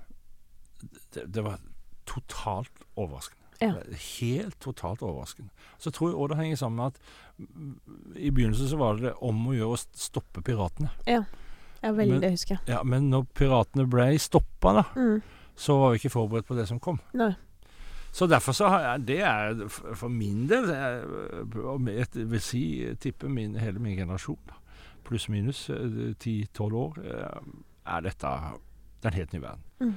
det, 1.14 1.24
det 1.32 1.42
var 1.44 1.58
totalt 2.06 2.84
overraskende. 2.96 3.42
Ja. 3.60 3.72
Helt 4.20 4.58
totalt 4.60 5.00
overraskende. 5.02 5.48
Så 5.80 5.90
tror 5.90 6.10
jeg 6.10 6.18
òg 6.20 6.28
det 6.28 6.36
henger 6.42 6.56
sammen 6.60 6.76
med 6.76 6.86
at 6.86 6.98
mm, 7.40 8.16
i 8.20 8.30
begynnelsen 8.30 8.68
så 8.68 8.76
var 8.78 8.98
det 9.00 9.14
om 9.24 9.46
å 9.48 9.54
gjøre 9.56 9.78
å 9.78 9.80
stoppe 9.96 10.42
piratene. 10.44 10.90
Ja, 11.08 11.22
veldig, 11.82 12.20
Men- 12.20 12.30
husker 12.36 12.58
jeg. 12.58 12.68
Ja, 12.74 12.82
Men 12.84 13.08
når 13.10 13.26
piratene 13.34 13.88
ble 13.88 14.18
stoppa, 14.18 14.74
da, 14.74 14.82
Mm. 14.94 15.22
Så 15.56 15.78
var 15.80 15.92
vi 15.92 16.02
ikke 16.02 16.12
forberedt 16.12 16.48
på 16.48 16.56
det 16.58 16.68
som 16.68 16.80
kom. 16.82 17.00
Nei. 17.16 17.32
Så 18.16 18.26
derfor 18.26 18.52
så 18.56 18.68
har 18.72 18.80
jeg 18.80 19.06
Det 19.06 19.20
er 19.20 19.68
for 19.68 20.08
min 20.08 20.46
del 20.48 20.70
jeg, 20.72 21.02
og 21.60 21.88
jeg 21.88 22.06
vil 22.30 22.40
si 22.40 22.62
tippe 23.00 23.28
min, 23.28 23.58
hele 23.60 23.78
min 23.78 23.96
generasjon, 23.96 24.38
da, 24.48 24.56
pluss 25.04 25.28
minus 25.28 25.66
10-12 25.70 26.78
år, 26.80 26.96
eh, 27.04 27.42
er 27.86 28.00
dette 28.00 28.32
det 28.96 29.10
er 29.10 29.12
en 29.12 29.18
helt 29.20 29.32
ny 29.32 29.40
verden. 29.42 29.62
Mm. 29.80 29.92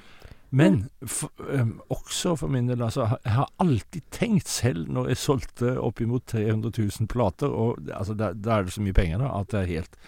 Men 0.50 0.78
for, 1.06 1.32
um, 1.38 1.76
også 1.94 2.34
for 2.36 2.48
min 2.50 2.70
del, 2.70 2.82
altså, 2.82 3.06
jeg 3.24 3.34
har 3.34 3.52
alltid 3.62 4.02
tenkt 4.12 4.50
selv 4.50 4.90
når 4.90 5.12
jeg 5.12 5.22
solgte 5.22 5.76
oppimot 5.78 6.26
300 6.28 6.72
000 6.78 7.08
plater, 7.08 7.48
og 7.48 7.78
altså, 7.94 8.16
da 8.18 8.34
er 8.34 8.66
det 8.66 8.74
så 8.74 8.82
mye 8.82 8.98
penger 8.98 9.22
da, 9.22 9.30
at 9.40 9.52
det 9.54 9.60
er 9.60 9.74
helt 9.76 10.00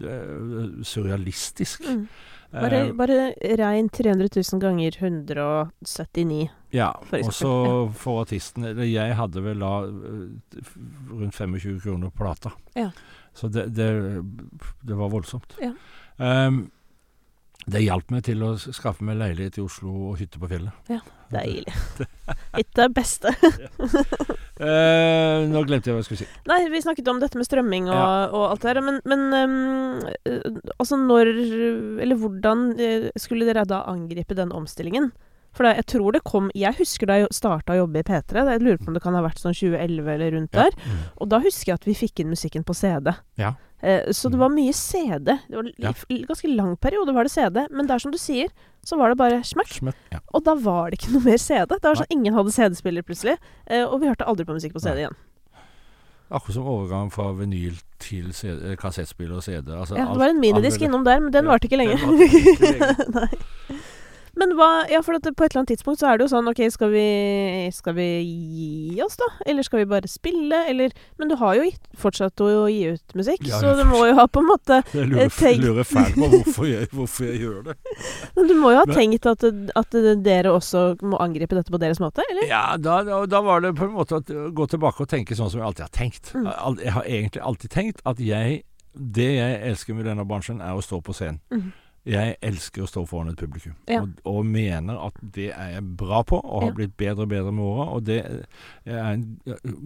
uh, 0.00 0.82
surrealistisk. 0.82 1.84
Mm. 1.84 2.06
Bare, 2.50 2.78
Eh, 2.88 2.92
bare 2.98 3.32
regn 3.60 3.88
300 3.88 4.28
000 4.52 4.60
ganger 4.60 4.96
179. 4.98 6.48
Ja, 6.72 6.90
og 7.24 7.32
så 7.34 7.52
for 8.02 8.20
artisten 8.24 8.64
eller 8.64 8.84
Jeg 8.84 9.16
hadde 9.18 9.42
vel 9.44 9.62
da 9.62 9.72
øh, 9.86 10.28
rundt 11.12 11.34
25 11.34 11.80
kroner 11.80 12.10
plata. 12.10 12.50
Ja. 12.76 12.90
Så 13.34 13.48
det, 13.48 13.68
det, 13.76 13.90
det 14.82 14.98
var 14.98 15.08
voldsomt. 15.08 15.56
Ja. 15.62 15.72
Ehm, 16.18 16.70
det 17.66 17.82
hjalp 17.84 18.10
meg 18.10 18.22
til 18.24 18.40
å 18.42 18.54
skaffe 18.58 19.04
meg 19.04 19.18
leilighet 19.20 19.58
i 19.58 19.62
Oslo 19.64 19.92
og 20.10 20.18
hytte 20.18 20.38
på 20.40 20.48
fjellet. 20.50 20.72
Ja, 20.88 21.00
Deilig. 21.34 21.72
Hytte 22.58 22.86
er 22.88 22.94
beste. 22.94 23.34
Eh, 24.60 25.46
nå 25.48 25.62
glemte 25.64 25.88
jeg 25.88 25.94
hva 25.96 26.02
jeg 26.02 26.04
skulle 26.04 26.20
si. 26.20 26.26
Nei, 26.50 26.58
vi 26.68 26.82
snakket 26.84 27.06
om 27.08 27.20
dette 27.22 27.38
med 27.40 27.46
strømming 27.48 27.86
og, 27.88 27.96
Ja. 27.96 28.26
og 28.28 28.42
alt 28.50 28.60
det 28.66 28.74
der, 28.76 28.80
men, 28.84 28.98
men 29.08 29.22
eh, 30.28 30.58
altså 30.76 30.98
når 31.00 31.30
Eller 32.04 32.18
hvordan 32.20 32.66
eh, 32.76 33.06
skulle 33.16 33.48
dere 33.48 33.64
da 33.64 33.78
angripe 33.88 34.36
den 34.36 34.52
omstillingen? 34.52 35.08
For 35.56 35.64
da, 35.64 35.72
jeg 35.78 35.86
tror 35.94 36.12
det 36.12 36.20
kom 36.28 36.50
Jeg 36.54 36.76
husker 36.76 37.08
da 37.08 37.16
jeg 37.22 37.32
starta 37.34 37.72
å 37.72 37.80
jobbe 37.80 38.02
i 38.02 38.06
P3. 38.06 38.44
Jeg 38.52 38.60
lurer 38.62 38.76
på 38.84 38.90
om 38.92 38.98
det 38.98 39.02
kan 39.02 39.16
ha 39.16 39.24
vært 39.24 39.40
sånn 39.40 39.56
2011 39.56 40.12
eller 40.12 40.36
rundt 40.36 40.52
Ja. 40.60 40.68
der. 40.68 41.00
Og 41.16 41.32
da 41.32 41.40
husker 41.40 41.72
jeg 41.72 41.80
at 41.80 41.88
vi 41.88 41.96
fikk 42.04 42.20
inn 42.20 42.28
musikken 42.36 42.62
på 42.68 42.76
CD. 42.76 43.16
Ja. 43.40 43.54
Eh, 43.82 44.10
så 44.12 44.28
det 44.30 44.38
var 44.38 44.50
mye 44.52 44.72
CD. 44.76 45.38
Det 45.48 45.56
var 45.56 45.70
Ja. 45.78 45.92
ganske 46.28 46.50
lang 46.54 46.76
periode 46.76 47.14
var 47.16 47.24
det 47.24 47.32
CD, 47.32 47.66
men 47.70 47.86
der 47.86 47.98
som 47.98 48.10
du 48.12 48.18
sier, 48.18 48.48
så 48.84 48.96
var 48.98 49.08
det 49.10 49.16
bare 49.18 49.40
smekk. 49.44 49.80
Ja. 50.12 50.18
Og 50.34 50.44
da 50.44 50.54
var 50.54 50.90
det 50.90 50.98
ikke 51.00 51.12
noe 51.14 51.24
mer 51.24 51.38
CD. 51.38 51.66
Det 51.80 51.82
var 51.84 51.94
sånn 51.96 52.10
Ingen 52.12 52.34
hadde 52.34 52.52
CD-spiller 52.52 53.02
plutselig. 53.02 53.38
Eh, 53.66 53.84
og 53.84 54.00
vi 54.00 54.06
hørte 54.08 54.26
aldri 54.28 54.44
på 54.44 54.52
musikk 54.56 54.72
på 54.74 54.80
CD 54.80 54.94
Nei. 54.94 55.02
igjen. 55.06 55.16
Akkurat 56.30 56.54
som 56.54 56.66
overgang 56.70 57.08
fra 57.10 57.32
vinyl 57.34 57.74
til 57.98 58.28
eh, 58.30 58.76
kassettspiller 58.78 59.36
og 59.36 59.42
CD. 59.42 59.72
Altså, 59.74 59.96
Ja, 59.98 60.06
det 60.12 60.18
var 60.20 60.28
en 60.28 60.38
minidisk 60.40 60.80
innom 60.86 61.02
der, 61.04 61.18
men 61.20 61.32
den 61.32 61.44
varte 61.46 61.66
ikke 61.66 61.76
lenge. 61.80 61.96
den 61.98 62.06
varte 62.06 62.38
ikke 62.38 62.78
lenge. 62.78 63.38
Men 64.38 64.54
hva 64.58 64.68
Ja, 64.90 65.00
for 65.02 65.16
på 65.18 65.44
et 65.44 65.50
eller 65.52 65.60
annet 65.62 65.72
tidspunkt 65.74 66.00
så 66.02 66.10
er 66.10 66.18
det 66.18 66.26
jo 66.26 66.30
sånn 66.34 66.48
OK, 66.50 66.60
skal 66.72 66.90
vi, 66.92 67.04
skal 67.74 67.94
vi 67.96 68.06
gi 68.24 69.00
oss, 69.04 69.16
da? 69.20 69.28
Eller 69.46 69.66
skal 69.66 69.82
vi 69.82 69.88
bare 69.90 70.08
spille? 70.10 70.62
Eller 70.70 70.94
Men 71.18 71.28
du 71.32 71.36
har 71.40 71.56
jo 71.58 71.64
gitt, 71.66 71.82
fortsatt 71.98 72.40
å 72.44 72.66
gi 72.70 72.92
ut 72.94 73.14
musikk, 73.18 73.46
Ja, 73.48 73.58
så 73.62 73.74
du 73.78 73.84
må 73.88 74.04
jo 74.08 74.14
ha 74.18 74.26
på 74.30 74.42
en 74.44 74.48
måte 74.50 74.80
Jeg 74.96 75.10
lurer, 75.10 75.32
tenk- 75.34 75.64
lurer 75.64 75.88
fælt 75.88 76.14
på 76.18 76.30
hvorfor 76.36 76.68
jeg, 76.70 76.88
hvorfor 76.94 77.26
jeg 77.30 77.42
gjør 77.44 77.60
det. 77.70 77.76
Men 78.36 78.48
du 78.50 78.54
må 78.60 78.72
jo 78.74 78.82
ha 78.82 78.86
tenkt 78.90 79.26
at, 79.30 79.44
at 79.82 79.98
dere 80.24 80.54
også 80.54 80.84
må 81.02 81.20
angripe 81.22 81.56
dette 81.58 81.72
på 81.72 81.80
deres 81.82 82.00
måte, 82.02 82.24
eller? 82.30 82.48
Ja, 82.50 82.64
da, 82.80 83.00
da, 83.26 83.42
var 83.44 83.62
det 83.64 83.74
på 83.78 83.88
en 83.88 83.94
måte 83.96 84.20
å 84.20 84.48
gå 84.54 84.66
tilbake 84.70 85.04
og 85.04 85.10
tenke 85.10 85.36
sånn 85.38 85.50
som 85.52 85.60
jeg 85.60 85.66
alltid 85.68 85.86
har 85.88 85.94
tenkt. 85.94 86.32
Mm. 86.34 86.48
Jeg 86.84 86.94
har 86.96 87.06
egentlig 87.08 87.42
alltid 87.46 87.70
tenkt 87.74 88.02
at 88.06 88.20
jeg 88.22 88.62
Det 88.90 89.26
jeg 89.36 89.58
elsker 89.70 89.94
med 89.94 90.04
denne 90.08 90.24
bransjen, 90.26 90.58
er 90.60 90.74
å 90.74 90.82
stå 90.82 90.98
på 91.06 91.14
scenen. 91.14 91.38
Mhm. 91.54 91.70
Jeg 92.06 92.36
elsker 92.42 92.82
å 92.82 92.88
stå 92.88 93.02
foran 93.06 93.28
et 93.28 93.36
publikum, 93.36 93.74
Ja. 93.88 94.00
og, 94.00 94.08
og 94.24 94.46
mener 94.46 94.96
at 95.06 95.12
det 95.34 95.50
er 95.52 95.74
jeg 95.74 95.96
bra 96.00 96.22
på, 96.22 96.38
og 96.40 96.62
har 96.62 96.70
Ja. 96.70 96.74
blitt 96.74 96.96
bedre 96.96 97.22
og 97.22 97.28
bedre 97.28 97.52
med 97.52 97.64
åra. 97.64 97.88
Og 97.94 98.04
det 98.06 98.46
jeg 98.86 98.94
er 98.94 99.12
en 99.12 99.38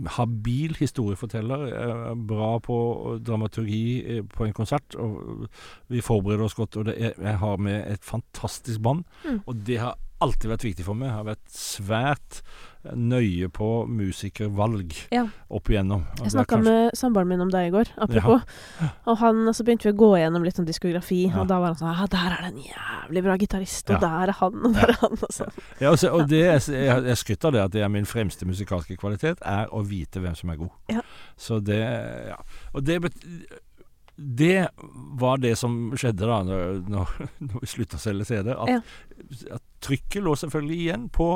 habil 0.07 0.77
historieforteller, 0.79 1.67
jeg 1.67 1.91
er 2.11 2.15
bra 2.15 2.59
på 2.63 3.19
dramaturgi 3.25 4.05
eh, 4.19 4.23
på 4.23 4.47
en 4.47 4.53
konsert, 4.53 4.95
og 4.95 5.49
vi 5.91 6.01
forbereder 6.01 6.45
oss 6.45 6.55
godt. 6.55 6.77
Og 6.77 6.85
det 6.87 6.95
er, 7.01 7.13
jeg 7.21 7.39
har 7.39 7.57
med 7.57 7.91
et 7.91 8.05
fantastisk 8.05 8.81
band, 8.83 9.05
Mm. 9.25 9.41
og 9.47 9.65
det 9.67 9.79
har 9.81 9.99
alltid 10.21 10.51
vært 10.51 10.65
viktig 10.65 10.85
for 10.87 10.95
meg. 10.95 11.09
Jeg 11.09 11.17
har 11.17 11.25
vært 11.25 11.49
svært 11.51 12.43
nøye 12.95 13.49
på 13.49 13.87
musikervalg 13.89 14.93
Ja. 15.11 15.23
opp 15.51 15.69
igjennom. 15.73 16.03
Og 16.21 16.25
Jeg 16.27 16.33
snakka 16.35 16.57
kanskje- 16.57 16.65
med 16.65 16.93
samboeren 16.95 17.29
min 17.29 17.41
om 17.41 17.49
deg 17.51 17.69
i 17.69 17.71
går, 17.73 17.89
apropos. 17.97 18.43
Og 19.07 19.19
han, 19.19 19.37
så 19.55 19.65
begynte 19.65 19.85
vi 19.89 19.93
å 19.93 19.97
gå 19.97 20.11
gjennom 20.21 20.45
litt 20.45 20.55
sånn 20.57 20.67
diskografi, 20.69 21.29
Ja. 21.31 21.41
og 21.41 21.49
da 21.49 21.59
var 21.61 21.73
han 21.73 21.77
sånn 21.77 21.89
ah, 21.97 22.07
'Der 22.07 22.33
er 22.33 22.43
det 22.43 22.53
en 22.53 22.63
jævlig 22.63 23.23
bra 23.25 23.37
gitarist, 23.39 23.91
og 23.91 24.01
Ja. 24.03 24.09
der 24.09 24.29
er 24.29 24.33
han, 24.33 24.55
og 24.67 24.75
der 24.75 24.89
er 24.91 24.99
han', 25.01 25.23
og 25.23 25.33
sånn. 25.33 25.53
Ja, 25.81 25.91
og, 25.91 25.99
så, 25.99 26.13
og 26.13 26.29
det 26.29 26.43
er, 26.45 26.59
jeg, 26.73 27.05
jeg 27.05 27.17
skryter 27.17 27.47
av 27.47 27.53
det 27.53 27.63
at 27.65 27.71
det 27.73 27.83
er 27.83 27.89
min 27.89 28.05
fremste 28.05 28.45
musikalske 28.45 28.97
kvalitet, 28.97 29.39
er 29.43 29.67
å 29.73 29.83
vite 29.85 30.21
hvem 30.21 30.37
som 30.37 30.51
er 30.51 30.57
god. 30.57 30.71
Ja. 30.91 31.01
Så 31.39 31.61
det 31.65 31.81
Ja. 32.29 32.37
Og 32.75 32.85
det 32.85 33.01
bet 33.03 33.15
det 34.17 34.69
var 35.19 35.39
det 35.43 35.57
som 35.59 35.93
skjedde 35.99 36.29
da 36.29 36.43
når, 36.47 36.77
når, 36.89 37.15
vi 37.63 37.67
slutta 37.67 37.99
å 37.99 38.03
selge 38.05 38.25
CD-er. 38.29 38.61
At, 38.63 38.69
Ja. 38.71 39.57
at 39.57 39.63
trykket 39.85 40.23
lå 40.23 40.35
selvfølgelig 40.39 40.79
igjen 40.85 41.09
på 41.13 41.29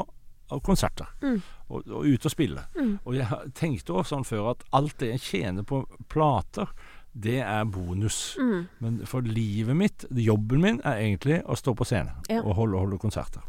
konserter. 0.65 1.11
Mm. 1.23 1.41
Og, 1.69 1.89
og 1.93 2.07
ut 2.07 2.25
og 2.25 2.33
spille. 2.33 2.63
Mm. 2.79 2.95
Og 3.05 3.19
jeg 3.19 3.51
tenkte 3.59 3.93
også 3.99 4.15
sånn 4.17 4.25
før 4.29 4.53
at 4.55 4.63
alt 4.79 4.95
det 5.03 5.11
jeg 5.17 5.25
tjener 5.27 5.67
på 5.69 5.83
plater, 6.09 6.71
det 7.13 7.41
er 7.43 7.65
bonus. 7.69 8.37
Mm. 8.41 8.63
Men 8.85 8.99
for 9.11 9.27
livet 9.27 9.77
mitt, 9.77 10.07
jobben 10.15 10.63
min, 10.63 10.81
er 10.87 11.03
egentlig 11.03 11.43
å 11.51 11.57
stå 11.59 11.75
på 11.77 11.85
scenen 11.89 12.15
Ja. 12.31 12.41
og 12.45 12.55
holde, 12.61 12.79
holde 12.79 12.99
konserter. 13.03 13.43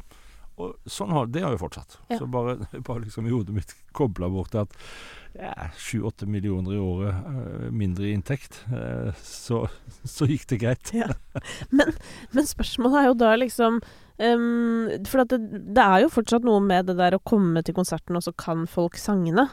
Og 0.60 0.76
sånn 0.92 1.14
har, 1.16 1.30
det 1.32 1.44
har 1.46 1.54
jo 1.56 1.62
fortsatt. 1.62 1.98
Ja. 2.12 2.18
Så 2.20 2.28
bare, 2.32 2.58
bare 2.88 3.06
liksom 3.06 3.28
i 3.30 3.34
hodet 3.34 3.56
mitt 3.56 3.76
kobla 3.98 4.30
bort 4.32 4.56
at 4.60 4.76
sju-åtte 5.78 6.26
millioner 6.26 6.74
i 6.74 6.80
året 6.82 7.28
øh, 7.30 7.68
mindre 7.72 8.08
i 8.10 8.14
inntekt, 8.18 8.64
eh, 8.74 9.12
så, 9.24 9.62
så 10.16 10.28
gikk 10.28 10.48
det 10.50 10.58
greit. 10.64 10.92
Men 11.70 12.50
spørsmålet 12.50 13.00
er 13.04 13.08
jo 13.12 13.18
da 13.22 13.36
liksom 13.38 13.78
um, 13.80 14.90
For 15.08 15.24
det, 15.30 15.40
det 15.78 15.86
er 15.86 16.04
jo 16.04 16.12
fortsatt 16.12 16.48
noe 16.48 16.60
med 16.66 16.90
det 16.90 16.98
der 17.00 17.16
å 17.16 17.22
komme 17.24 17.64
til 17.64 17.78
konserten, 17.78 18.18
og 18.18 18.26
så 18.26 18.34
kan 18.36 18.66
folk 18.68 18.98
sangene. 19.00 19.48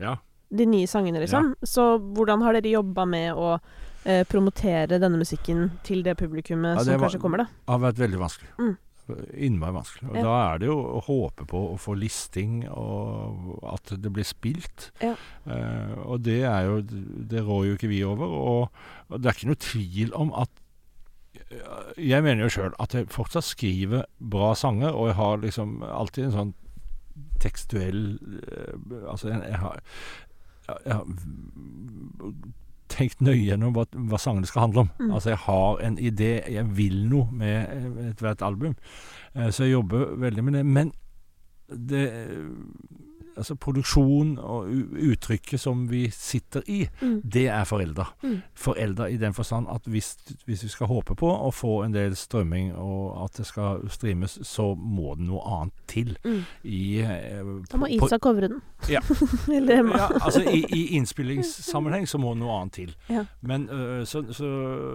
Ja. 0.00 0.16
De 0.48 0.64
nye 0.64 0.88
sangene, 0.88 1.20
liksom. 1.20 1.52
Så 1.66 1.90
hvordan 2.16 2.40
har 2.46 2.56
dere 2.56 2.78
jobba 2.78 3.04
med 3.10 3.36
å 3.36 3.56
eh, 4.08 4.22
promotere 4.30 4.96
denne 5.02 5.20
musikken 5.20 5.66
til 5.84 6.00
det 6.06 6.14
publikummet 6.22 6.78
Ja, 6.78 6.84
som 6.86 6.94
var- 6.94 7.08
kanskje 7.08 7.20
kommer, 7.20 7.42
da? 7.42 7.50
Det 7.66 7.74
har 7.74 7.82
vært 7.90 8.00
veldig 8.06 8.22
vanskelig. 8.22 8.54
Mm. 8.62 8.76
Innmari 9.34 9.72
vanskelig. 9.76 10.08
Og 10.10 10.16
Ja. 10.16 10.22
da 10.22 10.34
er 10.54 10.58
det 10.58 10.66
jo 10.68 10.76
å 10.78 11.00
håpe 11.06 11.46
på 11.48 11.60
å 11.72 11.78
få 11.80 11.94
listing, 11.98 12.68
og 12.68 13.58
at 13.72 13.92
det 14.02 14.12
blir 14.12 14.24
spilt. 14.28 14.90
Ja. 15.02 15.14
Eh, 15.46 15.94
og 16.04 16.22
det 16.22 16.42
er 16.44 16.64
jo 16.66 16.80
Det 16.82 17.42
rår 17.44 17.66
jo 17.66 17.76
ikke 17.76 17.88
vi 17.88 18.02
over. 18.04 18.26
Og, 18.26 18.70
og 19.08 19.20
det 19.22 19.26
er 19.30 19.36
ikke 19.38 19.50
noe 19.52 19.62
tvil 19.64 20.12
om 20.14 20.32
at 20.34 20.50
Jeg 21.96 22.22
mener 22.22 22.42
jo 22.44 22.48
sjøl 22.52 22.74
at 22.78 22.92
jeg 22.94 23.08
fortsatt 23.08 23.44
skriver 23.44 24.04
bra 24.20 24.54
sanger, 24.54 24.92
og 24.92 25.06
jeg 25.08 25.16
har 25.16 25.36
liksom 25.38 25.82
alltid 25.82 26.24
en 26.24 26.32
sånn 26.36 26.54
tekstuell 27.40 28.18
eh, 28.52 29.06
Altså, 29.08 29.28
jeg, 29.32 29.42
jeg 29.48 29.58
har 29.62 29.80
jeg 30.84 30.92
har 30.92 31.04
tenkt 32.98 33.20
nøye 33.24 33.44
gjennom 33.48 33.72
hva, 33.76 33.86
hva 34.10 34.18
sangene 34.20 34.46
skal 34.50 34.66
handle 34.66 34.84
om. 34.86 34.90
Mm. 34.98 35.12
Altså 35.14 35.30
Jeg 35.32 35.38
har 35.46 35.82
en 35.88 35.98
idé, 35.98 36.32
jeg 36.58 36.66
vil 36.76 36.98
noe 37.08 37.30
med 37.32 37.58
eh, 37.70 38.10
ethvert 38.10 38.42
album. 38.42 38.74
Eh, 39.34 39.50
Så 39.50 39.64
jeg 39.68 39.76
jobber 39.78 40.16
veldig 40.18 40.44
med 40.44 40.58
det. 40.60 40.66
Men 40.66 40.92
det 41.68 42.04
Altså 43.38 43.54
produksjon 43.54 44.32
og 44.42 44.66
uttrykket 44.98 45.60
som 45.62 45.84
vi 45.86 46.08
sitter 46.10 46.64
i, 46.66 46.88
Mm. 47.00 47.20
det 47.22 47.44
er 47.46 47.62
forelda. 47.64 48.04
Mm. 48.24 48.40
Forelda 48.58 49.06
i 49.06 49.16
den 49.16 49.32
forstand 49.32 49.68
at 49.70 49.82
hvis, 49.86 50.16
hvis 50.46 50.64
vi 50.64 50.68
skal 50.68 50.88
håpe 50.90 51.14
på 51.14 51.28
å 51.30 51.52
få 51.54 51.84
en 51.84 51.92
del 51.94 52.16
strømming, 52.18 52.72
og 52.74 53.22
at 53.28 53.36
det 53.38 53.46
skal 53.46 53.84
streames, 53.94 54.40
så 54.42 54.74
må 54.74 55.14
det 55.14 55.28
noe 55.28 55.44
annet 55.46 55.72
til. 55.86 56.16
Mm. 56.24 56.40
I, 56.64 56.98
eh, 56.98 57.44
Da 57.70 57.78
må 57.78 57.86
ISA 57.86 58.06
Isak 58.06 58.20
covre 58.26 58.48
den. 58.48 58.60
Ja. 58.88 59.00
Ja, 59.48 60.08
altså 60.20 60.42
i, 60.42 60.64
I 60.72 60.82
innspillingssammenheng 60.96 62.06
så 62.08 62.18
må 62.20 62.32
noe 62.38 62.54
annet 62.60 62.74
til. 62.76 62.92
Ja. 63.10 63.24
Men 63.44 63.66
uh, 63.70 64.04
så, 64.08 64.22
så 64.34 64.48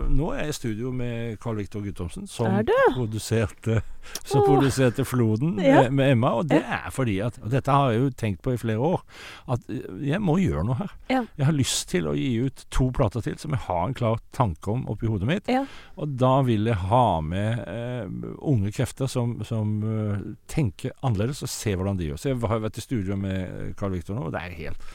nå 0.09 0.29
er 0.33 0.47
jeg 0.47 0.53
i 0.53 0.57
studio 0.57 0.91
med 0.95 1.37
Carl 1.43 1.57
Viktor 1.59 1.83
Guttormsen, 1.83 2.27
som 2.29 2.47
Er 2.61 2.69
produserte 2.93 3.81
Som 4.23 4.41
oh. 4.41 4.47
produserte 4.47 5.05
Floden 5.07 5.57
Ja. 5.63 5.83
med, 5.83 5.93
med 5.99 6.11
Emma. 6.15 6.33
Og 6.39 6.47
det 6.49 6.61
er 6.63 6.89
fordi 6.91 7.19
at 7.23 7.39
Og 7.43 7.51
dette 7.51 7.71
har 7.71 7.91
jeg 7.91 8.01
jo 8.01 8.09
tenkt 8.19 8.41
på 8.43 8.53
i 8.53 8.59
flere 8.59 8.79
år. 8.79 9.03
At 9.51 9.67
jeg 10.01 10.21
må 10.23 10.37
gjøre 10.41 10.65
noe 10.67 10.79
her. 10.79 10.95
Jeg 11.09 11.45
har 11.45 11.55
lyst 11.55 11.89
til 11.91 12.07
å 12.09 12.15
gi 12.17 12.31
ut 12.45 12.65
to 12.73 12.89
plater 12.95 13.23
til 13.25 13.37
som 13.41 13.55
jeg 13.55 13.65
har 13.67 13.85
en 13.87 13.97
klar 13.97 14.21
tanke 14.35 14.71
om 14.71 14.85
oppi 14.91 15.09
hodet 15.11 15.29
mitt. 15.29 15.51
Og 15.99 16.17
da 16.19 16.33
vil 16.47 16.69
jeg 16.71 16.79
ha 16.89 17.05
med 17.25 17.63
uh, 17.67 18.31
unge 18.49 18.73
krefter 18.75 19.09
som, 19.11 19.39
som 19.47 19.75
uh, 19.83 20.17
tenker 20.51 20.95
annerledes, 21.03 21.43
og 21.45 21.51
se 21.51 21.75
hvordan 21.75 21.99
de 21.99 22.11
gjør. 22.11 22.21
Så 22.21 22.31
jeg 22.31 22.41
har 22.41 22.63
vært 22.63 22.79
i 22.79 22.85
studio 22.85 23.17
med 23.19 23.72
Carl 23.79 23.95
Victor 23.95 24.17
nå, 24.17 24.27
og 24.29 24.35
det 24.35 24.43
er 24.43 24.55
helt 24.61 24.93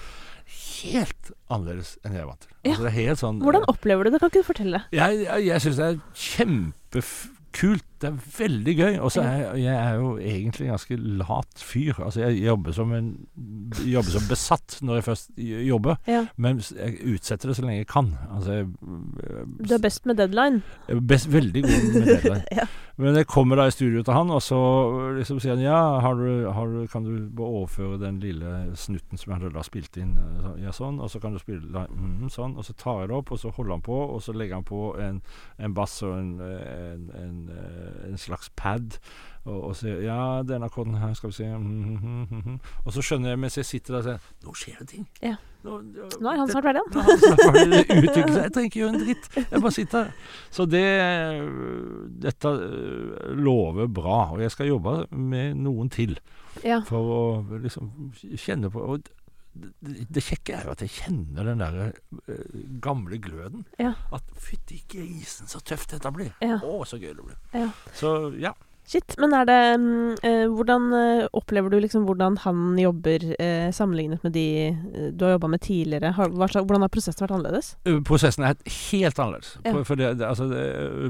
Helt 0.79 1.33
annerledes 1.53 1.97
enn 2.07 2.15
jeg 2.15 2.23
er 2.23 2.29
vant 2.29 2.45
til. 2.45 2.53
Ja. 2.63 2.71
Altså, 2.71 2.85
det 2.87 2.93
helt 2.95 3.21
sånn 3.21 3.41
Hvordan 3.43 3.67
opplever 3.69 4.07
du 4.07 4.15
det? 4.15 4.21
Kan 4.23 4.31
ikke 4.31 4.41
du 4.45 4.47
fortelle? 4.47 4.81
Jeg, 4.95 5.19
jeg, 5.25 5.45
jeg 5.49 5.65
syns 5.65 5.81
det 5.81 5.89
er 5.91 5.99
kjempekult. 7.59 7.85
Det 7.99 8.07
er 8.13 8.19
veldig 8.39 8.73
gøy. 8.79 8.99
Og 9.03 9.11
så 9.11 9.23
er 9.27 9.57
jeg, 9.59 9.75
er 9.75 9.95
jo 9.99 10.11
egentlig 10.23 10.69
en 10.69 10.75
ganske 10.77 10.97
lat 11.19 11.63
fyr. 11.67 11.97
Altså, 12.05 12.21
jeg 12.23 12.45
jobber 12.45 12.73
som, 12.77 12.93
en, 12.95 13.09
jobber 13.83 14.15
som 14.15 14.29
besatt 14.31 14.77
når 14.87 15.01
jeg 15.01 15.05
først 15.09 15.31
jobber, 15.67 15.97
Ja. 16.07 16.21
men 16.37 16.61
jeg 16.63 17.01
utsetter 17.15 17.49
det 17.51 17.57
så 17.59 17.65
lenge 17.67 17.81
jeg 17.83 17.89
kan. 17.91 18.13
Altså, 18.31 18.53
jeg, 18.53 18.69
Du 19.69 19.75
er 19.75 19.83
best 19.83 20.07
med 20.07 20.17
deadline. 20.17 20.63
best, 21.11 21.27
veldig 21.33 21.63
god 21.63 21.89
med 21.95 22.07
deadline. 22.07 22.45
ja. 22.61 22.67
Men 22.99 23.15
jeg 23.15 23.27
kommer 23.31 23.57
da 23.57 23.67
i 23.67 23.71
studio 23.71 24.03
til 24.03 24.15
han, 24.15 24.31
og 24.31 24.43
så 24.43 24.57
liksom 25.19 25.39
sier 25.41 25.55
han 25.55 25.63
ja, 25.63 26.01
har 26.03 26.15
du, 26.19 26.49
har 26.51 26.67
du, 26.67 26.87
kan 26.91 27.05
du 27.07 27.43
overføre 27.43 27.99
den 27.99 28.19
lille 28.23 28.77
snutten 28.79 29.19
som 29.19 29.33
jeg 29.33 29.41
hadde 29.41 29.53
da 29.55 29.63
spilt 29.67 29.97
inn? 29.99 30.15
Eh, 30.19 30.47
Ja, 30.63 30.71
sånn. 30.75 30.99
Og 31.03 31.11
så 31.11 31.19
kan 31.23 31.33
du 31.35 31.39
spille 31.43 31.67
mhm, 31.91 32.31
sånn. 32.31 32.55
Og 32.59 32.65
så 32.67 32.75
tar 32.79 33.01
jeg 33.03 33.09
det 33.11 33.17
opp, 33.19 33.31
og 33.35 33.39
så 33.43 33.51
holder 33.55 33.73
han 33.77 33.83
på, 33.83 33.99
og 34.15 34.23
så 34.23 34.33
legger 34.35 34.55
han 34.59 34.65
på 34.67 34.95
en, 35.03 35.21
en 35.59 35.75
bass 35.75 35.99
og 36.03 36.15
en, 36.19 36.33
en, 36.41 37.11
en, 37.19 37.37
eh, 37.48 37.48
en 38.09 38.19
slags 38.21 38.51
pad. 38.57 38.99
Og, 39.49 39.61
og 39.71 39.77
sier 39.79 40.03
ja, 40.05 40.43
den 40.45 40.65
akkorden 40.67 40.99
her 41.01 41.15
skal 41.17 41.31
vi 41.31 41.39
se 41.39 41.47
mhm, 41.49 41.95
mhm, 41.95 42.25
mhm. 42.31 42.57
Og 42.85 42.93
så 42.93 43.05
skjønner 43.05 43.33
jeg 43.33 43.41
mens 43.41 43.57
jeg 43.57 43.69
sitter 43.69 43.95
der 43.97 44.01
og 44.01 44.09
sier 44.09 44.49
nå 44.49 44.57
skjer 44.61 44.81
det 44.83 44.89
ting. 44.93 45.07
Ja. 45.25 45.37
Nå, 45.67 45.79
Nå 46.23 46.31
er 46.31 46.39
han 46.39 46.51
snart 46.51 46.69
ferdig, 46.69 46.83
han. 46.85 46.93
Det 47.57 47.81
utvikler 47.81 48.35
seg. 48.35 48.43
Jeg 48.45 48.53
trenger 48.55 48.69
ikke 48.69 48.81
gjøre 48.83 48.93
en 48.95 49.01
dritt. 49.03 49.25
Jeg 49.41 49.63
bare 49.65 49.75
sitter 49.75 50.05
her. 50.05 50.35
Så 50.55 50.67
det 50.71 50.85
Dette 52.23 52.53
øh, 52.53 53.33
lover 53.39 53.89
bra. 53.91 54.19
Og 54.37 54.43
jeg 54.45 54.55
skal 54.55 54.71
jobbe 54.71 55.01
med 55.11 55.59
noen 55.65 55.91
til 55.91 56.19
Ja. 56.65 56.81
for 56.87 57.11
å 57.15 57.59
liksom 57.63 57.91
kjenne 58.35 58.71
på 58.75 58.83
og 58.83 59.11
det, 59.81 60.23
kjekke 60.25 60.55
er 60.57 60.67
jo 60.67 60.75
at 60.75 60.83
jeg 60.85 60.95
kjenner 60.95 61.51
den 61.51 61.63
der 61.63 61.79
uh, 61.91 62.63
gamle 62.85 63.19
gløden. 63.23 63.67
Ja. 63.81 63.95
At 64.15 64.27
fytti 64.39 64.81
grisen, 64.91 65.51
så 65.51 65.61
tøft 65.61 65.95
dette 65.95 66.13
blir. 66.15 66.33
Ja. 66.45 66.61
Å, 66.63 66.81
så 66.89 67.01
gøy 67.01 67.13
det 67.13 67.27
blir. 67.27 67.39
Ja. 67.57 67.69
Så 67.97 68.15
ja. 68.39 68.55
Shit. 68.89 69.15
Men 69.21 69.35
er 69.37 69.45
det 69.45 69.57
mm, 69.81 70.13
eh, 70.25 70.45
Hvordan 70.49 70.87
eh, 70.97 71.27
opplever 71.37 71.69
du 71.69 71.77
liksom 71.83 72.07
hvordan 72.09 72.39
han 72.41 72.79
jobber 72.81 73.27
eh, 73.37 73.69
sammenlignet 73.75 74.23
med 74.25 74.33
de 74.33 74.45
eh, 74.73 75.09
du 75.13 75.25
har 75.27 75.35
jobba 75.35 75.51
med 75.53 75.61
tidligere? 75.61 76.15
Har, 76.17 76.31
hva 76.33 76.49
hvordan 76.49 76.87
har 76.87 76.93
prosessen 76.93 77.21
vært 77.27 77.35
annerledes? 77.37 77.75
Uh, 77.85 77.99
Prosessen 78.09 78.47
er 78.49 78.57
helt 78.65 79.19
annerledes. 79.21 79.51
Ja. 79.67 79.75
For, 79.85 80.01
det, 80.01 80.15
det, 80.19 80.25
altså, 80.25 80.47
det, 80.49 80.63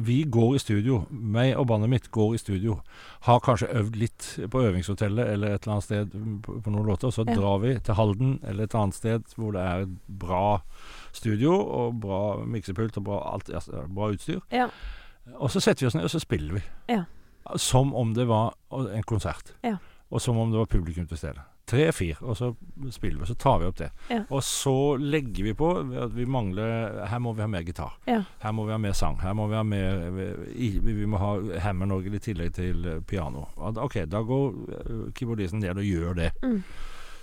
vi 0.09 0.25
går 0.27 0.57
i 0.57 0.63
studio. 0.63 1.05
Meg 1.11 1.55
og 1.55 1.69
bandet 1.71 1.93
mitt 1.93 2.11
går 2.15 2.35
i 2.35 2.41
studio. 2.43 2.81
Har 3.29 3.39
kanskje 3.47 3.71
øvd 3.79 3.99
litt 4.01 4.27
på 4.51 4.63
øvingshotellet 4.67 5.31
eller 5.37 5.55
et 5.55 5.63
eller 5.63 5.77
annet 5.77 5.87
sted 5.87 6.17
på, 6.43 6.59
på 6.65 6.73
noen 6.75 6.89
låter. 6.91 7.15
Så 7.15 7.23
Ja. 7.29 7.35
drar 7.39 7.59
vi 7.63 7.77
til 7.79 7.95
Halden 7.95 8.41
eller 8.43 8.65
et 8.65 8.75
annet 8.75 8.95
sted 8.97 9.37
hvor 9.37 9.53
det 9.55 9.63
er 9.63 9.87
bra 10.09 10.63
studio 11.13 11.55
og 11.55 12.01
bra 12.03 12.23
miksepult 12.47 12.97
og 12.99 13.05
bra, 13.05 13.21
alt, 13.35 13.51
altså, 13.55 13.85
bra 13.95 14.11
utstyr. 14.15 14.41
Ja. 14.51 14.67
Og 15.37 15.51
så 15.51 15.61
setter 15.61 15.85
vi 15.85 15.87
oss 15.93 15.95
ned, 15.95 16.09
og 16.09 16.11
så 16.11 16.19
spiller 16.23 16.55
vi. 16.59 16.63
Ja. 16.89 17.05
Som 17.57 17.95
om 17.95 18.15
det 18.15 18.27
var 18.29 18.55
en 18.93 19.03
konsert. 19.03 19.55
Ja. 19.65 19.77
Og 20.11 20.21
som 20.21 20.37
om 20.39 20.51
det 20.53 20.59
var 20.59 20.67
publikum 20.67 21.07
til 21.07 21.17
stede. 21.21 21.41
Tre-fire, 21.69 22.17
og 22.25 22.33
så 22.37 22.47
spiller 22.91 23.21
vi. 23.21 23.27
Så 23.29 23.35
tar 23.37 23.59
vi 23.61 23.67
opp 23.69 23.77
det. 23.77 23.91
Ja. 24.09 24.23
Og 24.33 24.41
så 24.43 24.97
legger 24.97 25.45
vi 25.45 25.53
på 25.53 25.67
at 26.01 26.15
vi 26.17 26.25
mangler 26.25 27.05
Her 27.11 27.19
må 27.21 27.35
vi 27.37 27.43
ha 27.45 27.47
mer 27.53 27.61
gitar. 27.67 27.93
Ja. 28.09 28.23
Her 28.41 28.53
må 28.57 28.65
vi 28.65 28.73
ha 28.73 28.79
mer 28.81 28.93
sang. 28.97 29.19
Her 29.21 29.35
må 29.37 29.47
vi 29.51 29.59
ha 29.59 29.63
mer 29.63 30.01
Vi, 30.15 30.71
vi 30.81 31.05
må 31.07 31.21
ha 31.21 31.35
hammernorgel 31.67 32.17
i 32.17 32.23
tillegg 32.25 32.55
til 32.57 32.87
eh, 32.89 33.01
piano. 33.05 33.45
OK, 33.59 33.99
da 34.09 34.23
går 34.25 34.49
eh, 34.79 35.03
keyboardisten 35.13 35.61
ned 35.61 35.77
og 35.77 35.85
gjør 35.85 36.17
det. 36.23 36.31
Mm. 36.43 36.63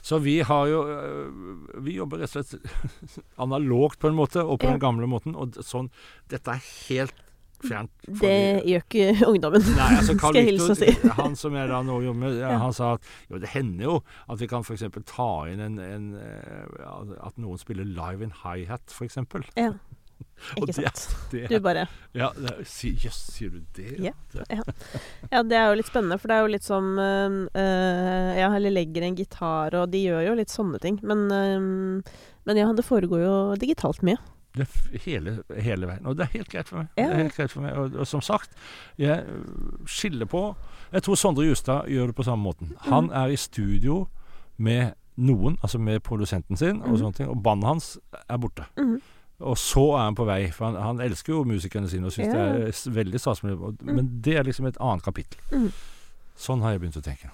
Så 0.06 0.20
vi 0.22 0.38
har 0.46 0.68
jo 0.70 0.84
øh, 0.94 1.82
Vi 1.82 1.96
jobber 1.98 2.22
rett 2.22 2.36
og 2.38 2.46
slett 2.46 3.26
analogt 3.42 3.98
på 4.00 4.14
en 4.14 4.20
måte, 4.22 4.44
og 4.46 4.60
på 4.62 4.70
Ja. 4.70 4.76
den 4.78 4.80
gamle 4.86 5.10
måten. 5.10 5.34
Og 5.36 5.58
sånn 5.66 5.90
Dette 6.30 6.54
er 6.54 6.62
helt 6.92 7.18
fjernt. 7.67 7.91
Fordi, 8.06 8.19
Det 8.21 8.63
gjør 8.71 8.86
ikke 8.86 9.28
ungdommen. 9.32 9.65
Nei, 9.75 9.89
altså 9.97 10.15
Skal 10.17 10.39
jeg 10.39 10.45
hilse 10.51 10.69
og 10.71 10.78
si. 10.78 10.91
Han 11.19 11.36
som 11.39 11.56
jeg 11.60 11.69
da 11.73 11.82
nå 11.84 11.99
jobber 12.06 12.19
med, 12.25 12.39
Ja. 12.39 12.58
han 12.62 12.73
sa 12.73 12.93
at 12.99 13.12
jo, 13.30 13.38
det 13.41 13.49
hender 13.56 13.84
jo 13.89 13.97
at 14.30 14.39
vi 14.39 14.47
kan 14.47 14.63
f.eks. 14.63 14.84
ta 15.06 15.30
inn 15.51 15.60
en, 15.60 15.78
en 15.80 16.08
eh, 16.15 17.19
At 17.25 17.38
noen 17.38 17.58
spiller 17.62 17.86
live 17.86 18.23
in 18.23 18.32
high-hat, 18.43 18.89
f.eks. 18.93 19.17
Ja. 19.58 19.73
Ikke 20.56 20.67
det- 20.71 20.75
sant? 20.75 21.32
Det, 21.32 21.49
Du 21.51 21.58
bare 21.60 21.88
ja, 22.15 22.30
det 22.39 22.54
Jøss, 22.63 23.17
sier 23.36 23.49
du 23.51 23.60
det? 23.75 23.97
Ja. 23.99 24.11
ja. 24.49 24.61
Ja, 25.32 25.41
det 25.43 25.57
er 25.59 25.70
jo 25.72 25.76
litt 25.82 25.89
spennende, 25.89 26.18
for 26.22 26.32
det 26.32 26.38
er 26.38 26.45
jo 26.45 26.53
litt 26.53 26.63
som 26.63 26.93
øh, 26.99 28.38
Ja, 28.39 28.47
eller 28.55 28.72
legger 28.72 29.03
en 29.03 29.16
gitar, 29.20 29.76
og 29.76 29.91
de 29.91 30.05
gjør 30.05 30.24
jo 30.30 30.38
litt 30.39 30.53
sånne 30.53 30.80
ting. 30.84 30.99
Men, 31.03 31.26
øh, 31.32 32.01
men 32.47 32.57
ja, 32.61 32.70
det 32.78 32.86
foregår 32.88 33.24
jo 33.26 33.36
digitalt 33.59 34.03
mye. 34.07 34.16
Det 34.56 35.01
hele, 35.06 35.43
hele 35.60 35.88
veien. 35.88 36.06
Og 36.06 36.16
det 36.18 36.24
er 36.26 36.32
helt 36.38 36.49
greit 36.49 36.68
for 36.70 36.78
meg. 36.78 36.88
Ja. 36.97 37.03
Det 37.10 37.14
er 37.14 37.22
helt 37.24 37.36
greit 37.36 37.51
for 37.51 37.62
meg. 37.62 37.74
Og, 37.74 37.95
og 37.99 38.08
som 38.08 38.22
sagt, 38.22 38.51
jeg 38.97 39.24
øh, 39.28 39.45
skiller 39.86 40.26
på 40.26 40.56
Jeg 40.93 41.03
tror 41.03 41.16
Sondre 41.16 41.43
Justad 41.47 41.88
gjør 41.91 42.06
det 42.12 42.16
på 42.16 42.24
samme 42.24 42.43
måten. 42.43 42.72
Han 42.88 43.10
er 43.12 43.34
i 43.34 43.36
studio 43.36 44.06
med 44.58 44.93
noen, 45.18 45.58
altså 45.64 45.80
med 45.80 45.99
produsenten 46.03 46.58
sin, 46.58 46.82
og 46.82 46.89
Mhm. 46.89 46.97
sånne 46.97 47.14
ting, 47.18 47.30
og 47.30 47.43
bandet 47.43 47.68
hans 47.68 47.97
er 48.30 48.38
borte. 48.38 48.64
Mm. 48.78 49.01
Og 49.39 49.58
så 49.58 49.84
er 49.97 50.03
han 50.06 50.16
på 50.16 50.26
vei, 50.26 50.51
for 50.51 50.66
han, 50.72 50.76
han 50.82 51.01
elsker 51.01 51.34
jo 51.34 51.43
musikerne 51.43 51.89
sine 51.89 52.06
og 52.08 52.12
syns 52.16 52.32
Ja. 52.34 52.45
det 52.53 52.68
er 52.70 52.91
veldig 52.91 53.20
stas 53.20 53.43
og- 53.43 53.76
Men 53.84 54.22
det 54.22 54.38
er 54.38 54.43
liksom 54.43 54.66
et 54.68 54.78
annet 54.80 55.03
kapittel. 55.03 55.39
Mhm. 55.51 55.72
Sånn 56.36 56.60
har 56.62 56.74
jeg 56.74 56.82
begynt 56.84 56.98
å 57.00 57.04
tenke. 57.06 57.30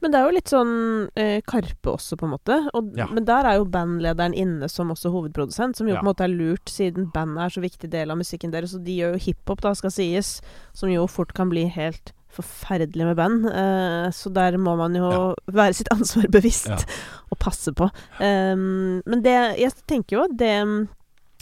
Men 0.00 0.12
det 0.12 0.18
er 0.20 0.28
jo 0.28 0.34
litt 0.36 0.50
sånn 0.52 0.72
eh, 1.18 1.40
Karpe 1.42 1.90
også, 1.96 2.16
på 2.20 2.28
en 2.28 2.34
måte. 2.36 2.58
Og, 2.72 2.92
Ja. 2.96 3.08
Men 3.10 3.24
der 3.26 3.44
er 3.44 3.56
jo 3.58 3.64
bandlederen 3.66 4.34
inne 4.34 4.68
som 4.70 4.92
også 4.94 5.10
hovedprodusent, 5.10 5.76
som 5.76 5.88
jo 5.88 5.94
Ja. 5.94 6.00
på 6.00 6.06
en 6.06 6.12
måte 6.14 6.24
er 6.24 6.30
lurt, 6.34 6.70
siden 6.70 7.10
bandet 7.12 7.42
er 7.44 7.50
så 7.50 7.60
viktig 7.60 7.90
del 7.90 8.10
av 8.10 8.16
musikken 8.16 8.52
deres. 8.52 8.74
Og 8.74 8.84
de 8.84 8.94
gjør 9.00 9.16
jo 9.18 9.24
hiphop, 9.26 9.60
da, 9.60 9.72
skal 9.74 9.90
sies, 9.90 10.40
som 10.72 10.88
jo 10.88 11.06
fort 11.10 11.34
kan 11.34 11.50
bli 11.50 11.66
helt 11.68 12.12
forferdelig 12.30 13.06
med 13.08 13.16
band. 13.16 13.46
Eh, 13.46 14.10
så 14.14 14.30
der 14.32 14.56
må 14.56 14.76
man 14.78 14.94
jo 14.94 15.34
være 15.50 15.74
sitt 15.74 15.88
ansvar 15.90 16.28
bevisst 16.30 16.68
Ja. 16.68 16.76
og 17.32 17.38
passe 17.38 17.72
på. 17.74 17.90
Um, 18.20 19.02
men 19.04 19.22
det 19.22 19.58
Jeg 19.58 19.72
tenker 19.88 20.16
jo 20.16 20.24
at 20.24 20.36
det 20.38 20.88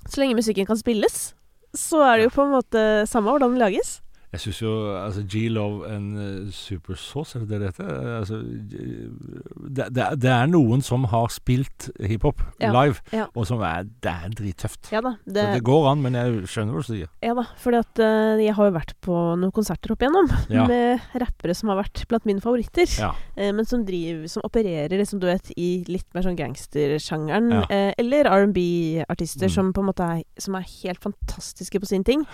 Så 0.08 0.20
lenge 0.22 0.36
musikken 0.38 0.64
kan 0.66 0.76
spilles, 0.78 1.34
så 1.74 2.00
er 2.06 2.16
det 2.16 2.24
jo 2.30 2.30
på 2.40 2.44
en 2.46 2.54
måte 2.54 3.06
samme 3.10 3.28
hvordan 3.28 3.52
den 3.52 3.58
lages. 3.60 4.00
Jeg 4.36 4.42
syns 4.44 4.58
jo 4.62 4.72
altså 5.00 5.22
G-Love 5.24 5.88
and 5.88 6.16
uh, 6.20 6.52
Super 6.52 6.94
Sauce, 7.00 7.38
er 7.38 7.46
det 7.48 7.60
det 7.62 7.70
heter? 7.72 7.88
Eh, 7.88 8.16
Altså, 8.20 8.38
det, 8.42 9.86
det, 9.96 10.06
det 10.22 10.30
er 10.32 10.46
noen 10.50 10.82
som 10.84 11.04
har 11.10 11.30
spilt 11.32 11.88
hiphop 12.04 12.42
Ja, 12.60 12.70
live, 12.74 13.00
ja. 13.14 13.26
og 13.34 13.46
som 13.48 13.62
er 13.64 13.86
Det 13.88 14.12
er 14.12 14.34
drittøft. 14.36 14.90
Ja 14.92 15.00
da. 15.04 15.14
Det, 15.24 15.46
Det, 15.56 15.62
går 15.66 15.88
an, 15.90 16.02
men 16.04 16.18
jeg 16.18 16.44
skjønner 16.52 16.76
hva 16.76 16.82
du 16.84 16.88
sier. 16.90 17.10
Ja 17.24 17.34
da, 17.38 17.46
at 17.80 18.02
eh, 18.02 18.42
jeg 18.44 18.54
har 18.58 18.68
jo 18.70 18.74
vært 18.76 18.94
på 19.04 19.16
noen 19.40 19.54
konserter 19.56 19.92
opp 19.96 20.04
igjennom 20.04 20.30
Ja. 20.56 20.66
med 20.70 21.00
rappere 21.20 21.54
som 21.56 21.72
har 21.72 21.80
vært 21.82 22.04
blant 22.10 22.28
mine 22.28 22.44
favoritter. 22.44 22.86
Ja. 23.00 23.12
eh, 23.36 23.52
men 23.56 23.66
som 23.68 23.84
driver 23.88 24.26
Som 24.30 24.44
opererer 24.46 24.96
liksom, 25.00 25.20
du 25.22 25.26
vet, 25.30 25.50
i 25.56 25.84
litt 25.88 26.06
mer 26.14 26.26
sånn 26.26 26.38
gangstersjangeren. 26.38 27.50
Ja. 27.56 27.64
eh, 27.70 27.92
eller 27.98 28.28
R&B-artister 28.30 29.46
Mm. 29.46 29.54
som 29.54 29.72
på 29.72 29.80
en 29.82 29.86
måte 29.90 30.02
er 30.04 30.22
Som 30.38 30.54
er 30.58 30.64
helt 30.82 31.00
fantastiske 31.02 31.80
på 31.80 31.86
sin 31.86 32.04
ting. 32.04 32.24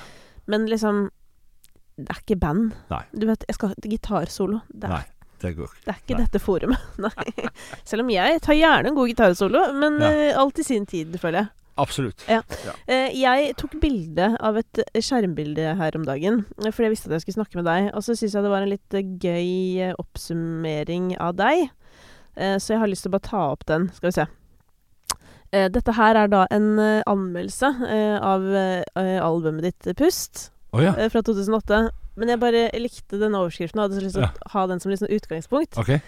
Men 0.47 0.67
liksom 0.67 1.11
Det 1.97 2.09
er 2.11 2.21
ikke 2.23 2.39
band. 2.41 2.71
Nei. 2.91 3.03
Du 3.13 3.27
vet, 3.29 3.45
jeg 3.49 3.55
skal 3.59 3.73
ha 3.73 3.75
gitarsolo. 3.95 4.61
Det 4.73 4.89
er, 4.89 4.95
Nei, 4.97 5.33
det 5.45 5.55
går 5.59 5.73
ikke. 5.73 5.83
det 5.85 5.93
er 5.95 5.99
ikke 6.03 6.15
Nei. 6.17 6.23
dette 6.27 6.41
forumet. 6.43 6.87
Nei. 7.07 7.51
Selv 7.85 8.07
om 8.07 8.13
jeg 8.15 8.41
tar 8.45 8.57
gjerne 8.59 8.93
en 8.93 8.97
god 8.97 9.11
gitarsolo, 9.13 9.65
men 9.77 9.99
Ja. 10.01 10.13
uh, 10.33 10.41
alt 10.45 10.59
i 10.59 10.65
sin 10.67 10.87
tid, 10.89 11.13
føler 11.21 11.45
jeg. 11.45 11.53
Absolutt. 11.81 12.21
Ja. 12.29 12.43
Eh, 12.85 13.15
jeg 13.17 13.55
tok 13.57 13.79
bilde 13.81 14.27
av 14.45 14.59
et 14.61 14.81
skjermbilde 15.01 15.71
her 15.79 15.95
om 15.97 16.03
dagen, 16.05 16.43
eh, 16.61 16.69
fordi 16.69 16.85
jeg 16.85 16.93
visste 16.93 17.09
at 17.09 17.15
jeg 17.17 17.23
skulle 17.25 17.39
snakke 17.41 17.57
med 17.57 17.65
deg. 17.65 17.87
Og 17.97 18.05
så 18.05 18.13
syns 18.13 18.35
jeg 18.37 18.45
det 18.45 18.51
var 18.53 18.61
en 18.67 18.69
litt 18.75 18.97
gøy 19.25 19.89
oppsummering 19.97 21.15
av 21.17 21.33
deg, 21.41 21.71
uh, 22.37 22.57
så 22.61 22.75
jeg 22.75 22.83
har 22.83 22.93
lyst 22.93 23.07
til 23.07 23.13
å 23.13 23.17
bare 23.17 23.25
ta 23.31 23.41
opp 23.55 23.65
den. 23.73 23.89
Skal 23.97 24.11
vi 24.11 24.17
se. 24.21 24.27
Uh, 25.53 25.69
dette 25.73 25.97
her 25.97 26.21
er 26.21 26.29
da 26.33 26.45
en 26.53 26.71
anmeldelse 27.09 27.73
av 28.21 28.45
albumet 29.25 29.65
ditt 29.71 29.97
Pust 29.97 30.51
Å 30.73 30.83
ja. 30.83 30.95
eh, 30.97 31.11
fra 31.13 31.23
2008. 31.25 31.83
Men 32.21 32.33
jeg 32.33 32.41
bare 32.43 32.67
likte 32.81 33.21
den 33.21 33.37
overskriften 33.37 33.81
og 33.81 33.87
hadde 33.87 34.01
så 34.01 34.05
lyst 34.07 34.19
til 34.19 34.27
å 34.27 34.53
ha 34.55 34.67
den 34.71 34.83
som 34.83 34.93
sånn 34.97 35.15
utgangspunkt. 35.17 35.79
Okay. 35.81 36.03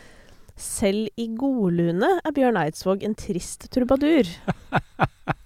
Selv 0.61 1.09
i 1.21 1.29
godlune 1.35 2.11
er 2.21 2.35
Bjørn 2.37 2.61
Eidsvåg 2.61 3.05
en 3.07 3.17
trist 3.19 3.69
trubadur. 3.75 4.29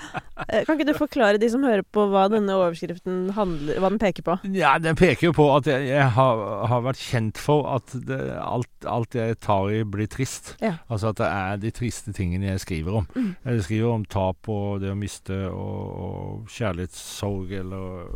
Eh, 0.48 0.64
Kan 0.64 0.78
ikke 0.78 0.86
du 0.88 0.96
forklare 0.96 1.36
de 1.36 1.50
som 1.52 1.60
hører 1.66 1.82
på 1.84 2.06
hva 2.08 2.22
denne 2.32 2.54
overskriften 2.56 3.26
handler 3.36 3.76
Hva 3.82 3.90
den 3.92 4.00
peker 4.00 4.24
på? 4.24 4.36
Ja, 4.56 4.70
den 4.80 4.96
peker 4.96 5.26
jo 5.26 5.34
på 5.36 5.44
at 5.52 5.68
jeg, 5.68 5.84
jeg 5.90 6.06
har, 6.16 6.40
har 6.70 6.80
vært 6.86 7.02
kjent 7.02 7.36
for 7.38 7.68
at 7.74 7.92
det, 8.08 8.18
alt, 8.40 8.70
alt 8.88 9.18
jeg 9.18 9.36
tar 9.44 9.68
i, 9.68 9.82
blir 9.84 10.08
trist. 10.10 10.54
Ja. 10.64 10.78
Altså 10.88 11.12
at 11.12 11.20
det 11.20 11.28
er 11.28 11.60
de 11.60 11.74
triste 11.76 12.14
tingene 12.16 12.54
jeg 12.54 12.64
skriver 12.64 13.02
om. 13.02 13.10
Mm. 13.12 13.34
Jeg 13.44 13.66
skriver 13.68 13.92
om 13.92 14.06
tap 14.08 14.48
og 14.48 14.80
det 14.80 14.94
å 14.94 14.98
miste 14.98 15.36
og, 15.52 15.84
og 16.08 16.56
kjærlighetssorg 16.56 17.52
eller 17.60 18.08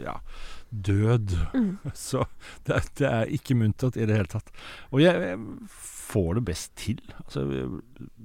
ja, 0.00 0.16
død. 0.84 1.34
Mm. 1.54 1.78
Så 1.94 2.24
det, 2.66 2.82
det 2.98 3.06
er 3.10 3.32
ikke 3.36 3.56
muntert 3.58 3.96
i 3.96 4.06
det 4.08 4.16
hele 4.18 4.30
tatt. 4.30 4.50
Og 4.92 5.00
jeg, 5.02 5.14
jeg 5.22 5.38
får 6.06 6.34
det 6.38 6.44
best 6.46 6.72
til. 6.78 7.00
Altså, 7.24 7.42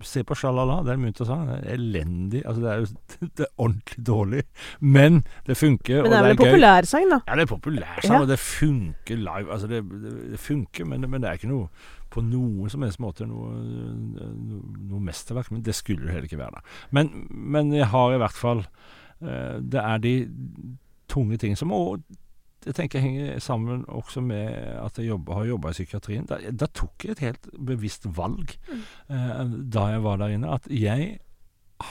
se 0.05 0.23
på 0.27 0.35
Sjalala, 0.37 0.79
det 0.85 0.93
er 0.93 0.99
en 0.99 1.05
munter 1.07 1.25
sang. 1.29 1.47
Er 1.55 1.63
elendig. 1.75 2.43
Altså, 2.45 2.61
det 2.61 2.71
er 2.71 2.83
jo 2.83 2.89
det 3.39 3.45
er 3.47 3.53
ordentlig 3.57 4.05
dårlig. 4.07 4.43
Men 4.79 5.23
det 5.47 5.57
funker, 5.57 6.03
Men 6.03 6.11
det 6.11 6.17
er 6.19 6.21
og 6.21 6.27
vel 6.29 6.35
det 6.37 6.37
en 6.39 6.43
populærsang, 6.51 7.09
da? 7.13 7.21
Ja, 7.27 7.39
det 7.39 7.47
er 7.47 7.51
populærsang, 7.55 8.13
Ja. 8.15 8.21
og 8.21 8.29
det 8.29 8.39
funker 8.39 9.17
live. 9.17 9.51
Altså, 9.51 9.67
det, 9.71 9.81
det, 10.31 10.39
funker, 10.39 10.85
men, 10.85 11.09
men 11.09 11.21
det 11.23 11.29
er 11.31 11.39
ikke 11.41 11.51
noe 11.51 11.67
på 12.11 12.19
noen 12.27 12.67
som 12.69 12.83
helst 12.83 12.99
måte 12.99 13.23
noe, 13.23 13.53
noe, 13.55 14.61
noe 14.91 14.99
mesterverk. 14.99 15.51
Men 15.55 15.61
det 15.63 15.75
skulle 15.77 16.05
det 16.05 16.11
heller 16.17 16.27
ikke 16.27 16.41
være. 16.41 16.59
da. 16.59 16.79
Men, 16.91 17.11
men 17.31 17.71
jeg 17.73 17.87
har 17.93 18.13
i 18.13 18.19
hvert 18.19 18.35
fall 18.35 18.65
eh, 19.23 19.59
Det 19.63 19.79
er 19.79 20.01
de 20.03 20.15
tunge 21.11 21.37
ting 21.39 21.55
som 21.59 21.71
òg 21.75 22.01
jeg 22.65 22.75
tenker 22.77 22.99
jeg 22.99 23.07
henger 23.07 23.39
sammen 23.41 23.85
også 23.89 24.21
med 24.21 24.53
at 24.77 24.99
jeg 24.99 25.09
jobber, 25.09 25.39
har 25.39 25.49
jobba 25.49 25.71
i 25.71 25.77
psykiatrien. 25.77 26.27
Da, 26.29 26.37
da 26.51 26.67
tok 26.69 27.05
jeg 27.05 27.15
et 27.15 27.23
helt 27.25 27.49
bevisst 27.57 28.05
valg 28.17 28.53
eh, 29.09 29.41
da 29.73 29.87
jeg 29.95 30.03
var 30.05 30.21
der 30.21 30.35
inne, 30.35 30.53
at 30.53 30.69
jeg 30.69 31.17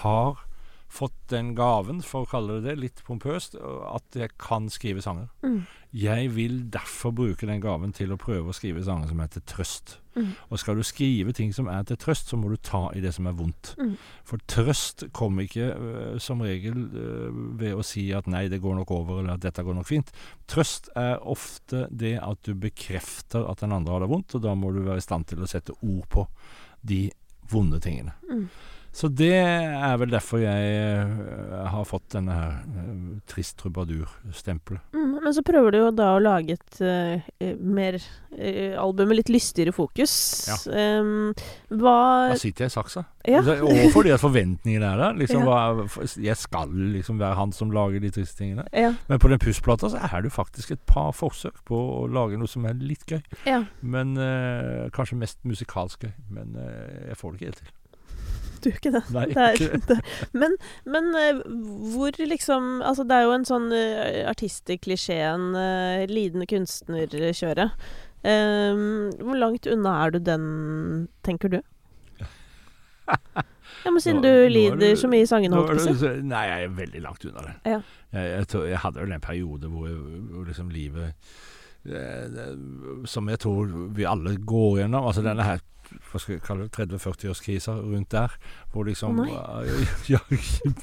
har 0.03 0.47
fått 0.91 1.17
den 1.31 1.55
gaven, 1.55 2.03
for 2.03 2.25
å 2.25 2.31
kalle 2.31 2.59
det 2.59 2.71
det, 2.71 2.79
litt 2.83 3.03
pompøst, 3.07 3.55
at 3.57 4.19
jeg 4.19 4.35
kan 4.43 4.67
skrive 4.73 5.03
sanger. 5.05 5.31
Mm. 5.47 5.63
Jeg 5.97 6.31
vil 6.37 6.57
derfor 6.71 7.11
bruke 7.15 7.47
den 7.47 7.63
gaven 7.63 7.95
til 7.95 8.13
å 8.15 8.19
prøve 8.21 8.51
å 8.51 8.55
skrive 8.55 8.83
sanger 8.87 9.11
som 9.11 9.23
er 9.23 9.31
til 9.31 9.43
trøst. 9.47 9.97
Mm. 10.15 10.33
Og 10.51 10.61
skal 10.63 10.79
du 10.79 10.85
skrive 10.87 11.35
ting 11.35 11.51
som 11.55 11.71
er 11.71 11.83
til 11.87 11.99
trøst, 11.99 12.31
så 12.31 12.39
må 12.39 12.51
du 12.51 12.57
ta 12.63 12.85
i 12.95 13.03
det 13.03 13.13
som 13.15 13.27
er 13.31 13.37
vondt. 13.39 13.73
Mm. 13.79 13.97
For 14.27 14.43
trøst 14.51 15.07
kommer 15.17 15.47
ikke 15.47 15.71
uh, 15.75 16.17
som 16.23 16.43
regel 16.47 16.79
uh, 16.95 17.31
ved 17.59 17.79
å 17.79 17.87
si 17.87 18.09
at 18.15 18.31
nei, 18.31 18.49
det 18.51 18.63
går 18.63 18.79
nok 18.81 18.95
over, 18.95 19.23
eller 19.23 19.35
at 19.35 19.47
dette 19.47 19.67
går 19.67 19.79
nok 19.79 19.91
fint. 19.91 20.11
Trøst 20.51 20.91
er 20.99 21.19
ofte 21.23 21.87
det 21.91 22.17
at 22.23 22.43
du 22.47 22.55
bekrefter 22.59 23.47
at 23.51 23.63
den 23.63 23.75
andre 23.75 23.97
har 23.97 24.07
det 24.07 24.11
vondt, 24.11 24.39
og 24.39 24.47
da 24.47 24.55
må 24.59 24.75
du 24.75 24.83
være 24.83 25.03
i 25.03 25.07
stand 25.07 25.31
til 25.31 25.43
å 25.43 25.51
sette 25.51 25.75
ord 25.81 26.07
på 26.11 26.27
de 26.87 27.09
vonde 27.51 27.83
tingene. 27.83 28.15
Mm. 28.31 28.47
Så 28.93 29.07
det 29.15 29.33
er 29.39 29.97
vel 30.01 30.11
derfor 30.11 30.41
jeg 30.43 31.05
øh, 31.07 31.53
har 31.71 31.85
fått 31.87 32.09
denne 32.17 32.35
her 32.35 32.57
øh, 32.67 33.21
trist 33.31 33.55
trubadur-stempelet. 33.63 34.83
Mm, 34.97 35.21
men 35.23 35.35
så 35.37 35.45
prøver 35.47 35.71
du 35.71 35.79
jo 35.79 35.91
da 35.95 36.09
å 36.17 36.23
lage 36.23 36.57
et 36.59 36.81
eh, 36.83 37.29
eh, 37.39 37.55
mer 37.61 38.01
uh, 38.01 38.75
album 38.83 39.13
med 39.13 39.21
litt 39.21 39.31
lystigere 39.31 39.73
fokus. 39.77 40.13
Ja. 40.51 40.59
Um, 41.01 41.31
hva 41.71 41.95
Da 42.33 42.39
sitter 42.41 42.67
jeg 42.67 42.73
i 42.73 42.75
saksa. 42.75 43.05
Ja. 43.29 43.43
Og 43.45 43.93
fordi 43.95 44.15
at 44.15 44.23
forventningene 44.23 44.91
er 44.91 45.01
der. 45.05 45.17
Liksom, 45.21 45.45
Ja. 45.45 45.73
hva, 45.77 46.05
jeg 46.17 46.37
skal 46.41 46.73
liksom 46.97 47.21
være 47.21 47.39
han 47.39 47.53
som 47.53 47.71
lager 47.75 48.01
de 48.03 48.11
triste 48.11 48.43
tingene. 48.43 48.65
Ja. 48.73 48.95
Men 49.09 49.23
på 49.23 49.31
den 49.31 49.39
pussplata 49.43 49.91
så 49.93 50.01
er 50.03 50.23
det 50.23 50.33
jo 50.33 50.37
faktisk 50.41 50.75
et 50.75 50.83
par 50.89 51.13
forsøk 51.17 51.63
på 51.69 51.79
å 51.79 52.07
lage 52.11 52.41
noe 52.41 52.49
som 52.51 52.65
er 52.67 52.75
litt 52.81 53.05
gøy. 53.07 53.21
ja. 53.47 53.63
Men 53.83 54.17
uh, 54.19 54.89
Kanskje 54.95 55.21
mest 55.21 55.39
musikalsk 55.47 56.09
gøy. 56.09 56.15
Men 56.31 56.57
eh, 56.59 57.11
jeg 57.11 57.17
får 57.21 57.33
det 57.33 57.39
ikke 57.41 57.51
helt 57.51 57.63
til. 57.63 57.77
Gjør 58.67 58.79
ikke 58.79 58.93
det. 58.97 59.03
Nei, 59.15 59.27
Det 59.31 59.47
er, 59.47 59.81
det. 59.89 59.99
Men, 60.33 60.57
men 60.85 61.11
eh, 61.19 61.41
hvor 61.95 62.17
liksom 62.21 62.71
Altså, 62.87 63.05
det 63.09 63.17
er 63.17 63.27
jo 63.27 63.35
en 63.37 63.49
sånn 63.49 63.69
uh, 63.73 64.29
artist 64.31 64.71
i 64.73 64.79
klisjeen, 64.81 65.51
uh, 65.57 66.05
lidende 66.11 66.49
kunstner-kjøret. 66.51 67.77
Um, 68.21 69.09
hvor 69.17 69.39
langt 69.41 69.67
unna 69.71 69.95
er 70.05 70.13
du 70.13 70.19
den, 70.21 70.49
tenker 71.25 71.53
du? 71.53 71.61
Ja, 73.85 73.91
men 73.91 74.01
siden 74.01 74.21
Nå- 74.21 74.23
du 74.23 74.29
er 74.29 74.51
lider 74.53 74.97
så 74.97 75.09
mye 75.09 75.25
i 75.25 75.29
sangene, 75.29 75.57
holdt 75.57 75.71
er 75.89 75.95
på 75.97 76.11
Nei, 76.29 76.43
jeg 76.51 76.65
er 76.67 76.75
veldig 76.77 77.01
langt 77.05 77.25
unna 77.25 77.47
det. 77.47 77.55
Ja. 77.65 77.81
Jeg, 78.13 78.27
jeg, 78.31 78.49
tror, 78.53 78.67
jeg 78.69 78.83
hadde 78.83 79.01
vel 79.01 79.15
en 79.17 79.25
periode 79.25 79.71
hvor, 79.73 79.89
hvor 79.89 80.45
liksom 80.45 80.71
livet 80.75 81.15
eh, 81.87 82.41
Som 83.07 83.29
jeg 83.31 83.39
tror 83.39 83.71
vi 83.95 84.05
alle 84.05 84.37
går 84.37 84.83
gjennom. 84.83 85.07
Altså 85.07 85.23
denne 85.25 85.47
her 85.47 85.63
hva 86.11 86.21
skal 86.21 86.37
jeg 86.37 86.43
kalle 86.45 86.67
det, 86.67 86.75
30-40-årskrisa 86.77 87.77
rundt 87.79 88.11
der. 88.15 88.35
Hvor 88.73 88.87
liksom 88.89 89.23
Å, 89.23 89.27
ja, 90.13 90.21
Jeg 90.31 90.75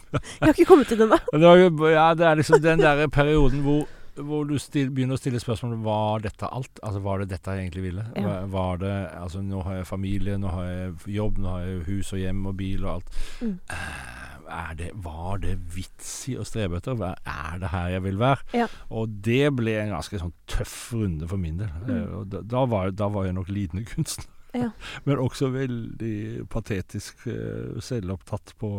har 0.42 0.54
ikke 0.54 0.68
kommet 0.68 0.92
til 0.92 1.02
den, 1.02 1.14
da. 1.14 1.22
Ja, 1.34 2.10
det 2.18 2.28
er 2.28 2.42
liksom 2.42 2.62
den 2.64 2.84
der 2.84 3.08
perioden 3.12 3.64
hvor, 3.66 3.88
hvor 4.18 4.48
du 4.50 4.58
still, 4.62 4.92
begynner 4.94 5.18
å 5.18 5.22
stille 5.22 5.42
spørsmål 5.42 5.78
Var 5.86 6.24
dette 6.26 6.50
alt? 6.50 6.82
Altså 6.84 7.02
Var 7.06 7.24
det 7.24 7.30
dette 7.36 7.56
jeg 7.56 7.68
egentlig 7.68 7.86
ville? 7.90 8.06
Ja. 8.18 8.40
Var, 8.52 8.80
det 8.84 8.94
Altså 9.18 9.44
Nå 9.46 9.64
har 9.68 9.82
jeg 9.82 9.90
familie, 9.90 10.38
nå 10.42 10.54
har 10.54 10.70
jeg 10.72 11.18
jobb, 11.18 11.42
nå 11.44 11.56
har 11.56 11.68
jeg 11.68 11.84
hus 11.92 12.14
og 12.16 12.24
hjem 12.24 12.46
og 12.50 12.58
bil 12.60 12.86
og 12.86 12.94
alt. 12.98 13.20
Mm. 13.42 13.58
Eh, 13.74 14.74
det, 14.78 14.92
var 15.04 15.42
det 15.44 15.58
vits 15.76 16.12
i 16.32 16.38
å 16.40 16.46
strebe 16.48 16.80
etter? 16.80 16.96
Hva 16.98 17.14
er 17.28 17.60
det 17.62 17.72
her 17.74 17.92
jeg 17.98 18.06
vil 18.08 18.22
være? 18.22 18.48
Ja. 18.56 18.70
Og 18.96 19.20
det 19.26 19.52
ble 19.58 19.76
en 19.82 19.94
ganske 19.96 20.22
sånn 20.22 20.34
tøff 20.50 20.78
runde 20.96 21.28
for 21.30 21.42
min 21.42 21.60
del. 21.62 21.72
Mm. 21.84 21.92
Eh, 21.94 22.18
da, 22.32 22.44
da, 22.56 22.66
var, 22.70 22.96
da 22.96 23.12
var 23.12 23.28
jeg 23.28 23.38
nok 23.38 23.52
lidende 23.52 23.88
kunstner. 23.90 24.32
Ja. 24.54 24.70
Men 25.04 25.20
også 25.20 25.50
veldig 25.54 26.48
patetisk 26.50 27.28
eh, 27.28 27.80
selvopptatt 27.84 28.54
på 28.60 28.72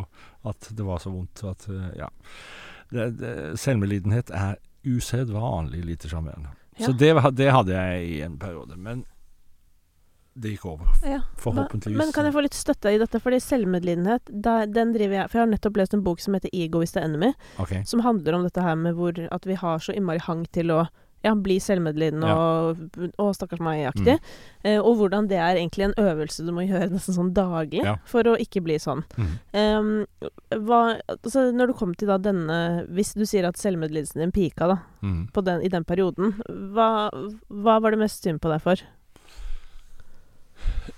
at 0.49 0.71
det 0.71 0.87
var 0.87 1.03
så 1.03 1.13
vondt. 1.13 1.45
At, 1.45 1.69
eh, 1.69 1.91
ja. 1.99 2.09
det, 2.91 3.11
det, 3.21 3.35
selvmedlidenhet 3.61 4.33
er 4.35 4.57
usedvanlig 4.89 5.85
lite 5.85 6.09
sjarmerende. 6.09 6.55
Ja. 6.79 6.87
Så 6.87 6.93
det, 6.93 7.13
det 7.37 7.53
hadde 7.53 7.75
jeg 7.77 8.09
i 8.09 8.21
en 8.23 8.39
periode. 8.41 8.77
Men 8.77 9.05
det 10.39 10.55
gikk 10.55 10.69
over. 10.71 10.87
Ja. 11.03 11.21
Forhåpentligvis. 11.43 11.99
Men 11.99 12.13
kan 12.15 12.29
jeg 12.29 12.35
få 12.37 12.45
litt 12.45 12.57
støtte 12.57 12.93
i 12.95 13.01
dette? 13.01 13.19
Fordi 13.23 13.41
selvmedlidenhet, 13.43 14.31
da, 14.31 14.61
den 14.71 14.93
driver 14.95 15.17
jeg 15.17 15.33
For 15.33 15.41
jeg 15.41 15.45
har 15.47 15.51
nettopp 15.51 15.81
lest 15.81 15.97
en 15.99 16.05
bok 16.07 16.23
som 16.23 16.37
heter 16.39 16.53
'Ego 16.53 16.83
is 16.83 16.95
the 16.95 17.03
enemy', 17.03 17.33
okay. 17.59 17.83
som 17.85 18.05
handler 18.07 18.39
om 18.39 18.47
dette 18.47 18.63
her 18.63 18.79
med 18.79 18.95
hvor 18.95 19.19
at 19.19 19.47
vi 19.47 19.59
har 19.59 19.83
så 19.83 19.93
innmari 19.93 20.23
hang 20.23 20.47
til 20.55 20.71
å 20.71 20.87
ja, 21.25 21.33
bli 21.35 21.57
selvmedlidende 21.61 22.29
og, 22.31 22.79
og 23.19 23.33
'stakkars 23.35 23.59
meg'-aktig. 23.65 24.19
Eh, 24.65 24.79
og 24.79 24.97
hvordan 25.01 25.27
det 25.29 25.37
er 25.39 25.57
egentlig 25.59 25.85
en 25.89 25.95
øvelse 25.99 26.47
du 26.47 26.53
må 26.53 26.63
gjøre 26.67 26.91
nesten 26.95 27.15
sånn 27.17 27.33
daglig 27.35 27.83
Ja. 27.85 27.97
for 28.07 28.23
å 28.23 28.37
ikke 28.39 28.63
bli 28.63 28.77
sånn. 28.79 29.03
Mm. 29.19 29.33
Um, 29.53 30.07
hva, 30.67 31.01
altså 31.11 31.51
når 31.53 31.67
du 31.67 31.73
kom 31.75 31.95
til 31.95 32.09
da 32.09 32.19
denne 32.19 32.87
Hvis 32.89 33.15
du 33.15 33.25
sier 33.27 33.47
at 33.49 33.59
selvmedlidelsen 33.59 34.21
din 34.23 34.33
pika 34.33 34.67
da, 34.69 34.79
mm. 35.03 35.29
på 35.33 35.43
den, 35.45 35.63
i 35.63 35.69
den 35.69 35.85
perioden, 35.85 36.35
hva, 36.75 37.11
hva 37.51 37.81
var 37.83 37.91
det 37.91 37.99
mest 37.99 38.23
synd 38.23 38.41
på 38.41 38.49
deg 38.53 38.63
for? 38.63 38.77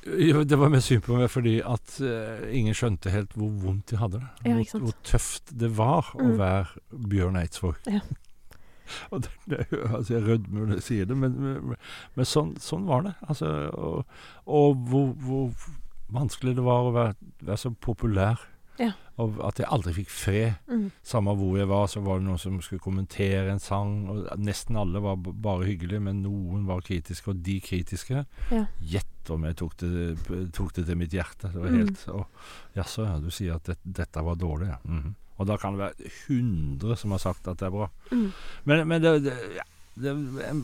Det 0.05 0.57
var 0.59 0.71
mest 0.73 0.89
synd 0.89 1.03
på 1.05 1.17
meg 1.19 1.29
fordi 1.31 1.59
at 1.67 1.97
uh, 2.01 2.47
ingen 2.55 2.75
skjønte 2.77 3.11
helt 3.13 3.33
hvor 3.37 3.51
vondt 3.63 3.91
de 3.91 3.99
hadde 4.01 4.21
det. 4.21 4.29
Ja, 4.49 4.55
hvor, 4.57 4.87
hvor 4.87 4.97
tøft 5.05 5.53
det 5.61 5.71
var 5.77 6.13
å 6.15 6.23
Mm. 6.31 6.37
være 6.39 6.81
Bjørn 7.11 7.37
Eidsvåg. 7.41 7.77
Ja. 7.91 8.01
og 9.13 9.23
det, 9.27 9.31
det, 9.51 9.67
altså 9.91 10.15
jeg 10.19 10.27
rødmer 10.29 10.67
når 10.67 10.75
jeg 10.81 10.87
sier 10.89 11.11
det, 11.11 11.17
men, 11.17 11.37
men, 11.41 11.77
men 12.17 12.25
sånn, 12.29 12.55
sånn 12.63 12.87
var 12.91 13.03
det. 13.09 13.15
Altså, 13.29 13.51
og 13.75 14.05
og 14.51 14.87
hvor, 14.91 15.13
hvor 15.23 15.53
vanskelig 16.11 16.57
det 16.59 16.65
var 16.67 16.89
å 16.89 16.95
være, 16.97 17.15
være 17.43 17.57
så 17.63 17.71
populær. 17.81 18.41
Ja. 18.81 18.95
Og 19.21 19.37
at 19.45 19.59
jeg 19.61 19.69
aldri 19.69 19.93
fikk 19.99 20.09
fred. 20.09 20.55
Mm. 20.71 20.87
Samme 21.05 21.35
hvor 21.37 21.59
jeg 21.59 21.69
var, 21.69 21.85
så 21.93 22.01
var 22.01 22.19
det 22.19 22.25
noen 22.31 22.41
som 22.41 22.57
skulle 22.65 22.81
kommentere 22.81 23.51
en 23.53 23.61
sang. 23.61 23.91
Og 24.09 24.31
nesten 24.41 24.79
alle 24.81 25.03
var 25.05 25.19
bare 25.21 25.67
hyggelige, 25.69 26.01
men 26.01 26.23
noen 26.25 26.65
var 26.67 26.81
kritiske. 26.87 27.29
Og 27.35 27.43
de 27.45 27.59
kritiske 27.61 28.25
Ja. 28.51 28.65
Gjett 28.81 29.31
om 29.31 29.45
jeg 29.45 29.59
tok 29.61 29.77
det, 29.85 30.17
tok 30.57 30.73
det 30.79 30.87
til 30.89 30.97
mitt 30.99 31.13
hjerte. 31.13 31.53
Det 31.53 31.61
var 31.61 31.69
Mm. 31.71 31.77
helt 31.83 32.09
og, 32.09 32.25
Jaså, 32.75 33.05
ja, 33.05 33.19
du 33.21 33.29
sier 33.31 33.55
at 33.61 33.65
det, 33.69 33.77
dette 33.85 34.25
var 34.25 34.35
dårlig, 34.41 34.71
ja. 34.73 34.79
Mhm. 34.89 35.15
Og 35.41 35.49
da 35.49 35.57
kan 35.57 35.73
det 35.79 35.87
være 35.87 36.11
100 36.29 36.97
som 37.01 37.15
har 37.17 37.23
sagt 37.23 37.49
at 37.49 37.57
det 37.63 37.67
er 37.71 37.73
bra. 37.75 37.87
Mm. 38.13 38.27
Men, 38.69 38.83
men 38.91 39.03
det, 39.05 39.13
det, 39.25 39.37
ja, 39.57 39.65
det 39.97 40.13
em, 40.51 40.61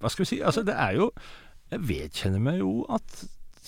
Hva 0.00 0.10
skal 0.10 0.24
vi 0.24 0.30
si? 0.32 0.40
Altså, 0.42 0.64
det 0.66 0.74
er 0.74 0.96
jo 0.98 1.10
Jeg 1.70 1.84
vedkjenner 1.86 2.42
meg 2.42 2.58
jo 2.62 2.72
at 2.90 3.20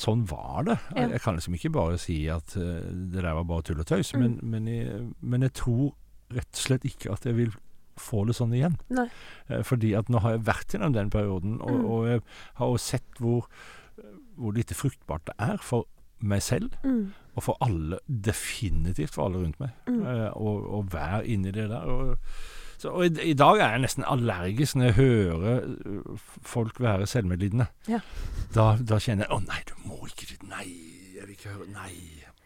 sånn 0.02 0.24
var 0.26 0.64
det. 0.66 0.78
Ja. 0.96 1.04
Jeg 1.12 1.20
kan 1.22 1.36
liksom 1.36 1.54
ikke 1.54 1.70
bare 1.76 1.98
si 2.00 2.16
at 2.32 2.56
uh, 2.56 2.80
det 3.12 3.20
der 3.22 3.34
var 3.36 3.44
bare 3.46 3.62
tull 3.68 3.78
og 3.82 3.86
tøys, 3.86 4.10
Mm. 4.16 4.22
men, 4.24 4.38
men, 4.50 4.66
jeg, 4.72 5.02
men 5.20 5.42
jeg 5.46 5.52
tror 5.60 5.92
rett 6.32 6.48
og 6.56 6.62
slett 6.64 6.86
ikke 6.88 7.12
at 7.12 7.26
jeg 7.28 7.36
vil 7.36 7.52
få 8.00 8.24
det 8.26 8.34
sånn 8.34 8.54
igjen. 8.56 8.78
Nei. 8.90 9.04
Eh, 9.52 9.60
Fordi 9.68 9.92
at 9.94 10.08
nå 10.10 10.18
har 10.24 10.32
jeg 10.38 10.46
vært 10.48 10.72
gjennom 10.74 10.94
den 10.96 11.10
perioden, 11.12 11.58
og, 11.60 11.76
Mm. 11.76 11.84
og 11.92 12.06
jeg 12.08 12.22
har 12.58 12.66
også 12.72 12.96
sett 12.96 13.20
hvor, 13.20 13.46
hvor 14.40 14.56
lite 14.56 14.74
fruktbart 14.74 15.28
det 15.28 15.34
er 15.38 15.60
for 15.62 15.84
meg 16.24 16.40
selv, 16.42 16.72
Mm. 16.82 17.12
Og 17.34 17.42
for 17.42 17.56
alle, 17.64 17.98
definitivt 18.06 19.14
for 19.14 19.24
alle 19.26 19.38
rundt 19.44 19.60
meg, 19.60 19.70
Mm. 19.88 20.02
eh, 20.06 20.30
å, 20.36 20.56
å 20.78 20.82
være 20.92 21.26
inni 21.32 21.52
det 21.52 21.68
der. 21.70 21.86
Og, 21.88 22.16
så, 22.78 22.90
og 22.90 23.04
i, 23.06 23.30
i 23.30 23.34
dag 23.38 23.60
er 23.62 23.76
jeg 23.76 23.84
nesten 23.86 24.04
allergisk 24.04 24.74
når 24.76 24.84
jeg 24.90 24.96
hører 24.98 25.62
øh, 25.86 26.16
folk 26.42 26.80
være 26.82 27.06
selvmedlidende. 27.06 27.66
Ja. 27.88 28.00
Da, 28.54 28.76
da 28.76 28.98
kjenner 28.98 29.24
jeg 29.28 29.30
'Å 29.32 29.46
nei, 29.46 29.60
du 29.68 29.74
må 29.88 30.00
ikke 30.08 30.26
dit. 30.32 30.42
Nei, 30.50 30.66
jeg 31.16 31.26
vil 31.28 31.36
ikke 31.36 31.54
høre 31.54 31.68
Nei, 31.72 31.94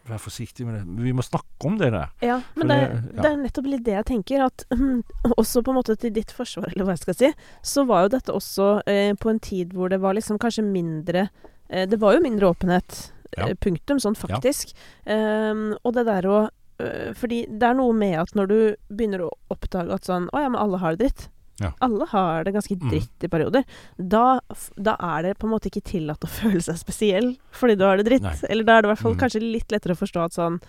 vær 0.07 0.21
forsiktig 0.23 0.65
med 0.65 0.75
det.' 0.77 0.85
Men 0.87 1.03
vi 1.03 1.11
må 1.17 1.25
snakke 1.25 1.65
om 1.67 1.77
det 1.81 1.91
der. 1.91 2.07
Ja, 2.21 2.37
men 2.55 2.67
det, 2.67 2.77
det- 2.79 3.15
ja. 3.17 3.21
det 3.21 3.31
er 3.31 3.41
nettopp 3.43 3.65
litt 3.67 3.83
det 3.83 3.93
jeg 3.97 4.05
tenker. 4.13 4.45
At 4.45 4.63
um, 4.71 5.03
også 5.37 5.63
på 5.65 5.71
en 5.73 5.79
måte 5.81 5.97
til 5.99 6.13
ditt 6.13 6.31
forsvar, 6.31 6.69
eller 6.71 6.85
hva 6.85 6.95
jeg 6.95 7.03
skal 7.03 7.13
si, 7.15 7.33
så 7.63 7.83
var 7.89 8.05
jo 8.05 8.13
dette 8.15 8.31
også 8.31 8.69
eh, 8.87 9.13
på 9.19 9.29
en 9.33 9.39
tid 9.39 9.73
hvor 9.73 9.89
det 9.89 9.99
var 9.99 10.13
liksom 10.15 10.37
kanskje 10.39 10.63
mindre 10.63 11.29
eh, 11.69 11.85
Det 11.89 11.99
var 11.99 12.13
jo 12.15 12.21
mindre 12.23 12.47
åpenhet. 12.53 13.11
Ja. 13.35 13.47
Eh, 13.49 13.55
punktum, 13.59 13.99
sånn 13.99 14.15
faktisk. 14.15 14.71
Ehm, 15.05 15.73
og 15.83 15.93
det 15.97 16.05
der 16.07 16.23
å 16.29 16.37
uh, 16.79 17.13
Fordi 17.17 17.45
det 17.49 17.63
er 17.63 17.73
noe 17.75 17.93
med 17.97 18.19
at 18.21 18.35
når 18.37 18.47
du 18.47 18.59
begynner 18.93 19.25
å 19.25 19.31
oppdage 19.49 19.91
at 19.93 20.05
sånn 20.05 20.27
Å 20.31 20.43
ja, 20.43 20.49
men 20.53 20.61
alle 20.61 20.77
har 20.77 20.95
det 20.95 20.99
dritt. 21.07 21.27
Ja. 21.59 21.71
Alle 21.81 22.05
har 22.11 22.43
det 22.45 22.53
ganske 22.53 22.75
Mm. 22.77 22.89
dritt 22.91 23.23
i 23.25 23.27
perioder. 23.27 23.63
Da, 23.97 24.39
da 24.77 24.93
er 25.01 25.23
det 25.23 25.37
på 25.39 25.47
en 25.47 25.53
måte 25.55 25.71
ikke 25.71 25.81
tillatt 25.89 26.21
å 26.21 26.29
føle 26.39 26.61
seg 26.61 26.77
spesiell 26.77 27.31
fordi 27.51 27.75
du 27.79 27.83
har 27.83 27.97
det 27.97 28.05
dritt. 28.05 28.21
Nei. 28.21 28.35
Eller 28.49 28.63
da 28.63 28.77
er 28.77 28.81
det 28.85 28.89
i 28.91 28.93
hvert 28.93 29.01
fall 29.01 29.15
Mm. 29.15 29.19
kanskje 29.25 29.41
litt 29.41 29.71
lettere 29.73 29.95
å 29.97 30.01
forstå 30.03 30.25
at 30.25 30.33
sånn 30.37 30.59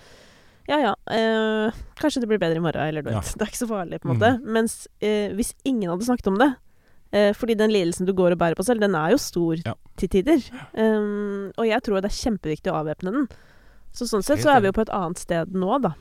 ja 0.69 0.77
ja, 0.85 0.95
øh, 1.17 1.73
kanskje 1.97 2.21
det 2.21 2.29
blir 2.29 2.39
bedre 2.41 2.57
i 2.57 2.61
morgen, 2.61 2.89
eller 2.89 3.03
du 3.03 3.11
Ja. 3.11 3.21
Det 3.37 3.41
er 3.41 3.47
ikke 3.49 3.65
så 3.65 3.69
farlig, 3.69 4.01
på 4.03 4.11
en 4.11 4.17
måte. 4.19 4.33
Mens 4.45 4.87
øh, 5.01 5.33
hvis 5.37 5.55
ingen 5.65 5.89
hadde 5.91 6.05
snakket 6.05 6.27
om 6.29 6.37
det 6.41 6.55
Fordi 7.11 7.55
den 7.57 7.71
lidelsen 7.73 8.05
du 8.07 8.13
går 8.13 8.33
og 8.35 8.39
bærer 8.39 8.55
på 8.59 8.65
selv, 8.67 8.81
den 8.81 8.95
er 8.95 9.11
jo 9.15 9.17
stor 9.17 9.57
Ja. 9.65 9.73
til 9.97 10.09
tider. 10.09 10.43
Um, 10.77 11.53
og 11.57 11.65
jeg 11.67 11.81
tror 11.83 12.03
det 12.03 12.11
er 12.11 12.17
kjempeviktig 12.31 12.69
å 12.73 12.83
avvæpne 12.83 13.13
den. 13.15 13.29
Så 13.97 14.05
sånn 14.07 14.23
sett 14.23 14.41
så 14.45 14.51
er 14.55 14.61
vi 14.61 14.69
jo 14.69 14.73
på 14.77 14.83
et 14.85 14.93
annet 14.93 15.19
sted 15.19 15.55
nå, 15.57 15.79
da, 15.83 15.95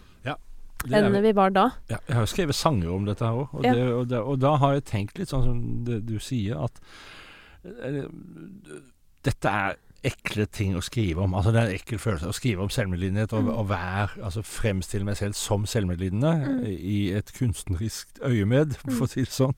enn 0.93 1.15
vi 1.23 1.31
var 1.33 1.49
da. 1.49 1.69
ja, 1.89 1.97
jeg 2.07 2.13
har 2.15 2.21
jo 2.25 2.29
skrevet 2.29 2.53
sanger 2.55 2.91
om 2.93 3.05
dette 3.07 3.23
her 3.25 3.33
òg, 3.33 3.53
og, 3.55 3.63
Ja. 3.65 3.73
det- 3.73 3.93
og, 3.93 4.07
det- 4.09 4.19
og 4.21 4.39
da 4.39 4.55
har 4.57 4.73
jeg 4.75 4.83
tenkt 4.85 5.17
litt 5.17 5.29
sånn 5.29 5.43
som 5.43 5.83
det 5.85 6.05
du 6.05 6.19
sier, 6.19 6.55
at 6.63 6.79
eh, 7.65 8.05
dette 9.23 9.45
er 9.49 9.75
ekle 10.05 10.45
ting 10.45 10.75
å 10.77 10.81
skrive 10.83 11.23
om. 11.23 11.33
Altså 11.33 11.51
Det 11.51 11.61
er 11.61 11.67
en 11.71 11.75
ekkel 11.79 11.99
følelse 11.99 12.27
å 12.29 12.33
skrive 12.35 12.61
om 12.63 12.69
selvmedlidenhet 12.69 13.33
og, 13.33 13.43
Mm. 13.43 13.49
og 13.57 13.69
være, 13.69 14.23
altså 14.23 14.41
fremstille 14.43 15.05
meg 15.05 15.17
selv 15.17 15.33
som 15.33 15.65
selvmedlidende 15.65 16.33
Mm. 16.47 16.65
i 16.67 17.11
et 17.13 17.31
kunstnerisk 17.33 18.07
øyemed, 18.21 18.75
Mm. 18.83 18.91
for 18.97 19.05
å 19.05 19.09
si 19.09 19.21
det 19.21 19.29
sånn, 19.29 19.53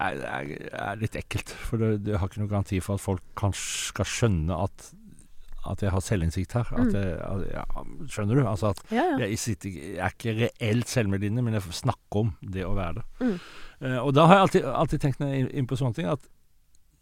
er, 0.00 0.14
er, 0.24 0.68
er 0.72 0.96
litt 0.96 1.14
ekkelt. 1.16 1.48
For 1.48 1.76
det, 1.76 2.04
det 2.04 2.18
har 2.18 2.28
ikke 2.28 2.38
noen 2.42 2.50
garanti 2.50 2.80
for 2.82 2.94
at 2.94 3.00
folk 3.00 3.22
kan, 3.36 3.52
skal 3.52 4.04
skjønne 4.04 4.62
at 4.62 4.92
at 5.66 5.80
jeg 5.80 5.90
har 5.92 6.00
selvinnsikt 6.00 6.52
her. 6.52 6.66
At 6.76 6.92
Mm. 6.92 6.92
jeg, 6.92 7.18
at, 7.24 7.52
ja, 7.54 7.64
skjønner 8.06 8.34
du? 8.36 8.42
Altså 8.44 8.68
at 8.68 8.82
Ja, 8.92 9.16
ja. 9.16 9.26
jeg, 9.26 9.38
sitter, 9.38 9.70
jeg 9.70 9.96
er 9.96 10.10
ikke 10.10 10.50
reelt 10.60 10.86
selvmedlidende, 10.86 11.42
men 11.42 11.54
jeg 11.54 11.62
snakker 11.62 12.20
om 12.20 12.36
det 12.42 12.66
å 12.66 12.74
være 12.76 12.94
det. 12.96 13.04
Mm. 13.20 13.40
Uh, 13.82 13.98
og 14.04 14.12
da 14.14 14.26
har 14.26 14.34
jeg 14.34 14.42
alltid, 14.42 14.64
alltid 14.74 15.00
tenkt 15.00 15.18
når 15.20 15.26
jeg 15.32 15.42
er 15.46 15.56
inn 15.56 15.66
på 15.66 15.76
sånne 15.80 15.94
ting, 15.94 16.04
at 16.06 16.20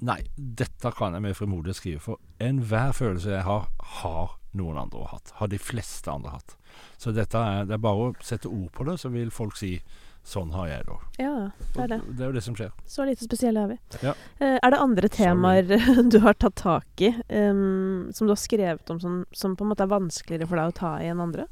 nei, 0.02 0.20
dette 0.36 0.92
kan 0.98 1.14
jeg 1.14 1.24
med 1.24 1.36
frimodighet 1.38 1.78
skrive. 1.78 2.02
For 2.02 2.20
enhver 2.42 2.94
følelse 2.96 3.36
jeg 3.36 3.46
har, 3.46 3.68
har 4.02 4.36
noen 4.58 4.80
andre 4.84 5.06
hatt. 5.12 5.34
Har 5.38 5.50
de 5.52 5.60
fleste 5.62 6.10
andre 6.10 6.36
hatt. 6.36 6.56
Så 7.00 7.12
dette 7.14 7.38
er, 7.38 7.66
det 7.68 7.76
er 7.76 7.82
bare 7.82 8.08
å 8.10 8.14
sette 8.24 8.50
ord 8.50 8.70
på 8.74 8.86
det, 8.88 8.98
så 9.00 9.12
vil 9.12 9.32
folk 9.34 9.56
si 9.58 9.76
sånn 10.22 10.52
har 10.54 10.68
jeg 10.70 10.84
det 10.86 10.92
òg. 10.94 11.06
ja, 11.18 11.30
det 11.74 11.80
er 11.82 11.88
det. 11.90 11.96
Det 12.06 12.22
er 12.22 12.28
jo 12.30 12.34
det 12.36 12.42
som 12.46 12.54
skjer. 12.54 12.70
Så 12.86 13.06
lite 13.08 13.26
spesielle 13.26 13.64
er 13.64 13.72
vi. 13.72 13.78
Ja. 14.04 14.12
Eh, 14.38 14.54
er 14.54 14.70
det 14.70 14.78
andre 14.78 15.10
temaer 15.10 15.66
du 16.14 16.18
har 16.22 16.38
tatt 16.38 16.54
tak 16.60 17.02
i, 17.02 17.10
um, 17.26 18.12
som 18.14 18.28
du 18.28 18.34
har 18.34 18.38
skrevet 18.38 18.92
om, 18.94 19.00
som, 19.02 19.16
som 19.34 19.56
på 19.58 19.66
en 19.66 19.72
måte 19.72 19.82
er 19.82 19.90
vanskeligere 19.90 20.46
for 20.46 20.60
deg 20.60 20.70
å 20.70 20.76
ta 20.78 20.92
i 21.02 21.10
enn 21.10 21.24
andre? 21.24 21.48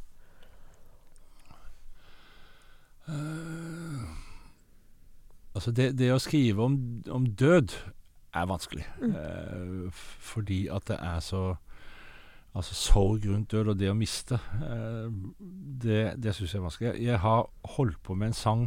Uh, 3.10 4.06
altså 5.58 5.74
det, 5.74 5.90
det 5.98 6.12
å 6.14 6.22
skrive 6.22 6.62
om, 6.62 6.78
om 7.10 7.26
død 7.26 7.74
er 8.34 8.46
vanskelig. 8.46 8.86
Mm. 9.00 9.16
Eh, 9.16 10.04
fordi 10.30 10.66
at 10.68 10.88
det 10.88 11.00
er 11.00 11.20
så 11.24 11.56
Altså 12.50 12.74
sorg 12.74 13.26
rundt 13.30 13.52
død 13.52 13.68
og 13.70 13.76
det 13.78 13.92
å 13.92 13.94
miste, 13.94 14.34
eh, 14.58 15.10
det, 15.84 16.00
det 16.18 16.32
syns 16.34 16.50
jeg 16.50 16.58
er 16.58 16.64
vanskelig. 16.64 16.94
Jeg, 16.98 17.18
har 17.22 17.44
holdt 17.76 18.00
på 18.02 18.16
med 18.18 18.32
en 18.32 18.34
sang 18.34 18.64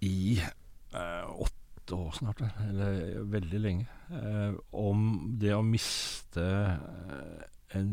i 0.00 0.38
eh, 0.40 1.26
åtte 1.28 1.98
år 1.98 2.16
snart, 2.16 2.40
eller 2.70 3.20
veldig 3.34 3.60
lenge, 3.60 3.84
eh, 4.16 4.56
om 4.72 5.04
det 5.42 5.52
å 5.52 5.60
miste 5.60 6.46
eh, 6.72 7.44
en 7.76 7.92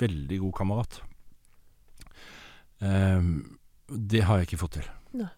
veldig 0.00 0.40
god 0.46 0.58
kamerat. 0.62 1.00
Eh, 2.80 3.32
det 4.16 4.24
har 4.24 4.40
jeg 4.40 4.48
ikke 4.48 4.64
fått 4.64 4.78
til. 4.80 4.94
Nei. 5.20 5.28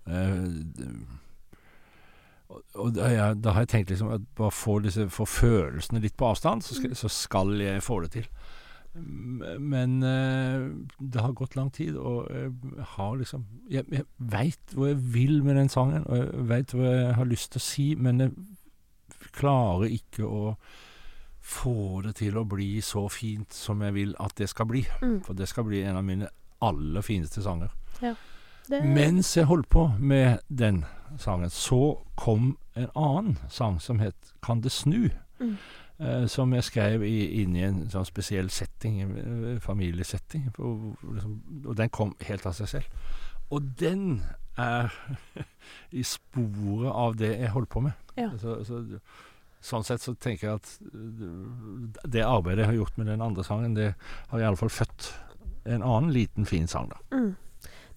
Og, 2.49 2.95
da, 2.97 3.09
jeg, 3.13 3.41
da 3.45 3.53
har 3.53 3.67
jeg 3.67 3.73
tenkt 3.75 3.91
liksom 3.93 4.13
at 4.15 4.25
bare 4.37 4.55
få, 4.55 4.79
disse, 4.85 5.05
få 5.13 5.27
følelsene 5.29 6.01
litt 6.01 6.17
på 6.17 6.31
avstand, 6.31 6.65
så 6.65 6.79
skal, 6.79 6.95
så 6.97 7.11
skal 7.13 7.53
jeg 7.61 7.85
få 7.85 8.01
det 8.07 8.15
til. 8.15 8.31
Men 8.99 10.03
eh, 10.03 10.65
det 10.99 11.23
har 11.23 11.37
gått 11.37 11.59
lang 11.59 11.69
tid, 11.75 11.97
og 12.01 12.27
jeg 12.33 12.87
har 12.97 13.19
liksom 13.21 13.45
Jeg, 13.71 13.85
jeg 13.93 14.05
veit 14.17 14.73
hvor 14.75 14.89
jeg 14.89 14.99
vil 15.15 15.43
med 15.45 15.61
den 15.61 15.69
sangen, 15.69 16.07
og 16.07 16.17
jeg 16.17 16.49
veit 16.49 16.75
hva 16.75 16.95
jeg 16.95 17.15
har 17.21 17.29
lyst 17.29 17.53
til 17.53 17.61
å 17.61 17.67
si, 17.69 17.89
men 18.01 18.25
jeg 18.25 18.33
klarer 19.37 19.93
ikke 19.93 20.25
å 20.27 20.57
få 21.49 22.03
det 22.05 22.17
til 22.19 22.37
å 22.37 22.47
bli 22.49 22.81
så 22.85 23.07
fint 23.13 23.55
som 23.55 23.81
jeg 23.85 23.95
vil 23.97 24.17
at 24.21 24.35
det 24.41 24.51
skal 24.51 24.69
bli. 24.69 24.83
Mm. 25.03 25.21
For 25.25 25.37
det 25.37 25.49
skal 25.49 25.69
bli 25.69 25.85
en 25.85 26.01
av 26.01 26.05
mine 26.05 26.29
aller 26.65 27.05
fineste 27.05 27.45
sanger. 27.45 27.73
Det, 28.69 28.85
Mens 28.85 29.37
jeg 29.37 29.49
holdt 29.49 29.69
på 29.73 29.87
med 29.99 30.39
den 30.49 30.85
sangen, 31.19 31.51
så 31.51 31.99
kom 32.17 32.59
en 32.77 32.91
annen 32.95 33.39
sang 33.49 33.81
som 33.81 33.99
het 33.99 34.35
'Kan 34.43 34.61
det 34.61 34.73
snu'? 34.73 35.11
Mm. 35.41 35.57
eh, 35.99 36.27
som 36.27 36.53
jeg 36.53 36.65
skrev 36.65 37.03
i, 37.03 37.43
inn 37.43 37.57
i 37.57 37.63
en 37.63 37.91
sånn 37.91 38.05
spesiell 38.05 38.51
setting, 38.51 39.01
en 39.03 39.61
familiesetting. 39.61 40.51
Og, 40.59 40.97
liksom, 41.15 41.43
og 41.67 41.77
den 41.77 41.89
kom 41.89 42.17
helt 42.21 42.47
av 42.47 42.53
seg 42.53 42.69
selv. 42.69 42.85
Og 43.51 43.63
den 43.81 44.23
er 44.59 44.93
i 46.01 46.03
sporet 46.03 46.93
av 46.93 47.17
det 47.17 47.33
jeg 47.39 47.55
holdt 47.55 47.69
på 47.69 47.81
med. 47.81 47.93
Ja. 48.17 48.31
Så, 48.39 48.65
så, 48.65 48.83
sånn 49.61 49.87
sett 49.87 50.05
så 50.05 50.15
tenker 50.15 50.49
jeg 50.49 50.61
at 50.61 50.73
eh, 50.93 52.07
det 52.07 52.27
arbeidet 52.27 52.65
jeg 52.65 52.73
har 52.73 52.81
gjort 52.83 52.99
med 52.99 53.07
den 53.07 53.25
andre 53.25 53.45
sangen, 53.45 53.75
det 53.75 53.95
har 54.29 54.41
iallfall 54.43 54.71
født 54.71 55.13
en 55.69 55.83
annen 55.83 56.13
liten, 56.15 56.47
fin 56.49 56.67
sang, 56.71 56.89
da. 56.93 57.03
Mm. 57.13 57.35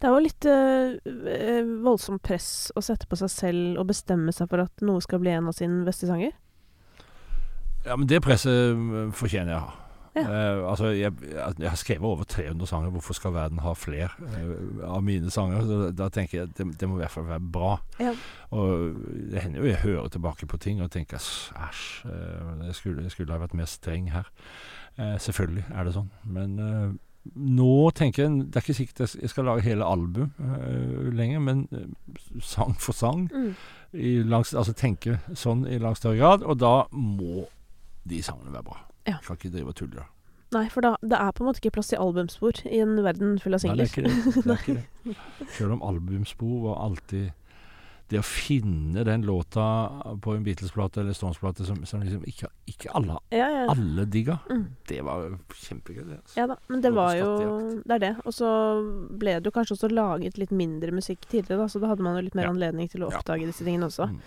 Det 0.02 0.10
er 0.10 0.16
jo 0.16 0.24
litt 0.26 0.48
eh, 0.50 0.96
eh, 1.30 1.68
voldsomt 1.86 2.24
press 2.26 2.72
å 2.74 2.82
sette 2.82 3.06
på 3.10 3.20
seg 3.20 3.30
selv 3.30 3.82
og 3.82 3.92
bestemme 3.92 4.34
seg 4.34 4.50
for 4.50 4.64
at 4.64 4.82
noe 4.86 5.04
skal 5.06 5.22
bli 5.22 5.34
en 5.36 5.52
av 5.52 5.58
sine 5.58 5.84
beste 5.86 6.10
sanger. 6.10 6.34
Ja, 7.86 7.94
men 7.94 8.08
det 8.10 8.24
presset 8.26 8.74
mm, 8.78 9.14
fortjener 9.18 9.54
jeg 9.54 9.62
å 9.62 9.68
ha. 9.68 9.78
Ja. 10.12 10.26
Uh, 10.28 10.66
altså, 10.68 10.90
jeg, 10.92 11.14
jeg 11.24 11.70
har 11.72 11.78
skrevet 11.80 12.04
over 12.04 12.28
300 12.28 12.68
sanger. 12.68 12.92
Hvorfor 12.92 13.16
skal 13.16 13.32
verden 13.32 13.62
ha 13.64 13.72
flere 13.80 14.10
uh, 14.20 14.82
av 14.98 15.06
mine 15.08 15.32
sanger? 15.32 15.62
Så 15.70 15.78
da 15.96 16.10
tenker 16.12 16.38
jeg 16.38 16.50
at 16.50 16.58
det, 16.58 16.66
det 16.82 16.90
må 16.90 16.98
i 16.98 17.04
hvert 17.06 17.14
fall 17.14 17.30
være 17.30 17.46
bra. 17.54 17.72
Ja. 18.02 18.12
Og 18.58 18.98
det 19.32 19.46
hender 19.46 19.64
jo 19.64 19.70
jeg 19.70 19.80
hører 19.86 20.12
tilbake 20.12 20.50
på 20.52 20.60
ting 20.60 20.84
og 20.84 20.92
tenker 20.92 21.22
æsj, 21.22 21.86
uh, 22.10 22.66
jeg, 22.66 22.76
skulle, 22.76 23.06
jeg 23.08 23.16
skulle 23.16 23.38
ha 23.38 23.40
vært 23.46 23.56
mer 23.56 23.72
streng 23.72 24.12
her. 24.12 24.28
Eh, 25.00 25.16
selvfølgelig 25.24 25.64
er 25.72 25.88
det 25.88 25.94
sånn. 25.96 26.10
Men 26.28 26.58
eh, 26.60 26.90
nå 27.36 27.92
tenker 27.94 28.24
jeg 28.24 28.38
Det 28.50 28.56
er 28.58 28.64
ikke 28.66 28.74
sikkert 28.74 29.02
jeg 29.22 29.30
skal 29.30 29.46
lage 29.46 29.62
hele 29.62 29.86
album 29.86 30.32
uh, 30.40 31.10
lenger, 31.14 31.40
men 31.40 31.68
eh, 31.72 31.86
sang 32.42 32.74
for 32.82 32.94
sang 32.98 33.28
Mm. 33.32 33.52
i 33.94 34.24
langs, 34.24 34.54
altså 34.56 34.74
tenke 34.74 35.20
sånn 35.36 35.66
i 35.68 35.78
langt 35.78 35.98
større 36.00 36.18
grad, 36.18 36.44
og 36.44 36.58
da 36.64 36.86
må 36.92 37.46
de 38.08 38.22
sangene 38.24 38.54
være 38.56 38.64
bra. 38.64 38.78
Ja. 39.08 39.18
Kan 39.26 39.36
ikke 39.38 39.52
drive 39.54 39.68
og 39.74 39.76
tulle. 39.76 40.06
Nei, 40.52 40.66
for 40.72 40.82
da, 40.84 40.96
det 41.04 41.16
er 41.20 41.32
på 41.32 41.44
en 41.44 41.48
måte 41.52 41.62
ikke 41.62 41.74
plass 41.78 41.92
til 41.92 42.00
albumspor 42.02 42.64
i 42.68 42.80
en 42.84 42.98
verden 43.04 43.38
full 43.40 43.54
av 43.56 43.62
Nei, 43.68 43.76
det 43.80 43.86
er 43.86 43.92
singler. 43.92 44.16
ikke 44.16 44.34
det. 44.34 44.44
det, 44.44 44.52
er 44.52 44.64
ikke 44.64 45.14
det. 45.46 45.52
Selv 45.58 45.76
om 45.78 45.84
albumspor 45.84 46.58
var 46.66 46.82
alltid 46.88 47.30
Det 48.12 48.20
å 48.20 48.26
finne 48.28 49.06
den 49.08 49.22
låta 49.24 49.64
på 50.20 50.34
en 50.36 50.44
Beatles-plate 50.44 51.00
eller 51.00 51.16
Stones-plate 51.16 51.64
som, 51.64 51.78
som 51.88 52.02
liksom 52.04 52.26
ikke, 52.28 52.50
ikke 52.68 52.92
alle, 53.00 53.16
Ja, 53.32 53.48
ja. 53.48 53.62
alle 53.72 54.04
digga, 54.12 54.36
Mm. 54.52 54.66
det 54.90 55.00
var 55.08 55.38
kjempegøy. 55.56 56.04
det, 56.10 56.18
Altså. 56.20 56.36
Ja 56.42 56.48
da, 56.52 56.58
men 56.68 56.82
det 56.84 56.92
var 56.94 57.16
jo. 57.16 57.30
Det 57.86 57.96
er 57.96 58.00
det. 58.04 58.12
Og 58.26 58.34
så 58.36 58.50
ble 59.18 59.38
det 59.40 59.48
jo 59.48 59.56
kanskje 59.56 59.78
også 59.78 59.92
laget 59.96 60.38
litt 60.38 60.52
mindre 60.52 60.92
musikk 60.92 61.24
tidligere, 61.32 61.62
da, 61.64 61.68
så 61.72 61.80
da 61.80 61.88
hadde 61.94 62.04
man 62.04 62.18
jo 62.20 62.26
litt 62.28 62.36
mer 62.36 62.50
Ja. 62.50 62.52
anledning 62.52 62.90
til 62.92 63.02
å 63.08 63.12
oppdage 63.14 63.48
disse 63.48 63.64
tingene 63.64 63.88
også. 63.88 64.10
Mm. 64.12 64.20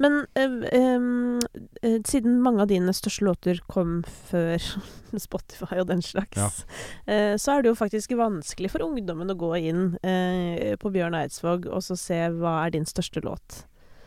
Men 0.00 0.26
em, 0.36 1.40
eh, 1.82 1.98
siden 2.04 2.42
mange 2.42 2.60
av 2.60 2.68
dine 2.68 2.92
største 2.92 3.24
låter 3.24 3.60
kom 3.68 4.02
før 4.28 4.60
Spotify 5.18 5.80
og 5.80 5.86
den 5.88 6.02
slags, 6.02 6.64
eh, 7.08 7.34
så 7.40 7.56
er 7.56 7.62
det 7.62 7.70
jo 7.72 7.74
faktisk 7.80 8.12
vanskelig 8.20 8.70
for 8.70 8.84
ungdommen 8.84 9.30
å 9.32 9.36
gå 9.40 9.54
inn 9.58 9.96
eh, 10.04 10.76
på 10.76 10.92
Bjørn 10.92 11.16
Eidsvåg 11.18 11.66
og 11.72 11.80
så 11.82 11.96
se 11.98 12.20
hva 12.36 12.66
er 12.66 12.70
din 12.76 12.84
største 12.84 13.20
låt. 13.24 13.29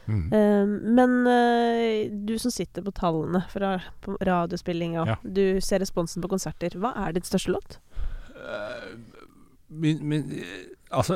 Mm. 0.05 0.33
Eh, 0.35 0.65
men 0.99 1.13
uh, 1.27 2.25
du 2.27 2.33
som 2.41 2.51
sitter 2.51 2.83
på 2.83 2.91
tallene 2.91 3.39
fra 3.49 3.77
radiospillinga, 4.21 5.05
Ja. 5.07 5.15
du 5.23 5.61
ser 5.63 5.79
responsen 5.79 6.21
på 6.21 6.27
konserter. 6.33 6.75
Hva 6.75 6.91
er 7.05 7.13
din 7.15 7.23
største 7.23 7.53
låt? 7.55 7.77
Uh, 8.35 8.99
min, 9.73 10.01
min, 10.05 10.27
eh, 10.37 10.65
altså, 10.91 11.15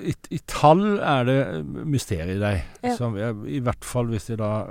i, 0.00 0.14
I 0.34 0.38
tall 0.48 0.96
er 0.98 1.28
det 1.28 1.36
mysteriet 1.86 2.38
i 2.38 2.40
deg. 2.40 2.64
Ja. 2.82 2.96
Som 2.96 3.14
jeg, 3.20 3.36
I 3.46 3.60
hvert 3.62 3.84
fall 3.86 4.08
hvis 4.10 4.26
det 4.32 4.38
da 4.40 4.64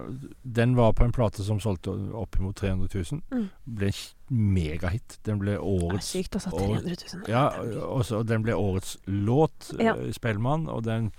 Den 0.43 0.73
var 0.75 0.91
på 0.97 1.05
en 1.05 1.13
plate 1.15 1.45
som 1.45 1.61
solgte 1.63 1.93
oppimot 2.17 2.57
300 2.59 2.89
000. 2.91 3.21
Mm. 3.31 3.45
Ble 3.77 3.91
en 3.93 4.41
megahit. 4.57 5.19
Den 5.23 5.39
ble 5.39 5.53
Det 5.53 5.61
er 5.61 5.69
årets 5.85 6.11
sykt, 6.17 6.35
altså. 6.35 6.49
og- 6.51 6.65
300 6.65 6.97
000. 7.13 7.29
Ja, 7.29 7.45
og 7.85 8.27
den 8.27 8.43
ble 8.43 8.57
årets 8.57 8.97
låt, 9.05 9.71
Ja. 9.79 9.93
Spellemann, 10.11 10.67
og 10.67 10.83
den 10.89 11.11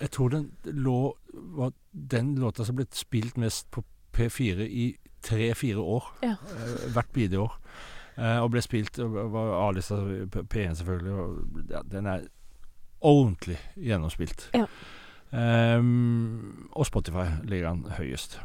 Jeg 0.00 0.10
tror 0.10 0.28
den 0.28 0.50
lå 0.64 1.16
var 1.32 1.72
den 1.92 2.34
låta 2.38 2.64
som 2.64 2.76
ble 2.76 2.86
spilt 2.92 3.36
mest 3.36 3.70
på 3.70 3.84
P4 4.16 4.66
i 4.66 4.96
tre-fire 5.22 5.78
år. 5.78 6.04
Ja. 6.22 6.34
Eh, 6.54 6.92
hvert 6.92 7.12
bidige 7.12 7.40
år. 7.40 7.58
Eh, 8.18 8.38
og 8.42 8.50
ble 8.50 8.62
spilt 8.62 8.98
var 8.98 9.54
A-lista 9.68 10.00
P1, 10.34 10.74
selvfølgelig. 10.80 11.12
Og, 11.12 11.64
ja, 11.70 11.82
den 11.90 12.06
er 12.06 12.26
ordentlig 13.00 13.58
gjennomspilt. 13.76 14.50
Ja. 14.54 14.66
Um, 15.30 16.70
og 16.72 16.86
Spotify 16.86 17.26
ligger 17.44 17.74
den 17.74 17.90
høyest. 17.98 18.40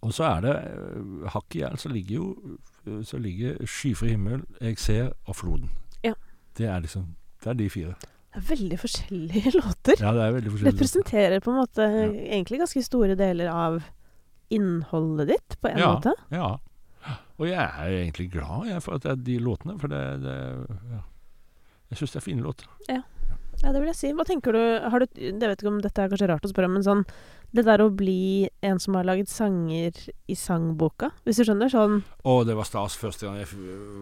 Og 0.00 0.12
så 0.12 0.24
er 0.24 0.40
det 0.40 0.54
eh, 0.56 1.28
hakk 1.32 1.54
i 1.54 1.62
hjel, 1.62 1.78
så 1.78 1.88
ligger 1.88 2.14
jo 2.14 2.58
så 3.04 3.18
ligger 3.18 3.66
Skyfri 3.66 4.08
himmel, 4.08 4.42
Jeg 4.60 4.78
ser 4.78 5.12
og 5.24 5.36
Floden. 5.36 5.70
Ja. 6.04 6.12
Det 6.58 6.66
er 6.66 6.78
liksom 6.78 7.14
Det 7.44 7.50
er 7.50 7.52
de 7.52 7.70
fire. 7.70 7.94
Det 8.34 8.40
er 8.42 8.46
veldig 8.56 8.78
forskjellige 8.82 9.50
låter. 9.60 10.00
Ja, 10.02 10.10
det 10.12 10.22
er 10.24 10.32
veldig 10.34 10.50
forskjellige 10.52 10.72
Representerer 10.74 11.40
på 11.44 11.52
en 11.52 11.58
måte 11.62 11.84
Ja. 11.86 12.06
egentlig 12.38 12.58
ganske 12.64 12.82
store 12.82 13.14
deler 13.18 13.48
av 13.52 13.82
innholdet 14.50 15.28
ditt, 15.28 15.56
på 15.62 15.70
en 15.70 15.78
Ja. 15.78 15.92
måte. 15.94 16.12
Ja. 16.34 16.56
Og 17.38 17.46
jeg 17.48 17.58
er 17.58 17.90
egentlig 17.90 18.30
glad 18.32 18.66
jeg, 18.68 18.82
for 18.82 18.94
at 18.94 19.02
det 19.02 19.10
er 19.12 19.16
de 19.26 19.38
låtene, 19.42 19.78
for 19.80 19.88
det, 19.88 20.02
det 20.22 20.34
ja. 20.92 21.00
Jeg 21.90 21.98
syns 21.98 22.12
det 22.14 22.20
er 22.20 22.24
fine 22.26 22.42
låter. 22.42 22.66
Ja, 22.88 23.00
det 23.62 23.80
vil 23.80 23.90
jeg 23.92 23.98
si. 23.98 24.10
Hva 24.16 24.26
tenker 24.26 24.56
du, 24.56 24.62
har 24.90 25.02
du 25.02 25.06
Jeg 25.20 25.38
vet 25.40 25.60
ikke 25.60 25.70
om 25.70 25.80
dette 25.84 26.02
er 26.02 26.10
kanskje 26.12 26.28
rart 26.30 26.46
å 26.46 26.50
spørre 26.50 26.70
om, 26.70 26.76
men 26.78 26.84
sånn 26.86 27.02
Det 27.54 27.64
der 27.66 27.82
å 27.84 27.90
bli 27.94 28.48
en 28.66 28.80
som 28.82 28.96
har 28.98 29.06
laget 29.06 29.30
sanger 29.30 29.98
i 30.26 30.36
sangboka, 30.38 31.12
hvis 31.22 31.38
du 31.38 31.44
skjønner? 31.46 31.70
Sånn 31.70 32.00
Å, 32.26 32.34
det 32.48 32.56
var 32.58 32.66
stas 32.66 32.96
første 32.98 33.28
gang 33.28 33.38
jeg 33.38 33.50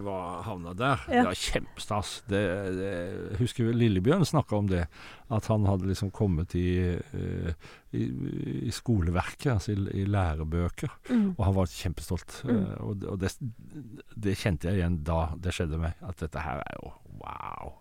var, 0.05 0.41
havna 0.47 0.73
der. 0.77 1.03
Ja. 1.05 1.21
Det 1.21 1.27
var 1.29 1.39
kjempestas. 1.43 2.13
Det, 2.31 2.41
det, 2.79 2.89
jeg 2.89 3.39
husker 3.43 3.69
Lillebjørn 3.77 4.25
snakka 4.25 4.57
om 4.57 4.71
det. 4.71 4.87
At 5.33 5.51
han 5.51 5.67
hadde 5.69 5.89
liksom 5.89 6.09
kommet 6.15 6.55
i, 6.57 6.95
eh, 6.97 7.69
i, 7.93 8.07
i 8.69 8.73
skoleverket, 8.73 9.51
altså 9.53 9.75
i, 9.75 9.79
i 10.01 10.07
lærebøker. 10.09 10.97
mm. 11.11 11.29
Og 11.35 11.45
han 11.45 11.57
var 11.59 11.71
kjempestolt. 11.73 12.41
Mm. 12.47 12.57
Eh, 12.57 12.75
og 12.81 12.97
det, 13.01 13.13
og 13.13 13.21
det, 13.21 13.33
det 14.27 14.37
kjente 14.39 14.71
jeg 14.71 14.81
igjen 14.81 15.01
da 15.05 15.27
det 15.37 15.53
skjedde 15.53 15.81
meg. 15.81 15.99
At 16.01 16.25
dette 16.25 16.41
her 16.47 16.63
er 16.65 16.79
jo 16.81 16.93
wow. 17.21 17.77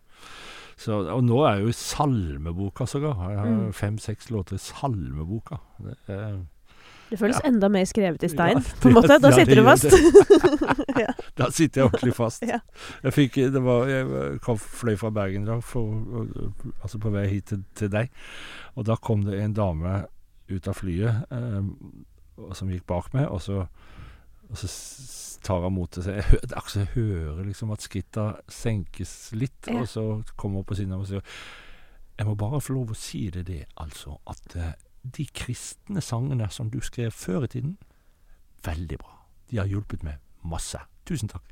Så, 0.77 1.01
og 1.15 1.23
nå 1.25 1.43
er 1.47 1.61
jo 1.63 1.69
i 1.69 1.73
salmeboka 1.77 2.87
sågar. 2.87 3.19
Jeg 3.31 3.39
har 3.39 3.47
Mm. 3.53 3.73
fem-seks 3.73 4.31
låter 4.31 4.55
i 4.55 4.59
salmeboka. 4.59 5.59
Det, 5.83 5.97
eh, 6.09 6.39
Det 7.11 7.19
føles 7.19 7.37
Ja. 7.45 7.49
enda 7.49 7.69
mer 7.69 7.85
skrevet 7.85 8.23
i 8.25 8.29
stein, 8.29 8.57
Ja, 8.57 8.63
på 8.81 8.89
en 8.89 8.95
måte. 8.95 9.19
Da 9.21 9.29
ja, 9.29 9.37
sitter 9.37 9.55
du 9.55 9.65
fast. 9.65 9.85
Da 11.37 11.51
sitter 11.51 11.81
jeg 11.83 11.91
ordentlig 11.91 12.15
fast. 12.15 12.43
Jeg 12.43 13.13
fikk, 13.13 13.35
det 13.53 13.63
var, 13.63 13.87
jeg 13.87 14.41
kom, 14.41 14.57
fløy 14.59 14.97
fra 14.97 15.11
Bergen 15.11 15.43
i 15.43 15.47
dag, 15.47 15.63
for, 15.63 15.93
altså 16.83 16.99
på 16.99 17.11
vei 17.13 17.27
hit 17.29 17.47
til, 17.47 17.65
til 17.75 17.89
deg. 17.93 18.09
Og 18.77 18.87
da 18.89 18.97
kom 18.97 19.25
det 19.25 19.41
en 19.41 19.53
dame 19.53 20.05
ut 20.51 20.69
av 20.69 20.75
flyet 20.75 21.25
eh, 21.31 21.63
som 22.57 22.69
gikk 22.73 22.87
bak 22.87 23.13
meg, 23.15 23.29
og 23.29 23.41
så, 23.45 23.67
og 24.53 24.61
så 24.61 24.69
tar 25.43 25.65
han 25.65 25.73
mot 25.75 25.91
til 25.91 26.05
seg. 26.07 26.19
Jeg 26.21 26.25
hø- 26.29 26.39
Det 26.43 26.53
er 26.53 26.59
akkurat 26.61 26.75
som 26.77 26.83
jeg 26.85 26.95
hører 26.95 27.45
liksom 27.49 27.71
at 27.75 27.83
skritta 27.83 28.25
senkes 28.53 29.33
litt, 29.35 29.67
Ja. 29.67 29.81
og 29.81 29.89
så 29.89 30.05
kommer 30.37 30.61
hun 30.63 30.65
på 30.69 30.77
siden 30.79 30.93
av 30.95 31.01
og 31.01 31.09
sier 31.09 31.23
Jeg 32.19 32.27
må 32.29 32.35
bare 32.37 32.61
få 32.61 32.75
lov 32.77 32.91
å 32.93 32.95
si 32.95 33.25
det, 33.31 33.47
det 33.49 33.65
altså, 33.81 34.19
at 34.31 34.57
uh, 34.57 34.73
de 35.17 35.25
kristne 35.35 36.01
sangene 36.05 36.47
som 36.53 36.69
du 36.71 36.79
skrev 36.85 37.11
før 37.11 37.45
i 37.45 37.49
tiden, 37.49 37.79
veldig 38.65 38.99
bra. 39.01 39.17
De 39.51 39.57
har 39.59 39.67
hjulpet 39.67 40.05
meg 40.05 40.21
masse. 40.45 40.79
Tusen 41.09 41.29
takk. 41.33 41.43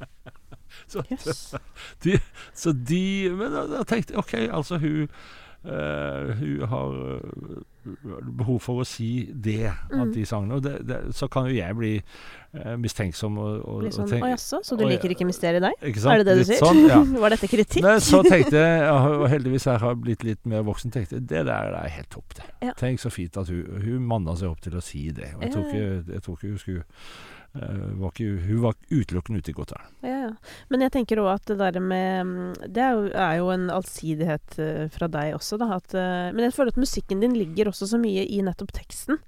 så, 0.88 1.02
Jøss. 1.10 1.54
så 2.54 2.72
de 2.72 3.28
Men 3.36 3.52
da, 3.52 3.66
da 3.66 3.82
tenkte 3.84 4.14
jeg 4.14 4.18
OK, 4.22 4.34
altså 4.54 4.78
hun 4.78 5.08
Uh, 5.62 6.32
Hun 6.40 6.64
har 6.66 6.88
eh, 7.22 7.60
behov 7.82 8.60
for 8.62 8.82
å 8.82 8.86
si 8.86 9.26
det, 9.32 9.72
Mm. 9.92 10.00
at 10.02 10.14
de 10.14 10.24
sangene. 10.26 10.54
Og 10.54 10.62
det, 10.62 10.74
det, 10.86 10.98
så 11.14 11.28
kan 11.28 11.48
jo 11.48 11.54
jeg 11.56 11.76
bli 11.76 11.90
eh, 11.98 12.76
mistenksom 12.80 13.38
og, 13.38 13.64
og, 13.68 13.86
sånn 13.92 14.04
og 14.06 14.12
tenke 14.12 14.28
Å 14.28 14.30
jaså, 14.32 14.60
så 14.64 14.78
du 14.78 14.84
liker 14.86 15.12
ikke 15.14 15.26
mysteriet, 15.28 15.62
deg? 15.64 15.74
Ikke? 15.90 16.04
Er 16.12 16.22
det 16.22 16.26
det 16.30 16.36
du 16.38 16.44
sier? 16.48 16.62
Sånn, 16.62 16.80
ja. 16.88 17.00
Var 17.24 17.36
dette 17.36 17.50
kritikk? 17.50 17.82
Men 17.84 18.00
så 18.04 18.22
tenkte 18.32 18.62
jeg, 18.62 18.86
og 18.92 19.26
heldigvis 19.32 19.68
jeg 19.68 19.82
har 19.84 19.98
blitt 20.06 20.24
litt 20.26 20.46
mer 20.48 20.64
voksen, 20.68 20.94
tenkte 20.94 21.18
jeg 21.18 21.28
det 21.28 21.44
der 21.50 21.76
er 21.82 21.92
helt 21.98 22.10
topp, 22.14 22.38
det. 22.38 22.48
Ja. 22.68 22.74
Tenk 22.78 23.02
så 23.02 23.12
fint 23.12 23.36
at 23.40 23.50
hun, 23.52 23.62
hun 23.84 24.08
manna 24.08 24.36
seg 24.38 24.52
opp 24.54 24.62
til 24.64 24.78
å 24.78 24.84
si 24.84 25.08
det. 25.14 25.34
Og 25.36 25.46
jeg 25.46 25.54
tror 25.56 25.68
ikke, 25.68 25.86
jeg 26.16 26.26
tror 26.26 26.40
ikke 26.40 26.54
hun 26.54 26.58
skulle 26.66 26.88
Uh, 27.52 28.00
var 28.00 28.14
ikke, 28.14 28.40
Hun 28.46 28.62
var 28.62 28.76
utelukkende 28.88 29.42
ute 29.42 29.50
i 29.52 29.54
vær. 29.58 29.82
Ja, 30.00 30.11
ja. 30.22 30.30
Men 30.70 30.84
jeg 30.86 30.92
tenker 30.94 31.20
òg 31.22 31.32
at 31.34 31.46
det 31.52 31.58
der 31.60 31.80
med 31.80 32.26
mm, 32.26 32.54
Det 32.72 32.82
er 32.86 32.92
jo, 32.96 33.08
er 33.14 33.36
jo 33.40 33.50
en 33.54 33.68
allsidighet 33.74 34.58
eh, 34.62 34.86
fra 34.94 35.08
deg 35.08 35.34
også, 35.38 35.58
da. 35.60 35.72
At, 35.80 35.94
eh, 35.94 36.30
men 36.32 36.46
jeg 36.48 36.56
føler 36.56 36.74
at 36.74 36.80
musikken 36.82 37.20
din 37.24 37.34
ligger 37.38 37.72
også 37.72 37.90
så 37.94 38.00
mye 38.00 38.24
i 38.28 38.40
nettopp 38.46 38.72
teksten. 38.76 39.20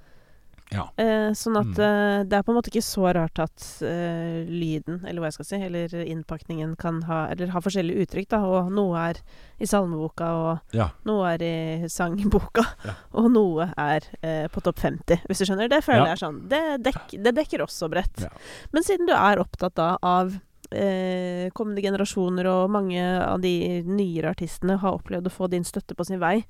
Ja. 0.73 0.87
Eh, 0.99 1.31
sånn 1.37 1.59
at 1.61 1.77
Mm. 1.77 1.83
eh, 1.85 2.23
det 2.25 2.33
er 2.39 2.43
på 2.43 2.51
en 2.51 2.57
måte 2.57 2.71
ikke 2.73 2.83
så 2.83 3.05
rart 3.15 3.39
at 3.39 3.63
eh, 3.85 4.49
lyden, 4.49 5.05
eller 5.07 5.21
hva 5.21 5.29
jeg 5.29 5.37
skal 5.37 5.47
si, 5.47 5.59
eller 5.63 5.93
innpakningen 6.03 6.73
kan 6.81 7.03
ha 7.07 7.29
Eller 7.31 7.53
har 7.53 7.61
forskjellige 7.63 8.07
uttrykk, 8.07 8.29
da. 8.33 8.41
Og 8.49 8.73
noe 8.73 8.97
er 9.11 9.21
i 9.61 9.69
salmeboka, 9.71 10.25
og 10.35 10.75
Ja. 10.75 10.89
noe 11.05 11.35
er 11.35 11.45
i 11.45 11.87
sangboka, 11.93 12.65
Ja. 12.89 12.95
og 13.13 13.31
noe 13.31 13.69
er 13.77 14.01
eh, 14.25 14.49
på 14.49 14.65
topp 14.65 14.81
50, 14.81 15.21
hvis 15.29 15.39
du 15.39 15.45
skjønner. 15.45 15.69
Det 15.69 15.85
føler 15.85 16.07
jeg 16.09 16.17
er 16.17 16.25
sånn 16.25 16.49
det, 16.49 16.63
dek, 16.83 17.23
det 17.23 17.35
dekker 17.37 17.63
også 17.69 17.91
bredt. 17.93 18.25
Men 18.73 18.83
siden 18.83 19.07
du 19.07 19.13
er 19.13 19.39
opptatt 19.45 19.77
da 19.77 19.93
av 20.03 20.41
eh, 20.75 21.51
kommende 21.57 21.83
generasjoner, 21.85 22.47
og 22.51 22.71
mange 22.75 23.03
av 23.25 23.41
de 23.45 23.83
nyere 23.87 24.33
artistene 24.35 24.77
har 24.83 24.99
opplevd 24.99 25.31
å 25.31 25.35
få 25.35 25.49
din 25.53 25.65
støtte 25.65 25.95
på 25.99 26.07
sin 26.11 26.21
vei, 26.23 26.41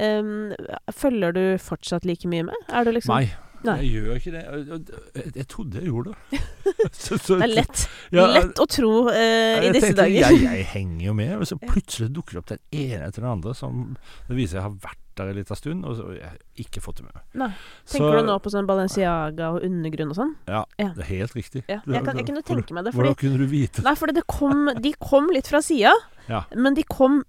Um, 0.00 0.52
følger 0.96 1.32
du 1.34 1.40
fortsatt 1.60 2.06
like 2.08 2.24
mye 2.30 2.44
med? 2.46 2.54
Er 2.72 2.86
du 2.86 2.92
liksom 2.94 3.10
Nei, 3.12 3.26
Nei. 3.66 3.74
jeg 3.82 3.90
gjør 3.98 4.14
ikke 4.20 4.30
det. 4.32 4.42
Jeg, 4.46 4.84
jeg, 5.18 5.32
jeg 5.34 5.46
trodde 5.50 5.76
jeg 5.82 5.88
gjorde 5.90 6.14
det. 6.30 6.40
Så- 6.94 7.18
så- 7.18 7.36
Det 7.42 7.48
er 7.50 7.52
lett, 7.58 7.82
Ja, 8.14 8.24
lett 8.32 8.62
å 8.62 8.66
tro 8.70 8.92
eh, 9.10 9.18
i 9.58 9.66
jeg 9.66 9.74
disse 9.74 9.90
tenkte, 9.90 10.06
dager. 10.06 10.30
Jeg, 10.30 10.40
jeg 10.46 10.64
henger 10.72 11.04
jo 11.10 11.14
med, 11.18 11.34
og 11.36 11.44
så 11.50 11.58
plutselig 11.74 12.08
dukker 12.16 12.38
det 12.38 12.40
opp 12.44 12.52
den 12.54 12.62
ene 12.86 13.10
etter 13.10 13.20
den 13.26 13.30
andre 13.34 13.52
som 13.58 13.82
det 14.30 14.38
viser 14.38 14.60
jeg 14.62 14.68
har 14.70 14.78
vært 14.86 15.02
der 15.20 15.30
en 15.32 15.38
liten 15.38 15.58
stund, 15.60 15.84
og 15.86 15.96
så 16.00 16.08
har 16.16 16.36
ikke 16.64 16.82
fått 16.84 17.00
det 17.00 17.06
med 17.06 17.14
meg. 17.20 17.24
Nei. 17.44 17.50
Tenker 17.92 18.18
du 18.20 18.26
nå 18.30 18.38
på 18.44 18.52
sånn 18.54 18.68
Balenciaga 18.68 19.52
og 19.54 19.64
undergrunn 19.68 20.12
og 20.14 20.18
sånn? 20.18 20.34
Ja, 20.50 20.64
Ja. 20.80 20.90
det 20.96 21.04
er 21.06 21.10
helt 21.14 21.36
riktig. 21.38 21.64
Ja, 21.68 21.80
jeg, 21.86 22.04
kan, 22.08 22.16
jeg 22.20 22.26
kunne 22.32 22.42
tenke 22.46 22.74
meg 22.76 22.84
det. 22.88 22.94
Fordi, 22.96 23.12
Hvordan 23.12 23.20
kunne 23.22 23.38
du 23.44 23.46
vite 23.52 23.80
det? 23.80 23.86
nei, 23.86 23.94
fordi 24.00 24.16
det 24.20 24.26
kom, 24.26 24.70
de 24.80 24.92
kom 25.00 25.30
litt 25.36 25.46
fra 25.52 25.62
sida, 25.62 25.92
Ja. 26.28 26.44
men 26.56 26.74
de 26.74 26.82
kom 26.88 27.22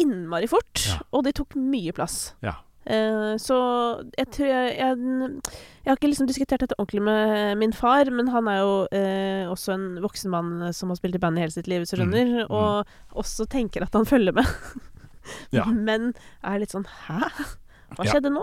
innmari 0.00 0.48
fort, 0.50 0.88
og 1.12 1.24
de 1.26 1.32
tok 1.36 1.54
mye 1.56 1.92
plass. 1.94 2.32
Ja. 2.42 2.56
Uh, 2.84 3.38
så 3.40 3.56
jeg 4.18 4.26
tror 4.34 4.44
jeg, 4.44 4.72
jeg 4.76 4.96
Jeg 5.84 5.88
har 5.88 5.96
ikke 5.96 6.08
liksom 6.10 6.26
diskutert 6.28 6.60
dette 6.60 6.76
ordentlig 6.76 7.00
med 7.06 7.56
min 7.56 7.72
far, 7.72 8.10
men 8.12 8.28
han 8.28 8.46
er 8.48 8.58
jo 8.60 8.74
uh, 8.92 9.52
også 9.52 9.72
en 9.72 9.86
voksen 10.04 10.30
mann 10.32 10.50
som 10.76 10.90
har 10.92 10.96
spilt 11.00 11.16
i 11.16 11.18
band 11.22 11.38
i 11.38 11.44
hele 11.46 11.52
sitt 11.54 11.66
liv, 11.66 11.80
hvis 11.80 11.94
du 11.96 12.02
Mm, 12.02 12.12
skjønner, 12.12 12.44
mm. 12.44 12.50
og 12.52 12.84
også 13.24 13.46
tenker 13.48 13.82
at 13.86 13.92
han 13.96 14.04
følger 14.04 14.32
med. 14.36 14.44
Ja. 15.52 15.64
Men 15.88 16.12
er 16.44 16.58
litt 16.62 16.72
sånn 16.74 16.86
Hæ? 17.06 17.20
Hva 17.94 18.04
Ja. 18.04 18.10
skjedde 18.14 18.30
nå? 18.34 18.42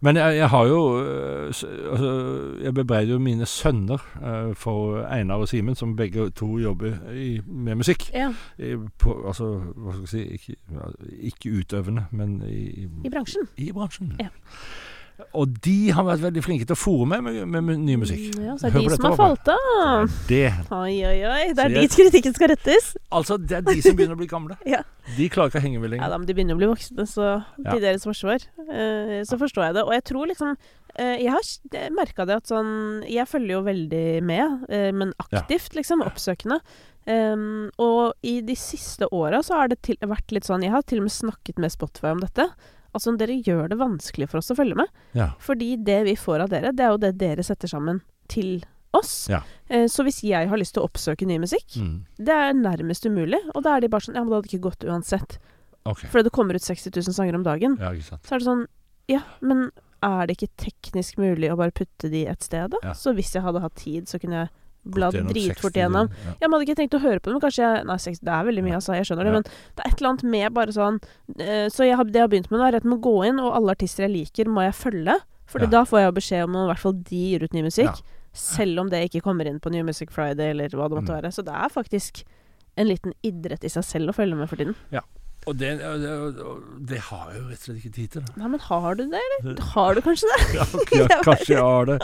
Men 0.00 0.14
jeg, 0.16 0.36
jeg 0.38 0.48
har 0.52 0.66
jo 0.70 0.76
øh, 1.02 1.46
altså, 1.48 2.10
Jeg 2.62 2.74
bebreider 2.74 3.12
jo 3.12 3.18
mine 3.18 3.46
sønner 3.50 3.98
uh, 4.22 4.52
for 4.54 5.00
Einar 5.10 5.42
og 5.42 5.48
Simen, 5.50 5.74
som 5.74 5.96
begge 5.98 6.28
to 6.30 6.52
jobber 6.62 7.00
i, 7.10 7.40
med 7.46 7.74
musikk. 7.80 8.04
Ja, 8.14 8.28
I, 8.58 8.76
på, 8.98 9.16
altså, 9.26 9.48
hva 9.74 9.96
skal 9.96 10.06
jeg 10.06 10.12
si 10.12 10.22
Ikke, 10.38 10.54
ikke 11.32 11.56
utøvende, 11.58 12.04
men 12.12 12.42
i, 12.46 12.86
i 13.04 13.10
bransjen. 13.10 13.48
i 13.56 13.72
bransjen. 13.74 14.12
Ja. 14.22 14.28
Og 15.34 15.50
de 15.64 15.90
har 15.94 16.04
vært 16.06 16.22
veldig 16.22 16.42
flinke 16.44 16.66
til 16.68 16.76
å 16.76 16.78
fòre 16.78 17.06
meg 17.10 17.22
med, 17.26 17.38
med, 17.50 17.64
med 17.66 17.80
ny 17.82 17.96
musikk. 18.00 18.28
Mm, 18.36 18.44
Ja, 18.46 18.54
så 18.60 18.68
er 18.68 18.74
det 18.76 18.82
de 18.84 18.96
som 18.96 19.06
har 19.08 19.16
falt 19.18 19.50
av. 19.52 20.12
Det 20.28 20.44
Oi, 20.74 20.94
oi, 21.08 21.16
oi. 21.26 21.42
Det 21.58 21.64
er 21.64 21.74
dit 21.74 21.96
kritikken 21.98 22.36
skal 22.36 22.52
rettes. 22.52 22.92
Altså, 23.10 23.38
det 23.42 23.58
er 23.58 23.66
de 23.66 23.82
som 23.82 23.96
begynner 23.98 24.14
å 24.18 24.20
bli 24.20 24.30
gamle. 24.30 24.58
Ja. 24.74 24.84
De 25.16 25.26
klarer 25.32 25.48
ikke 25.50 25.60
å 25.62 25.64
henge 25.64 25.80
med 25.80 25.88
Ja 25.88 25.94
lenger. 25.96 26.12
da, 26.12 26.18
men 26.20 26.28
de 26.28 26.34
begynner 26.36 26.56
å 26.58 26.60
bli 26.60 26.68
voksne, 26.70 27.06
så 27.08 27.28
Ja. 27.28 27.70
til 27.72 27.80
deres 27.82 28.04
forsvar 28.04 28.42
uh, 28.68 29.18
så 29.24 29.38
forstår 29.40 29.68
jeg 29.68 29.78
det. 29.78 29.84
Og 29.88 29.94
jeg 29.96 30.04
tror 30.10 30.28
liksom 30.30 30.52
eh, 30.98 31.16
Jeg 31.24 31.32
har 31.32 31.90
merka 31.96 32.26
det 32.28 32.36
at 32.42 32.50
sånn 32.50 33.02
Jeg 33.08 33.26
følger 33.30 33.56
jo 33.56 33.62
veldig 33.66 34.04
med, 34.28 34.66
eh, 34.68 34.90
men 34.92 35.14
aktivt, 35.24 35.74
liksom. 35.78 36.04
Oppsøkende. 36.06 36.60
Um, 37.08 37.70
og 37.80 38.18
i 38.22 38.42
de 38.44 38.52
siste 38.58 39.06
åra 39.16 39.40
så 39.42 39.56
har 39.62 39.70
det 39.72 39.78
til, 39.86 39.96
vært 40.04 40.34
litt 40.34 40.44
sånn 40.44 40.60
Jeg 40.66 40.74
har 40.74 40.82
til 40.84 41.00
og 41.00 41.06
med 41.06 41.14
snakket 41.14 41.58
med 41.62 41.72
Spotify 41.72 42.12
om 42.12 42.20
dette. 42.20 42.50
Altså, 42.94 43.12
dere 43.20 43.36
gjør 43.42 43.68
det 43.68 43.78
vanskelig 43.78 44.28
for 44.30 44.38
oss 44.38 44.50
å 44.50 44.56
følge 44.56 44.74
med. 44.78 44.88
Ja. 45.14 45.30
Fordi 45.44 45.76
det 45.84 46.04
vi 46.06 46.14
får 46.16 46.40
av 46.46 46.48
dere, 46.50 46.72
det 46.72 46.84
er 46.86 46.90
jo 46.94 47.00
det 47.02 47.18
dere 47.20 47.44
setter 47.44 47.68
sammen 47.68 48.00
til 48.28 48.62
oss. 48.96 49.28
Ja. 49.28 49.42
Eh, 49.68 49.84
så 49.92 50.02
hvis 50.06 50.22
jeg 50.24 50.48
har 50.48 50.56
lyst 50.58 50.74
til 50.74 50.82
å 50.82 50.88
oppsøke 50.88 51.26
ny 51.28 51.36
musikk, 51.38 51.76
Mm. 51.76 52.04
det 52.16 52.28
er 52.34 52.52
nærmest 52.56 53.04
umulig. 53.06 53.38
Og 53.54 53.62
da 53.62 53.76
er 53.76 53.80
de 53.80 53.88
bare 53.88 54.00
sånn 54.00 54.14
Ja, 54.16 54.24
men 54.24 54.30
det 54.32 54.38
hadde 54.40 54.50
ikke 54.58 54.70
gått 54.70 54.84
uansett. 54.88 55.38
Okay. 55.86 56.08
Fordi 56.10 56.24
det 56.24 56.32
kommer 56.32 56.54
ut 56.54 56.62
60 56.62 56.90
000 56.96 57.14
sanger 57.14 57.34
om 57.34 57.42
dagen. 57.44 57.76
Ja. 57.78 57.92
Så 57.92 58.32
er 58.32 58.38
det 58.38 58.46
sånn 58.48 58.66
Ja, 59.08 59.20
men 59.40 59.70
er 60.02 60.26
det 60.26 60.36
ikke 60.36 60.56
teknisk 60.56 61.16
mulig 61.18 61.50
å 61.50 61.56
bare 61.56 61.70
putte 61.72 62.10
de 62.10 62.26
et 62.26 62.42
sted, 62.42 62.70
da? 62.70 62.92
Så 62.94 63.14
hvis 63.14 63.32
jeg 63.34 63.42
hadde 63.42 63.60
hatt 63.60 63.74
tid, 63.74 64.04
så 64.06 64.18
kunne 64.20 64.44
jeg 64.44 64.50
bladd 64.94 65.16
dritfort 65.28 65.72
60, 65.74 65.80
gjennom. 65.82 66.10
Ja. 66.24 66.34
Jeg 66.40 66.50
hadde 66.52 66.64
ikke 66.66 66.76
tenkt 66.80 66.96
å 66.98 67.02
høre 67.02 67.20
på 67.20 67.30
det, 67.30 67.34
men 67.36 67.44
kanskje 67.44 67.64
jeg 67.66 67.86
Nei, 67.88 67.96
60, 68.04 68.24
det 68.28 68.34
er 68.34 68.44
veldig 68.48 68.64
mye, 68.66 68.74
altså. 68.80 68.94
Jeg 68.98 69.08
skjønner 69.08 69.28
det. 69.28 69.32
Ja. 69.32 69.38
Men 69.38 69.48
det 69.48 69.84
er 69.84 69.90
et 69.92 69.98
eller 70.00 70.10
annet 70.12 70.26
med 70.34 70.54
bare 70.58 70.74
sånn 70.76 71.00
eh, 71.38 71.66
Så 71.74 71.86
jeg 71.88 71.98
det 72.08 72.18
jeg 72.18 72.24
har 72.24 72.32
begynt 72.32 72.50
med 72.50 72.58
nå, 72.60 72.64
er 72.68 72.78
at 72.78 72.86
jeg 72.86 72.92
må 72.92 73.00
gå 73.04 73.16
inn, 73.28 73.40
og 73.42 73.54
alle 73.58 73.74
artister 73.76 74.06
jeg 74.06 74.14
liker, 74.16 74.48
må 74.52 74.64
jeg 74.66 74.74
følge. 74.78 75.18
Fordi 75.48 75.64
Ja. 75.68 75.70
da 75.78 75.84
får 75.88 76.00
jeg 76.04 76.14
beskjed 76.20 76.44
om 76.44 76.56
at 76.56 76.64
i 76.64 76.70
hvert 76.72 76.84
fall 76.84 76.96
de 77.12 77.22
gir 77.32 77.44
ut 77.44 77.52
ny 77.56 77.62
musikk. 77.68 78.02
Ja. 78.02 78.16
Selv 78.38 78.78
om 78.80 78.88
det 78.92 79.04
ikke 79.10 79.22
kommer 79.24 79.46
inn 79.48 79.58
på 79.60 79.70
New 79.72 79.84
Music 79.84 80.10
Friday, 80.12 80.50
eller 80.52 80.68
hva 80.68 80.88
det 80.88 80.98
måtte 80.98 81.08
Mm. 81.12 81.22
være. 81.22 81.32
Så 81.32 81.44
det 81.44 81.54
er 81.54 81.68
faktisk 81.72 82.24
en 82.76 82.86
liten 82.86 83.12
idrett 83.24 83.64
i 83.64 83.68
seg 83.72 83.82
selv 83.84 84.10
å 84.10 84.14
følge 84.14 84.36
med 84.36 84.48
for 84.48 84.56
tiden. 84.56 84.76
Og 85.46 85.56
det, 85.56 85.78
det, 85.80 86.10
det 86.90 86.98
har 87.08 87.30
jeg 87.32 87.40
jo 87.40 87.46
rett 87.48 87.56
og 87.56 87.64
slett 87.64 87.78
ikke 87.80 87.94
tid 87.94 88.10
til. 88.10 88.24
Nei, 88.36 88.48
men 88.52 88.60
har 88.60 88.94
du 88.98 89.04
det, 89.08 89.20
eller? 89.40 89.62
Har 89.72 89.94
du 89.94 90.00
kanskje 90.04 90.28
det? 90.28 90.38
Ja, 90.58 90.66
ja, 91.08 91.20
kanskje 91.24 91.54
jeg 91.54 91.62
har 91.64 91.86
det. 91.88 91.98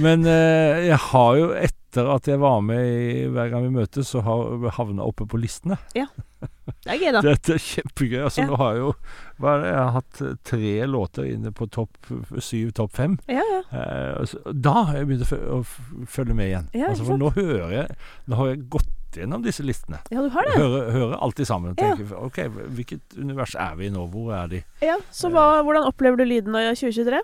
Men 0.00 0.24
uh, 0.24 0.78
jeg 0.86 0.96
har 1.10 1.36
jo, 1.36 1.48
etter 1.90 2.06
at 2.06 2.28
jeg 2.30 2.38
var 2.38 2.60
med 2.62 2.86
i 2.86 3.24
Hver 3.34 3.48
gang 3.50 3.64
vi 3.66 3.72
møtes, 3.74 4.12
så 4.14 4.20
har 4.22 4.70
havna 4.76 5.02
oppe 5.02 5.26
på 5.26 5.38
listene. 5.42 5.76
Ja. 5.98 6.06
Det 6.40 6.86
er 6.94 7.00
gøy, 7.02 7.10
da. 7.16 7.22
Dette 7.26 7.56
er 7.56 7.64
kjempegøy. 7.64 8.20
Altså, 8.28 8.44
Ja. 8.44 8.46
Nå 8.46 8.58
har 8.60 8.76
jeg 8.76 8.84
jo 8.84 8.92
hva 9.40 9.54
er 9.56 9.60
det, 9.64 9.68
Jeg 9.72 9.80
har 9.80 9.90
hatt 9.96 10.20
eh, 10.22 10.34
tre 10.44 10.72
låter 10.86 11.26
inne 11.32 11.50
på 11.56 11.66
topp 11.72 12.10
syv, 12.38 12.70
topp 12.78 12.94
fem. 12.94 13.18
Ja, 13.26 13.42
ja. 13.42 13.60
Eh, 13.74 14.20
altså, 14.20 14.40
da 14.54 14.76
har 14.86 15.00
jeg 15.00 15.08
begynt 15.10 15.34
å, 15.34 15.58
å 15.58 16.06
følge 16.06 16.36
med 16.38 16.52
igjen. 16.52 16.70
Ja, 16.78 16.92
altså, 16.92 17.08
for 17.10 17.20
nå 17.20 17.32
hører 17.34 17.74
jeg 17.74 17.98
Nå 18.30 18.38
har 18.38 18.52
jeg 18.52 18.62
gått 18.70 19.18
gjennom 19.18 19.42
disse 19.42 19.64
listene. 19.66 19.98
Ja, 20.14 20.22
du 20.22 20.30
har 20.30 20.46
det? 20.46 20.54
Hører, 20.60 20.90
hører 20.94 21.16
alltid 21.26 21.48
sammen. 21.50 21.74
Tenker 21.74 22.14
OK, 22.20 22.38
hvilket 22.76 23.18
univers 23.18 23.56
er 23.58 23.74
vi 23.80 23.88
i 23.88 23.90
nå? 23.90 24.04
Hvor 24.12 24.30
er 24.38 24.46
de? 24.52 24.62
Ja, 24.86 25.00
Så 25.10 25.32
hva, 25.34 25.64
hvordan 25.66 25.88
opplever 25.90 26.20
du 26.22 26.28
lyden 26.30 26.54
av 26.54 26.70
2023? 26.78 27.18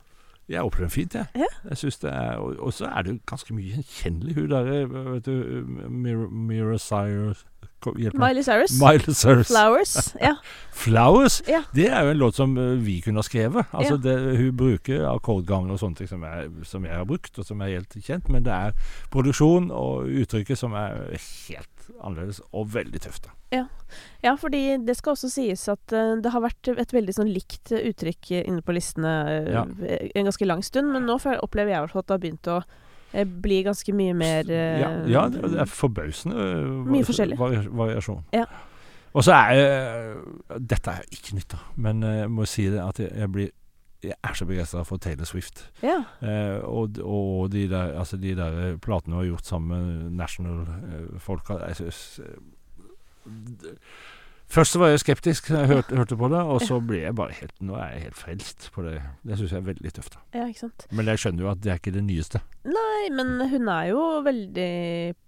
Jeg 0.48 0.62
opplever 0.62 0.86
det 0.86 0.92
fint, 0.92 1.14
jeg. 1.14 1.26
Ja. 1.36 1.48
Jeg 1.68 1.76
synes 1.76 1.98
det 1.98 2.10
er 2.14 2.36
Og 2.36 2.56
og 2.58 2.72
så 2.72 2.86
er 2.86 3.02
det 3.02 3.12
jo 3.12 3.18
ganske 3.26 3.54
mye 3.54 3.72
gjenkjennelig. 3.72 4.34
Hun 4.34 4.50
derre, 4.50 5.12
vet 5.12 5.26
du 5.26 5.32
Mir 5.88 6.28
Mira 6.30 6.78
Cyrus. 6.78 7.46
Miley 8.14 8.42
Cyrus. 8.42 8.72
Miley 8.80 9.14
Cyrus. 9.14 9.48
Flowers. 9.48 10.14
Ja. 10.20 10.34
Flowers. 10.76 11.42
Ja. 11.48 11.62
Det 11.74 11.86
er 11.88 12.04
jo 12.04 12.10
en 12.10 12.18
låt 12.18 12.34
som 12.34 12.56
eh, 12.58 12.74
vi 12.82 13.00
kunne 13.04 13.22
ha 13.22 13.26
skrevet. 13.26 13.66
Altså 13.72 13.94
Ja. 13.94 14.02
det, 14.02 14.36
Hun 14.40 14.56
bruker 14.56 15.06
akkordganger 15.10 15.72
og 15.76 15.80
sånne 15.80 15.96
ting 15.96 16.08
som 16.08 16.22
jeg, 16.26 16.50
som 16.64 16.84
jeg 16.84 16.94
har 16.96 17.04
brukt, 17.08 17.38
og 17.38 17.46
som 17.46 17.60
er 17.62 17.76
helt 17.76 17.96
kjent, 18.02 18.28
men 18.28 18.42
det 18.44 18.52
er 18.52 18.72
produksjon 19.12 19.70
og 19.70 20.06
uttrykket 20.08 20.58
som 20.58 20.74
er 20.74 21.16
helt 21.48 21.90
annerledes, 22.02 22.40
og 22.52 22.72
veldig 22.74 23.00
tøft. 23.00 23.28
da. 23.52 23.66
ja, 24.24 24.34
fordi 24.34 24.76
det 24.84 24.96
skal 24.98 25.14
også 25.14 25.28
sies 25.30 25.68
at 25.70 25.92
uh, 25.94 26.16
det 26.20 26.32
har 26.34 26.42
vært 26.42 26.68
et 26.74 26.92
veldig 26.92 27.14
sånn 27.14 27.30
likt 27.30 27.70
uttrykk 27.70 28.32
inne 28.42 28.64
på 28.66 28.74
listene 28.74 29.12
uh, 29.46 29.52
Ja. 29.52 29.62
en 29.62 30.26
ganske 30.26 30.48
lang 30.48 30.64
stund, 30.66 30.90
men 30.92 31.06
nå 31.06 31.14
opplever 31.14 31.70
jeg 31.70 31.78
i 31.78 31.84
hvert 31.84 31.94
fall 31.94 32.02
at 32.02 32.08
det 32.10 32.16
har 32.16 32.24
begynt 32.24 32.50
å 32.50 32.58
eh, 33.16 33.26
bli 33.42 33.62
ganske 33.66 33.92
mye 33.96 34.14
mer 34.14 34.48
eh, 34.52 34.78
Ja, 34.84 34.90
ja 35.10 35.26
det, 35.32 35.42
er 35.64 35.68
forbausende 35.72 36.36
eh, 36.36 36.72
Mye 36.92 37.04
forskjellig. 37.08 37.38
variasjon. 37.40 38.22
Ja. 38.36 38.44
Og 39.16 39.24
så 39.24 39.32
er 39.32 39.54
jeg 39.56 40.60
Dette 40.68 40.92
er 41.00 41.06
ikke 41.16 41.38
nytt, 41.38 41.54
da, 41.56 41.62
men 41.80 42.02
eh, 42.04 42.18
jeg 42.24 42.30
må 42.36 42.44
si 42.48 42.66
det 42.72 42.82
at 42.84 43.00
jeg, 43.00 43.12
jeg 43.16 43.32
blir 43.32 43.54
jeg 44.04 44.12
er 44.22 44.34
så 44.38 44.44
begeistra 44.46 44.82
for 44.86 45.00
Taylor 45.02 45.24
Swift. 45.26 45.64
Ja. 45.82 45.96
Eh, 46.22 46.60
og, 46.68 46.98
og 47.02 47.48
de 47.50 47.64
der, 47.72 47.94
altså 47.98 48.18
de 48.20 48.34
der 48.38 48.76
platene 48.84 49.16
hun 49.16 49.22
har 49.24 49.30
gjort 49.32 49.48
sammen 49.48 49.86
med 49.88 50.12
National-folka 50.20 51.56
jeg 51.64 51.76
synes, 51.80 52.02
eh, 52.22 53.32
d- 53.64 53.72
Først 54.48 54.76
var 54.78 54.88
jeg 54.92 55.00
skeptisk 55.02 55.48
da 55.50 55.64
jeg 55.64 55.68
hørte, 55.72 55.96
hørte 55.98 56.16
på 56.16 56.28
det, 56.30 56.38
og 56.38 56.60
så 56.62 56.76
ble 56.80 57.00
jeg 57.02 57.14
bare 57.18 57.34
helt 57.34 57.52
Nå 57.66 57.74
er 57.82 57.96
jeg 57.96 58.02
helt 58.06 58.14
frelst 58.20 58.68
på 58.72 58.84
det. 58.86 59.02
Det 59.26 59.38
syns 59.40 59.50
jeg 59.52 59.58
er 59.58 59.66
veldig 59.66 59.92
tøft. 59.96 60.14
da. 60.14 60.20
ja, 60.38 60.44
ikke 60.46 60.60
sant. 60.60 60.86
Men 60.92 61.06
jeg 61.10 61.18
skjønner 61.18 61.42
jo 61.42 61.50
at 61.50 61.60
det 61.64 61.72
er 61.72 61.80
ikke 61.80 61.92
det 61.96 62.04
nyeste. 62.06 62.40
Nei, 62.64 63.08
men 63.10 63.34
hun 63.50 63.68
er 63.68 63.88
jo 63.90 64.04
veldig 64.22 64.70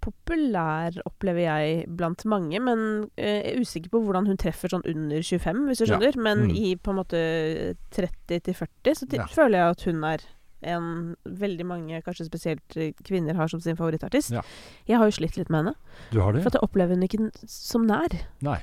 populær, 0.07 0.99
opplever 1.09 1.45
jeg, 1.45 1.85
blant 1.99 2.25
mange. 2.31 2.61
Men 2.63 2.87
eh, 3.19 3.43
jeg 3.43 3.57
er 3.57 3.61
usikker 3.67 3.91
på 3.93 4.03
hvordan 4.07 4.27
hun 4.31 4.39
treffer 4.41 4.71
sånn 4.73 4.87
under 4.89 5.23
25, 5.23 5.67
hvis 5.69 5.83
du 5.83 5.85
Ja. 5.85 5.93
skjønner. 5.99 6.17
Men 6.17 6.39
Mm. 6.49 6.57
i 6.57 6.77
på 6.77 6.91
en 6.95 6.97
måte 7.03 7.77
30 7.91 8.41
til 8.43 8.55
40, 8.55 8.95
så 8.95 9.07
Ja. 9.13 9.27
føler 9.27 9.59
jeg 9.59 9.71
at 9.71 9.83
hun 9.83 10.05
er 10.05 10.19
en 10.63 11.17
veldig 11.25 11.65
mange, 11.67 12.03
kanskje 12.03 12.27
spesielt 12.27 12.77
eh, 12.77 12.93
kvinner, 13.05 13.35
har 13.37 13.47
som 13.49 13.61
sin 13.61 13.77
favorittartist. 13.77 14.33
Ja. 14.33 14.43
Jeg 14.89 14.97
har 14.99 15.05
jo 15.07 15.13
slitt 15.15 15.37
litt 15.37 15.51
med 15.51 15.65
henne, 15.67 15.75
Du 16.11 16.21
har 16.21 16.33
det? 16.33 16.43
for 16.43 16.49
at 16.49 16.55
jeg 16.55 16.63
opplever 16.63 16.95
henne 16.97 17.07
ikke 17.09 17.31
som 17.47 17.87
nær. 17.87 18.09
Nei. 18.43 18.59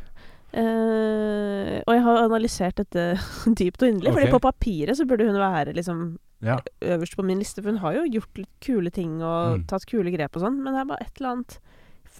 Eh, 0.53 1.81
og 1.85 1.91
jeg 1.95 2.03
har 2.05 2.21
analysert 2.23 2.77
dette 2.79 3.05
dypt 3.59 3.81
og 3.83 3.89
inderlig, 3.89 4.11
okay. 4.11 4.19
Fordi 4.27 4.35
på 4.35 4.43
papiret 4.45 4.97
så 4.99 5.05
burde 5.09 5.27
hun 5.27 5.39
være 5.41 5.73
liksom 5.75 6.05
Ja. 6.45 6.57
øverst 6.81 7.15
på 7.17 7.23
min 7.25 7.39
liste, 7.39 7.61
for 7.63 7.71
hun 7.71 7.79
har 7.81 7.93
jo 7.95 8.03
gjort 8.19 8.37
litt 8.37 8.51
kule 8.61 8.89
ting 8.91 9.21
og 9.23 9.57
Mm. 9.59 9.65
tatt 9.67 9.85
kule 9.89 10.11
grep 10.11 10.35
og 10.35 10.41
sånn, 10.43 10.61
men 10.63 10.73
det 10.73 10.81
er 10.81 10.85
bare 10.91 11.01
et 11.01 11.17
eller 11.19 11.31
annet 11.35 11.59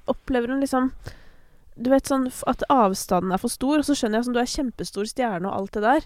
Opplever 0.08 0.48
hun 0.52 0.60
liksom 0.62 0.92
Du 1.78 1.90
vet 1.90 2.06
sånn 2.08 2.28
at 2.48 2.64
avstanden 2.70 3.32
er 3.34 3.38
for 3.38 3.50
stor, 3.50 3.78
og 3.80 3.84
så 3.86 3.96
skjønner 3.96 4.20
jeg 4.20 4.26
sånn 4.26 4.34
du 4.34 4.40
er 4.40 4.54
kjempestor 4.54 5.06
stjerne 5.10 5.48
og 5.50 5.56
alt 5.60 5.72
det 5.74 5.82
der, 5.84 6.02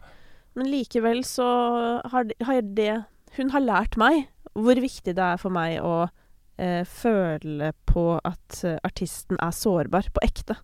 men 0.56 0.66
likevel 0.72 1.24
så 1.24 2.02
har 2.10 2.26
har 2.42 2.62
det 2.62 3.06
hun 3.38 3.50
har 3.52 3.62
lært 3.62 3.96
meg 3.98 4.28
hvor 4.56 4.74
viktig 4.76 5.14
det 5.16 5.20
er 5.20 5.38
for 5.38 5.50
meg 5.54 5.80
å 5.82 6.10
eh, 6.58 6.84
føle 6.84 7.72
på 7.86 8.20
at 8.26 8.64
eh, 8.66 8.80
artisten 8.84 9.38
er 9.40 9.52
sårbar, 9.52 10.10
på 10.12 10.20
ekte, 10.26 10.58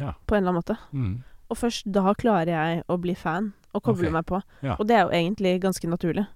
Ja. 0.00 0.14
på 0.26 0.34
en 0.34 0.42
eller 0.42 0.54
annen 0.54 0.62
måte. 0.62 0.76
Mm. 0.92 1.22
Og 1.50 1.58
først 1.60 1.86
da 1.92 2.14
klarer 2.18 2.50
jeg 2.50 2.84
å 2.88 2.96
bli 2.98 3.14
fan 3.14 3.52
og 3.74 3.82
koble 3.82 4.08
okay. 4.08 4.14
meg 4.16 4.26
på. 4.26 4.40
Ja. 4.62 4.76
Og 4.78 4.88
det 4.88 4.96
er 4.96 5.04
jo 5.04 5.12
egentlig 5.14 5.60
ganske 5.62 5.90
naturlig. 5.90 6.26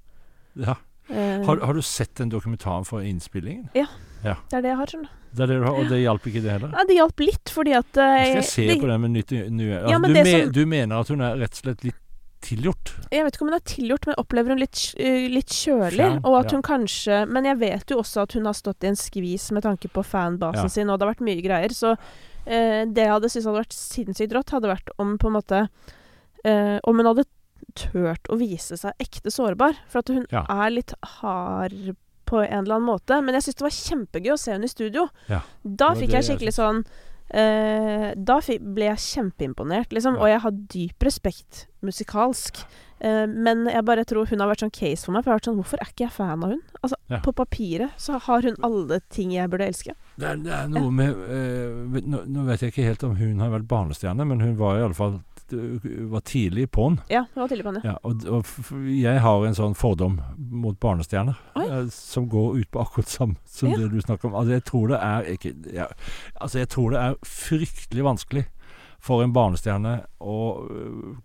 ja. 0.54 0.76
Eh, 1.08 1.40
Har, 1.46 1.56
har 1.64 1.72
du 1.72 1.80
sett 1.80 2.14
den 2.20 2.28
dokumentaren 2.28 2.84
for 2.84 3.00
innspillingen? 3.00 3.70
Ja, 3.72 3.86
det 4.20 4.58
er 4.58 4.60
det 4.60 4.68
jeg 4.68 4.76
har, 4.76 4.90
skjønner. 4.92 5.14
Det 5.32 5.44
er 5.44 5.50
det 5.54 5.56
har, 5.64 5.78
og 5.80 5.88
det 5.88 6.00
hjalp 6.02 6.26
ikke 6.28 6.42
det 6.44 6.50
heller? 6.52 6.74
Ja, 6.76 6.84
det 6.88 6.96
hjalp 6.98 7.22
litt, 7.22 7.52
fordi 7.52 7.72
at 7.78 7.96
eh, 7.96 8.16
Skal 8.26 8.36
jeg 8.36 8.48
se 8.50 8.66
det, 8.68 8.76
på 8.82 8.90
den 8.90 9.00
med 9.00 9.14
nytt 9.14 9.32
nye 9.32 9.78
altså, 9.78 9.94
Ja, 9.94 9.98
men 10.02 10.12
du, 10.12 10.18
det 10.18 10.24
me, 10.26 10.34
som- 10.34 10.52
du 10.52 10.60
mener 10.66 11.00
at 11.00 11.08
hun 11.08 11.24
er 11.24 11.40
rett 11.40 11.56
og 11.56 11.62
slett 11.62 11.86
litt 11.88 12.02
tilgjort? 12.44 12.92
Jeg 13.10 13.24
vet 13.24 13.34
ikke 13.34 13.44
om 13.46 13.50
hun 13.50 13.56
er 13.56 13.64
tilgjort, 13.72 14.06
men 14.06 14.20
opplever 14.20 14.52
hun 14.54 14.60
litt, 14.62 14.82
eh, 15.00 15.26
litt 15.32 15.48
kjølig. 15.48 15.96
Fjern, 15.96 16.20
og 16.22 16.36
at 16.42 16.52
ja. 16.52 16.58
hun 16.58 16.62
kanskje 16.68 17.22
Men 17.32 17.48
jeg 17.48 17.58
vet 17.64 17.90
jo 17.90 18.02
også 18.02 18.22
at 18.22 18.36
hun 18.36 18.44
har 18.46 18.56
stått 18.60 18.84
i 18.84 18.92
en 18.92 19.00
skvis 19.00 19.48
med 19.56 19.64
tanke 19.64 19.88
på 19.88 20.04
fanbasen 20.04 20.68
Ja. 20.68 20.74
sin, 20.76 20.90
og 20.90 20.98
det 20.98 21.08
har 21.08 21.14
vært 21.14 21.24
mye 21.24 21.42
greier. 21.42 21.72
Så 21.72 21.96
det 22.48 23.04
jeg 23.04 23.12
hadde 23.12 23.28
syntes 23.30 23.46
hadde 23.46 23.60
vært 23.62 23.76
sinnssykt 23.76 24.32
rått, 24.36 24.50
hadde 24.56 24.70
vært 24.72 24.90
om 24.98 25.16
på 25.20 25.28
en 25.28 25.36
måte 25.36 25.68
eh, 26.44 26.78
Om 26.84 26.96
hun 27.02 27.06
hadde 27.10 27.24
turt 27.78 28.28
å 28.32 28.38
vise 28.40 28.76
seg 28.80 28.92
ekte 29.02 29.30
sårbar. 29.30 29.76
For 29.88 29.98
at 30.00 30.08
hun 30.08 30.24
Ja. 30.32 30.44
er 30.48 30.70
litt 30.70 30.94
hard 31.20 31.96
på 32.28 32.40
en 32.44 32.64
eller 32.64 32.76
annen 32.76 32.88
måte. 32.88 33.20
Men 33.24 33.34
jeg 33.36 33.42
syns 33.48 33.56
det 33.60 33.66
var 33.66 33.76
kjempegøy 33.76 34.32
å 34.34 34.38
se 34.40 34.52
henne 34.52 34.64
i 34.64 34.72
studio. 34.72 35.08
Ja. 35.28 35.40
Da 35.64 35.92
fikk 35.94 36.10
jeg 36.12 36.22
jeg 36.24 36.28
skikkelig 36.38 36.54
sånn 36.56 36.84
eh, 37.30 38.14
Da 38.16 38.38
fikk, 38.40 38.62
ble 38.74 38.88
jeg 38.88 38.96
kjempeimponert, 39.04 39.92
liksom. 39.92 40.16
Ja. 40.16 40.20
Og 40.22 40.28
jeg 40.32 40.40
har 40.44 40.50
dyp 40.74 41.06
respekt 41.08 41.66
musikalsk. 41.84 42.64
Eh, 43.00 43.26
men 43.26 43.66
jeg 43.70 43.84
bare 43.84 44.04
tror 44.08 44.26
hun 44.26 44.40
har 44.40 44.48
vært 44.50 44.64
sånn 44.64 44.72
case 44.74 45.04
for 45.04 45.12
meg. 45.12 45.24
For 45.24 45.30
jeg 45.30 45.34
har 45.36 45.40
vært 45.40 45.50
sånn 45.50 45.60
Hvorfor 45.60 45.82
er 45.82 45.92
ikke 45.92 46.06
jeg 46.08 46.16
fan 46.16 46.42
av 46.44 46.50
hun? 46.56 46.62
Altså, 46.82 46.96
Ja. 47.10 47.20
På 47.24 47.32
papiret 47.32 47.90
så 47.96 48.18
har 48.20 48.42
hun 48.42 48.56
alle 48.62 49.00
ting 49.10 49.30
jeg 49.32 49.48
burde 49.50 49.66
elske. 49.68 49.94
Det 50.18 50.26
er, 50.26 50.38
det 50.42 50.50
er 50.50 50.70
noe 50.72 50.90
med 50.90 51.18
eh, 51.30 51.98
nå, 52.10 52.24
nå 52.26 52.44
vet 52.48 52.64
jeg 52.64 52.72
ikke 52.72 52.86
helt 52.88 53.04
om 53.06 53.12
hun 53.20 53.38
har 53.44 53.52
vært 53.54 53.68
barnestjerne, 53.70 54.24
men 54.26 54.40
hun 54.42 54.56
var 54.58 54.78
i 54.80 54.86
alle 54.88 54.96
fall 54.98 55.20
var 55.48 56.20
tidlig 56.28 56.66
på'n. 56.76 56.98
Ja, 57.08 57.22
hun 57.32 57.40
var 57.40 57.48
tidlig 57.48 57.64
på 57.64 57.70
henne. 57.72 57.80
Ja, 57.86 57.94
og, 58.04 58.24
og 58.28 58.90
jeg 58.92 59.22
har 59.24 59.46
en 59.48 59.56
sånn 59.56 59.76
fordom 59.78 60.18
mot 60.36 60.76
barnestjerner 60.82 61.38
eh, 61.56 61.86
som 61.94 62.26
går 62.28 62.58
ut 62.58 62.70
på 62.74 62.82
akkurat 62.82 63.08
samme 63.08 63.38
som 63.48 63.70
Ja. 63.70 63.78
det 63.80 63.88
du 63.94 64.00
snakker 64.04 64.28
om. 64.28 64.36
Altså, 64.36 64.58
jeg 64.58 64.66
tror 64.68 64.92
det 64.92 64.98
er 65.00 65.30
ikke 65.32 65.54
ja, 65.72 65.86
Altså, 66.36 66.58
jeg 66.60 66.68
tror 66.74 66.92
det 66.92 67.00
er 67.00 67.16
fryktelig 67.24 68.04
vanskelig 68.04 68.44
for 69.00 69.22
en 69.24 69.32
barnestjerne 69.32 69.94
å 70.20 70.36
øh, 70.68 71.16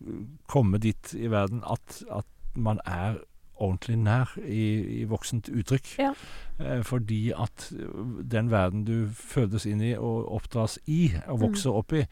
komme 0.47 0.79
dit 0.79 1.15
i 1.17 1.27
verden 1.33 1.63
at, 1.67 1.99
at 2.13 2.29
man 2.55 2.79
er 2.85 3.17
ordentlig 3.63 3.97
nær 4.03 4.33
i, 4.43 4.65
i 5.01 5.03
voksent 5.09 5.49
uttrykk. 5.53 5.89
Ja. 5.99 6.11
Eh, 6.59 6.83
fordi 6.85 7.31
at 7.33 7.69
øh, 7.73 8.21
den 8.31 8.51
verden 8.51 8.83
du 8.87 9.07
fødes 9.17 9.65
inn 9.69 9.81
i 9.81 9.93
og 9.97 10.27
oppdras 10.37 10.77
i 10.85 11.11
og 11.27 11.39
Mm. 11.39 11.45
vokser 11.47 11.71
opp 11.79 11.93
i, 11.97 12.03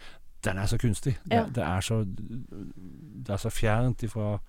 den 0.43 0.57
er 0.57 0.65
så 0.71 0.77
kunstig. 0.81 1.17
Ja. 1.29 1.43
Det, 1.45 1.55
det, 1.59 1.63
er 1.67 1.81
så, 1.85 1.99
det 2.05 3.29
er 3.29 3.37
så 3.37 3.49
fjernt 3.53 4.03
ifra 4.07 4.39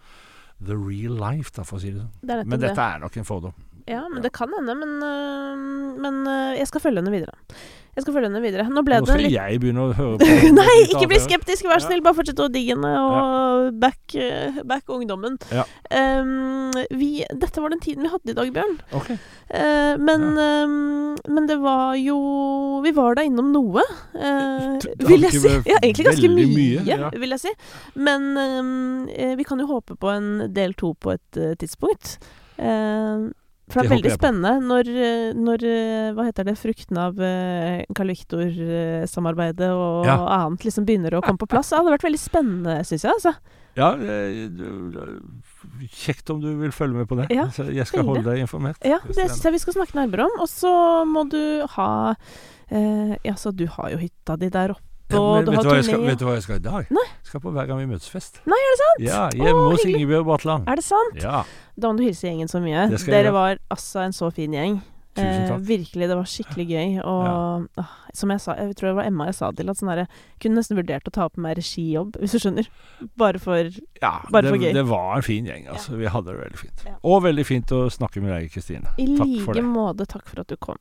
the 0.64 0.74
real 0.78 1.12
life, 1.18 1.50
da, 1.56 1.64
for 1.66 1.76
å 1.76 1.82
si 1.82 1.90
det 1.92 2.00
sånn. 2.00 2.14
Det 2.22 2.40
Men 2.46 2.60
det. 2.60 2.68
dette 2.70 2.80
er 2.94 3.02
nok 3.02 3.16
en 3.20 3.26
fordom. 3.28 3.54
Ja, 3.90 4.04
men 4.08 4.20
ja. 4.22 4.28
det 4.28 4.32
kan 4.32 4.52
hende. 4.56 4.74
Men, 4.78 4.96
øh, 5.02 6.00
men 6.00 6.20
jeg 6.56 6.66
skal 6.70 6.80
følge 6.84 7.02
henne 7.02 7.12
videre. 7.12 7.34
Jeg 7.92 8.06
skal 8.06 8.14
følge 8.14 8.28
henne 8.30 8.40
videre. 8.40 8.64
Nå 8.72 8.80
ble 8.86 8.98
Nå 9.02 9.04
det 9.04 9.12
skal 9.12 9.20
litt 9.26 9.34
jeg 9.34 9.60
begynne 9.60 9.82
å 9.84 9.90
høre 9.92 10.16
på 10.22 10.52
Nei, 10.56 10.76
ikke 10.86 11.08
bli 11.10 11.18
skeptisk, 11.20 11.66
vær 11.68 11.82
så 11.82 11.90
snill. 11.90 12.00
Bare 12.04 12.16
fortsett 12.16 12.40
å 12.40 12.48
digge 12.52 12.72
henne 12.72 12.92
og 12.96 13.76
back, 13.82 14.14
eh, 14.16 14.62
back 14.64 14.88
ungdommen. 14.92 15.36
Ja. 15.52 15.66
Um, 15.92 16.72
vi, 16.96 17.10
dette 17.28 17.60
var 17.60 17.74
den 17.74 17.82
tiden 17.84 18.06
vi 18.06 18.12
hadde 18.14 18.32
i 18.32 18.38
dag, 18.38 18.52
Bjørn. 18.54 18.78
Ok. 18.96 19.12
Uh, 19.52 20.00
men, 20.00 20.24
ehm, 20.40 21.18
men 21.28 21.48
det 21.50 21.58
var 21.60 21.98
jo 22.00 22.16
Vi 22.80 22.94
var 22.96 23.18
da 23.18 23.26
innom 23.28 23.50
noe, 23.52 23.84
uh, 24.16 24.78
vil 25.04 25.28
jeg 25.28 25.42
si. 25.42 25.52
Ja, 25.68 25.76
egentlig 25.82 26.08
ganske 26.08 26.32
mye, 26.32 26.48
mye, 26.48 26.86
ja. 26.88 27.12
vil 27.12 27.36
jeg 27.36 27.44
si. 27.44 27.52
Men 28.00 28.32
eh, 29.12 29.34
vi 29.36 29.44
kan 29.44 29.60
jo 29.60 29.68
håpe 29.68 29.98
på 30.00 30.08
en 30.12 30.48
del 30.54 30.72
to 30.80 30.94
på 30.96 31.12
et 31.12 31.40
uh, 31.40 31.52
tidspunkt. 31.60 32.16
Eh, 32.56 33.28
for 33.72 33.80
det 33.80 33.88
Det 33.88 33.90
er 33.90 33.96
veldig 33.96 34.12
spennende 34.18 34.52
når, 34.68 34.90
eh, 35.08 35.32
når 35.34 35.64
eh, 35.70 36.12
Hva 36.16 36.26
heter 36.28 36.44
det? 36.48 36.54
Fruktene 36.60 37.06
av 37.08 37.16
Carl 37.96 38.12
Victor-samarbeidet 38.12 39.70
og 39.72 40.06
Ja. 40.06 40.16
annet 40.44 40.64
liksom 40.68 40.84
begynner 40.86 41.16
å 41.18 41.22
komme 41.24 41.38
på 41.40 41.48
plass. 41.48 41.70
Det 41.72 41.78
hadde 41.80 41.94
vært 41.96 42.06
veldig 42.06 42.20
spennende, 42.22 42.78
syns 42.86 43.02
jeg. 43.08 43.12
Altså. 43.16 43.34
Ja, 43.74 43.94
eh, 43.96 44.50
kjekt 45.88 46.30
om 46.30 46.40
du 46.42 46.50
vil 46.60 46.72
følge 46.74 47.00
med 47.00 47.08
på 47.08 47.16
det. 47.16 47.28
Ja, 47.32 47.46
jeg 47.72 47.86
skal 47.88 48.04
holde 48.04 48.24
deg 48.26 48.42
informert. 48.44 48.76
Ja, 48.84 48.98
det 49.06 49.16
syns 49.16 49.42
jeg 49.46 49.52
vi 49.56 49.62
skal 49.62 49.76
snakke 49.78 49.96
nærmere 49.96 50.26
om. 50.28 50.40
Og 50.44 50.48
så 50.50 50.72
må 51.08 51.24
du 51.30 51.66
ha 51.76 52.14
eh, 52.70 53.16
Ja, 53.24 53.34
så 53.40 53.54
du 53.54 53.66
har 53.66 53.90
jo 53.94 53.98
hytta 54.02 54.36
di 54.38 54.48
der 54.52 54.74
oppe, 54.76 54.82
Ja, 55.12 55.20
og 55.22 55.34
men 55.36 55.44
du 55.44 55.50
vet, 55.52 55.64
har 55.68 55.80
jeg 55.80 55.88
turné. 55.90 56.06
vet 56.10 56.22
du 56.22 56.24
hva 56.28 56.36
jeg 56.36 56.46
skal 56.46 56.60
i 56.60 56.64
dag? 56.64 56.92
Nei. 56.98 57.08
Jeg 57.08 57.30
skal 57.32 57.44
på 57.44 57.52
Hver 57.54 57.68
gang 57.70 57.82
vi 57.82 57.88
møtes-fest. 57.90 58.40
Nei, 58.48 58.60
er 58.60 58.72
det 58.72 58.80
sant? 58.82 59.04
Ja, 59.06 59.24
hjemme 59.36 59.66
hos. 59.72 59.84
Ingebjørg 59.88 60.24
Bratland. 60.30 60.68
Er 60.68 60.80
det 60.80 60.86
sant? 60.86 61.20
Ja. 61.22 61.42
Da 61.76 61.92
må 61.92 62.00
du 62.00 62.06
hilse 62.06 62.28
gjengen 62.28 62.50
så 62.50 62.60
mye. 62.64 62.88
Jeg 62.92 63.04
Dere 63.12 63.32
var 63.34 63.60
altså 63.72 64.04
en 64.06 64.16
så 64.16 64.32
fin 64.34 64.52
gjeng. 64.56 64.80
Tusen 65.12 65.50
Eh, 65.52 65.58
virkelig, 65.58 66.08
det 66.08 66.16
var 66.16 66.24
skikkelig 66.24 66.66
gøy. 66.68 66.92
Og 67.04 67.66
ah, 67.76 67.90
som 68.16 68.30
jeg 68.32 68.40
sa, 68.40 68.54
jeg 68.56 68.76
tror 68.78 68.88
det 68.88 68.96
var 68.96 69.08
Emma 69.10 69.26
jeg 69.28 69.36
sa 69.36 69.50
til, 69.52 69.68
at 69.68 69.76
sånn 69.76 69.90
derre 69.92 70.06
Kunne 70.40 70.56
nesten 70.56 70.78
vurdert 70.78 71.08
å 71.08 71.12
ta 71.12 71.26
opp 71.28 71.36
meg 71.36 71.58
regijobb, 71.58 72.16
hvis 72.16 72.32
du 72.32 72.40
skjønner. 72.40 72.70
Bare 73.20 73.42
for 73.42 73.60
ja 73.68 74.14
Bare 74.32 74.46
det, 74.46 74.54
for 74.54 74.56
gøy. 74.64 74.72
det 74.72 74.86
var 74.88 75.18
en 75.18 75.26
fin 75.26 75.44
gjeng, 75.44 75.68
altså. 75.68 75.98
Vi 76.00 76.08
hadde 76.08 76.32
det 76.32 76.40
veldig 76.40 76.62
fint. 76.62 76.84
Ja. 76.88 76.96
Og 77.04 77.22
veldig 77.26 77.44
fint 77.44 77.76
å 77.76 77.84
snakke 77.92 78.24
med 78.24 78.32
deg, 78.32 78.48
Kristine. 78.54 78.96
I 78.96 79.10
Takk 79.20 79.36
like 79.52 79.66
måte, 79.68 80.08
takk 80.08 80.24
for 80.32 80.40
at 80.40 80.48
du 80.48 80.56
kom. 80.56 80.80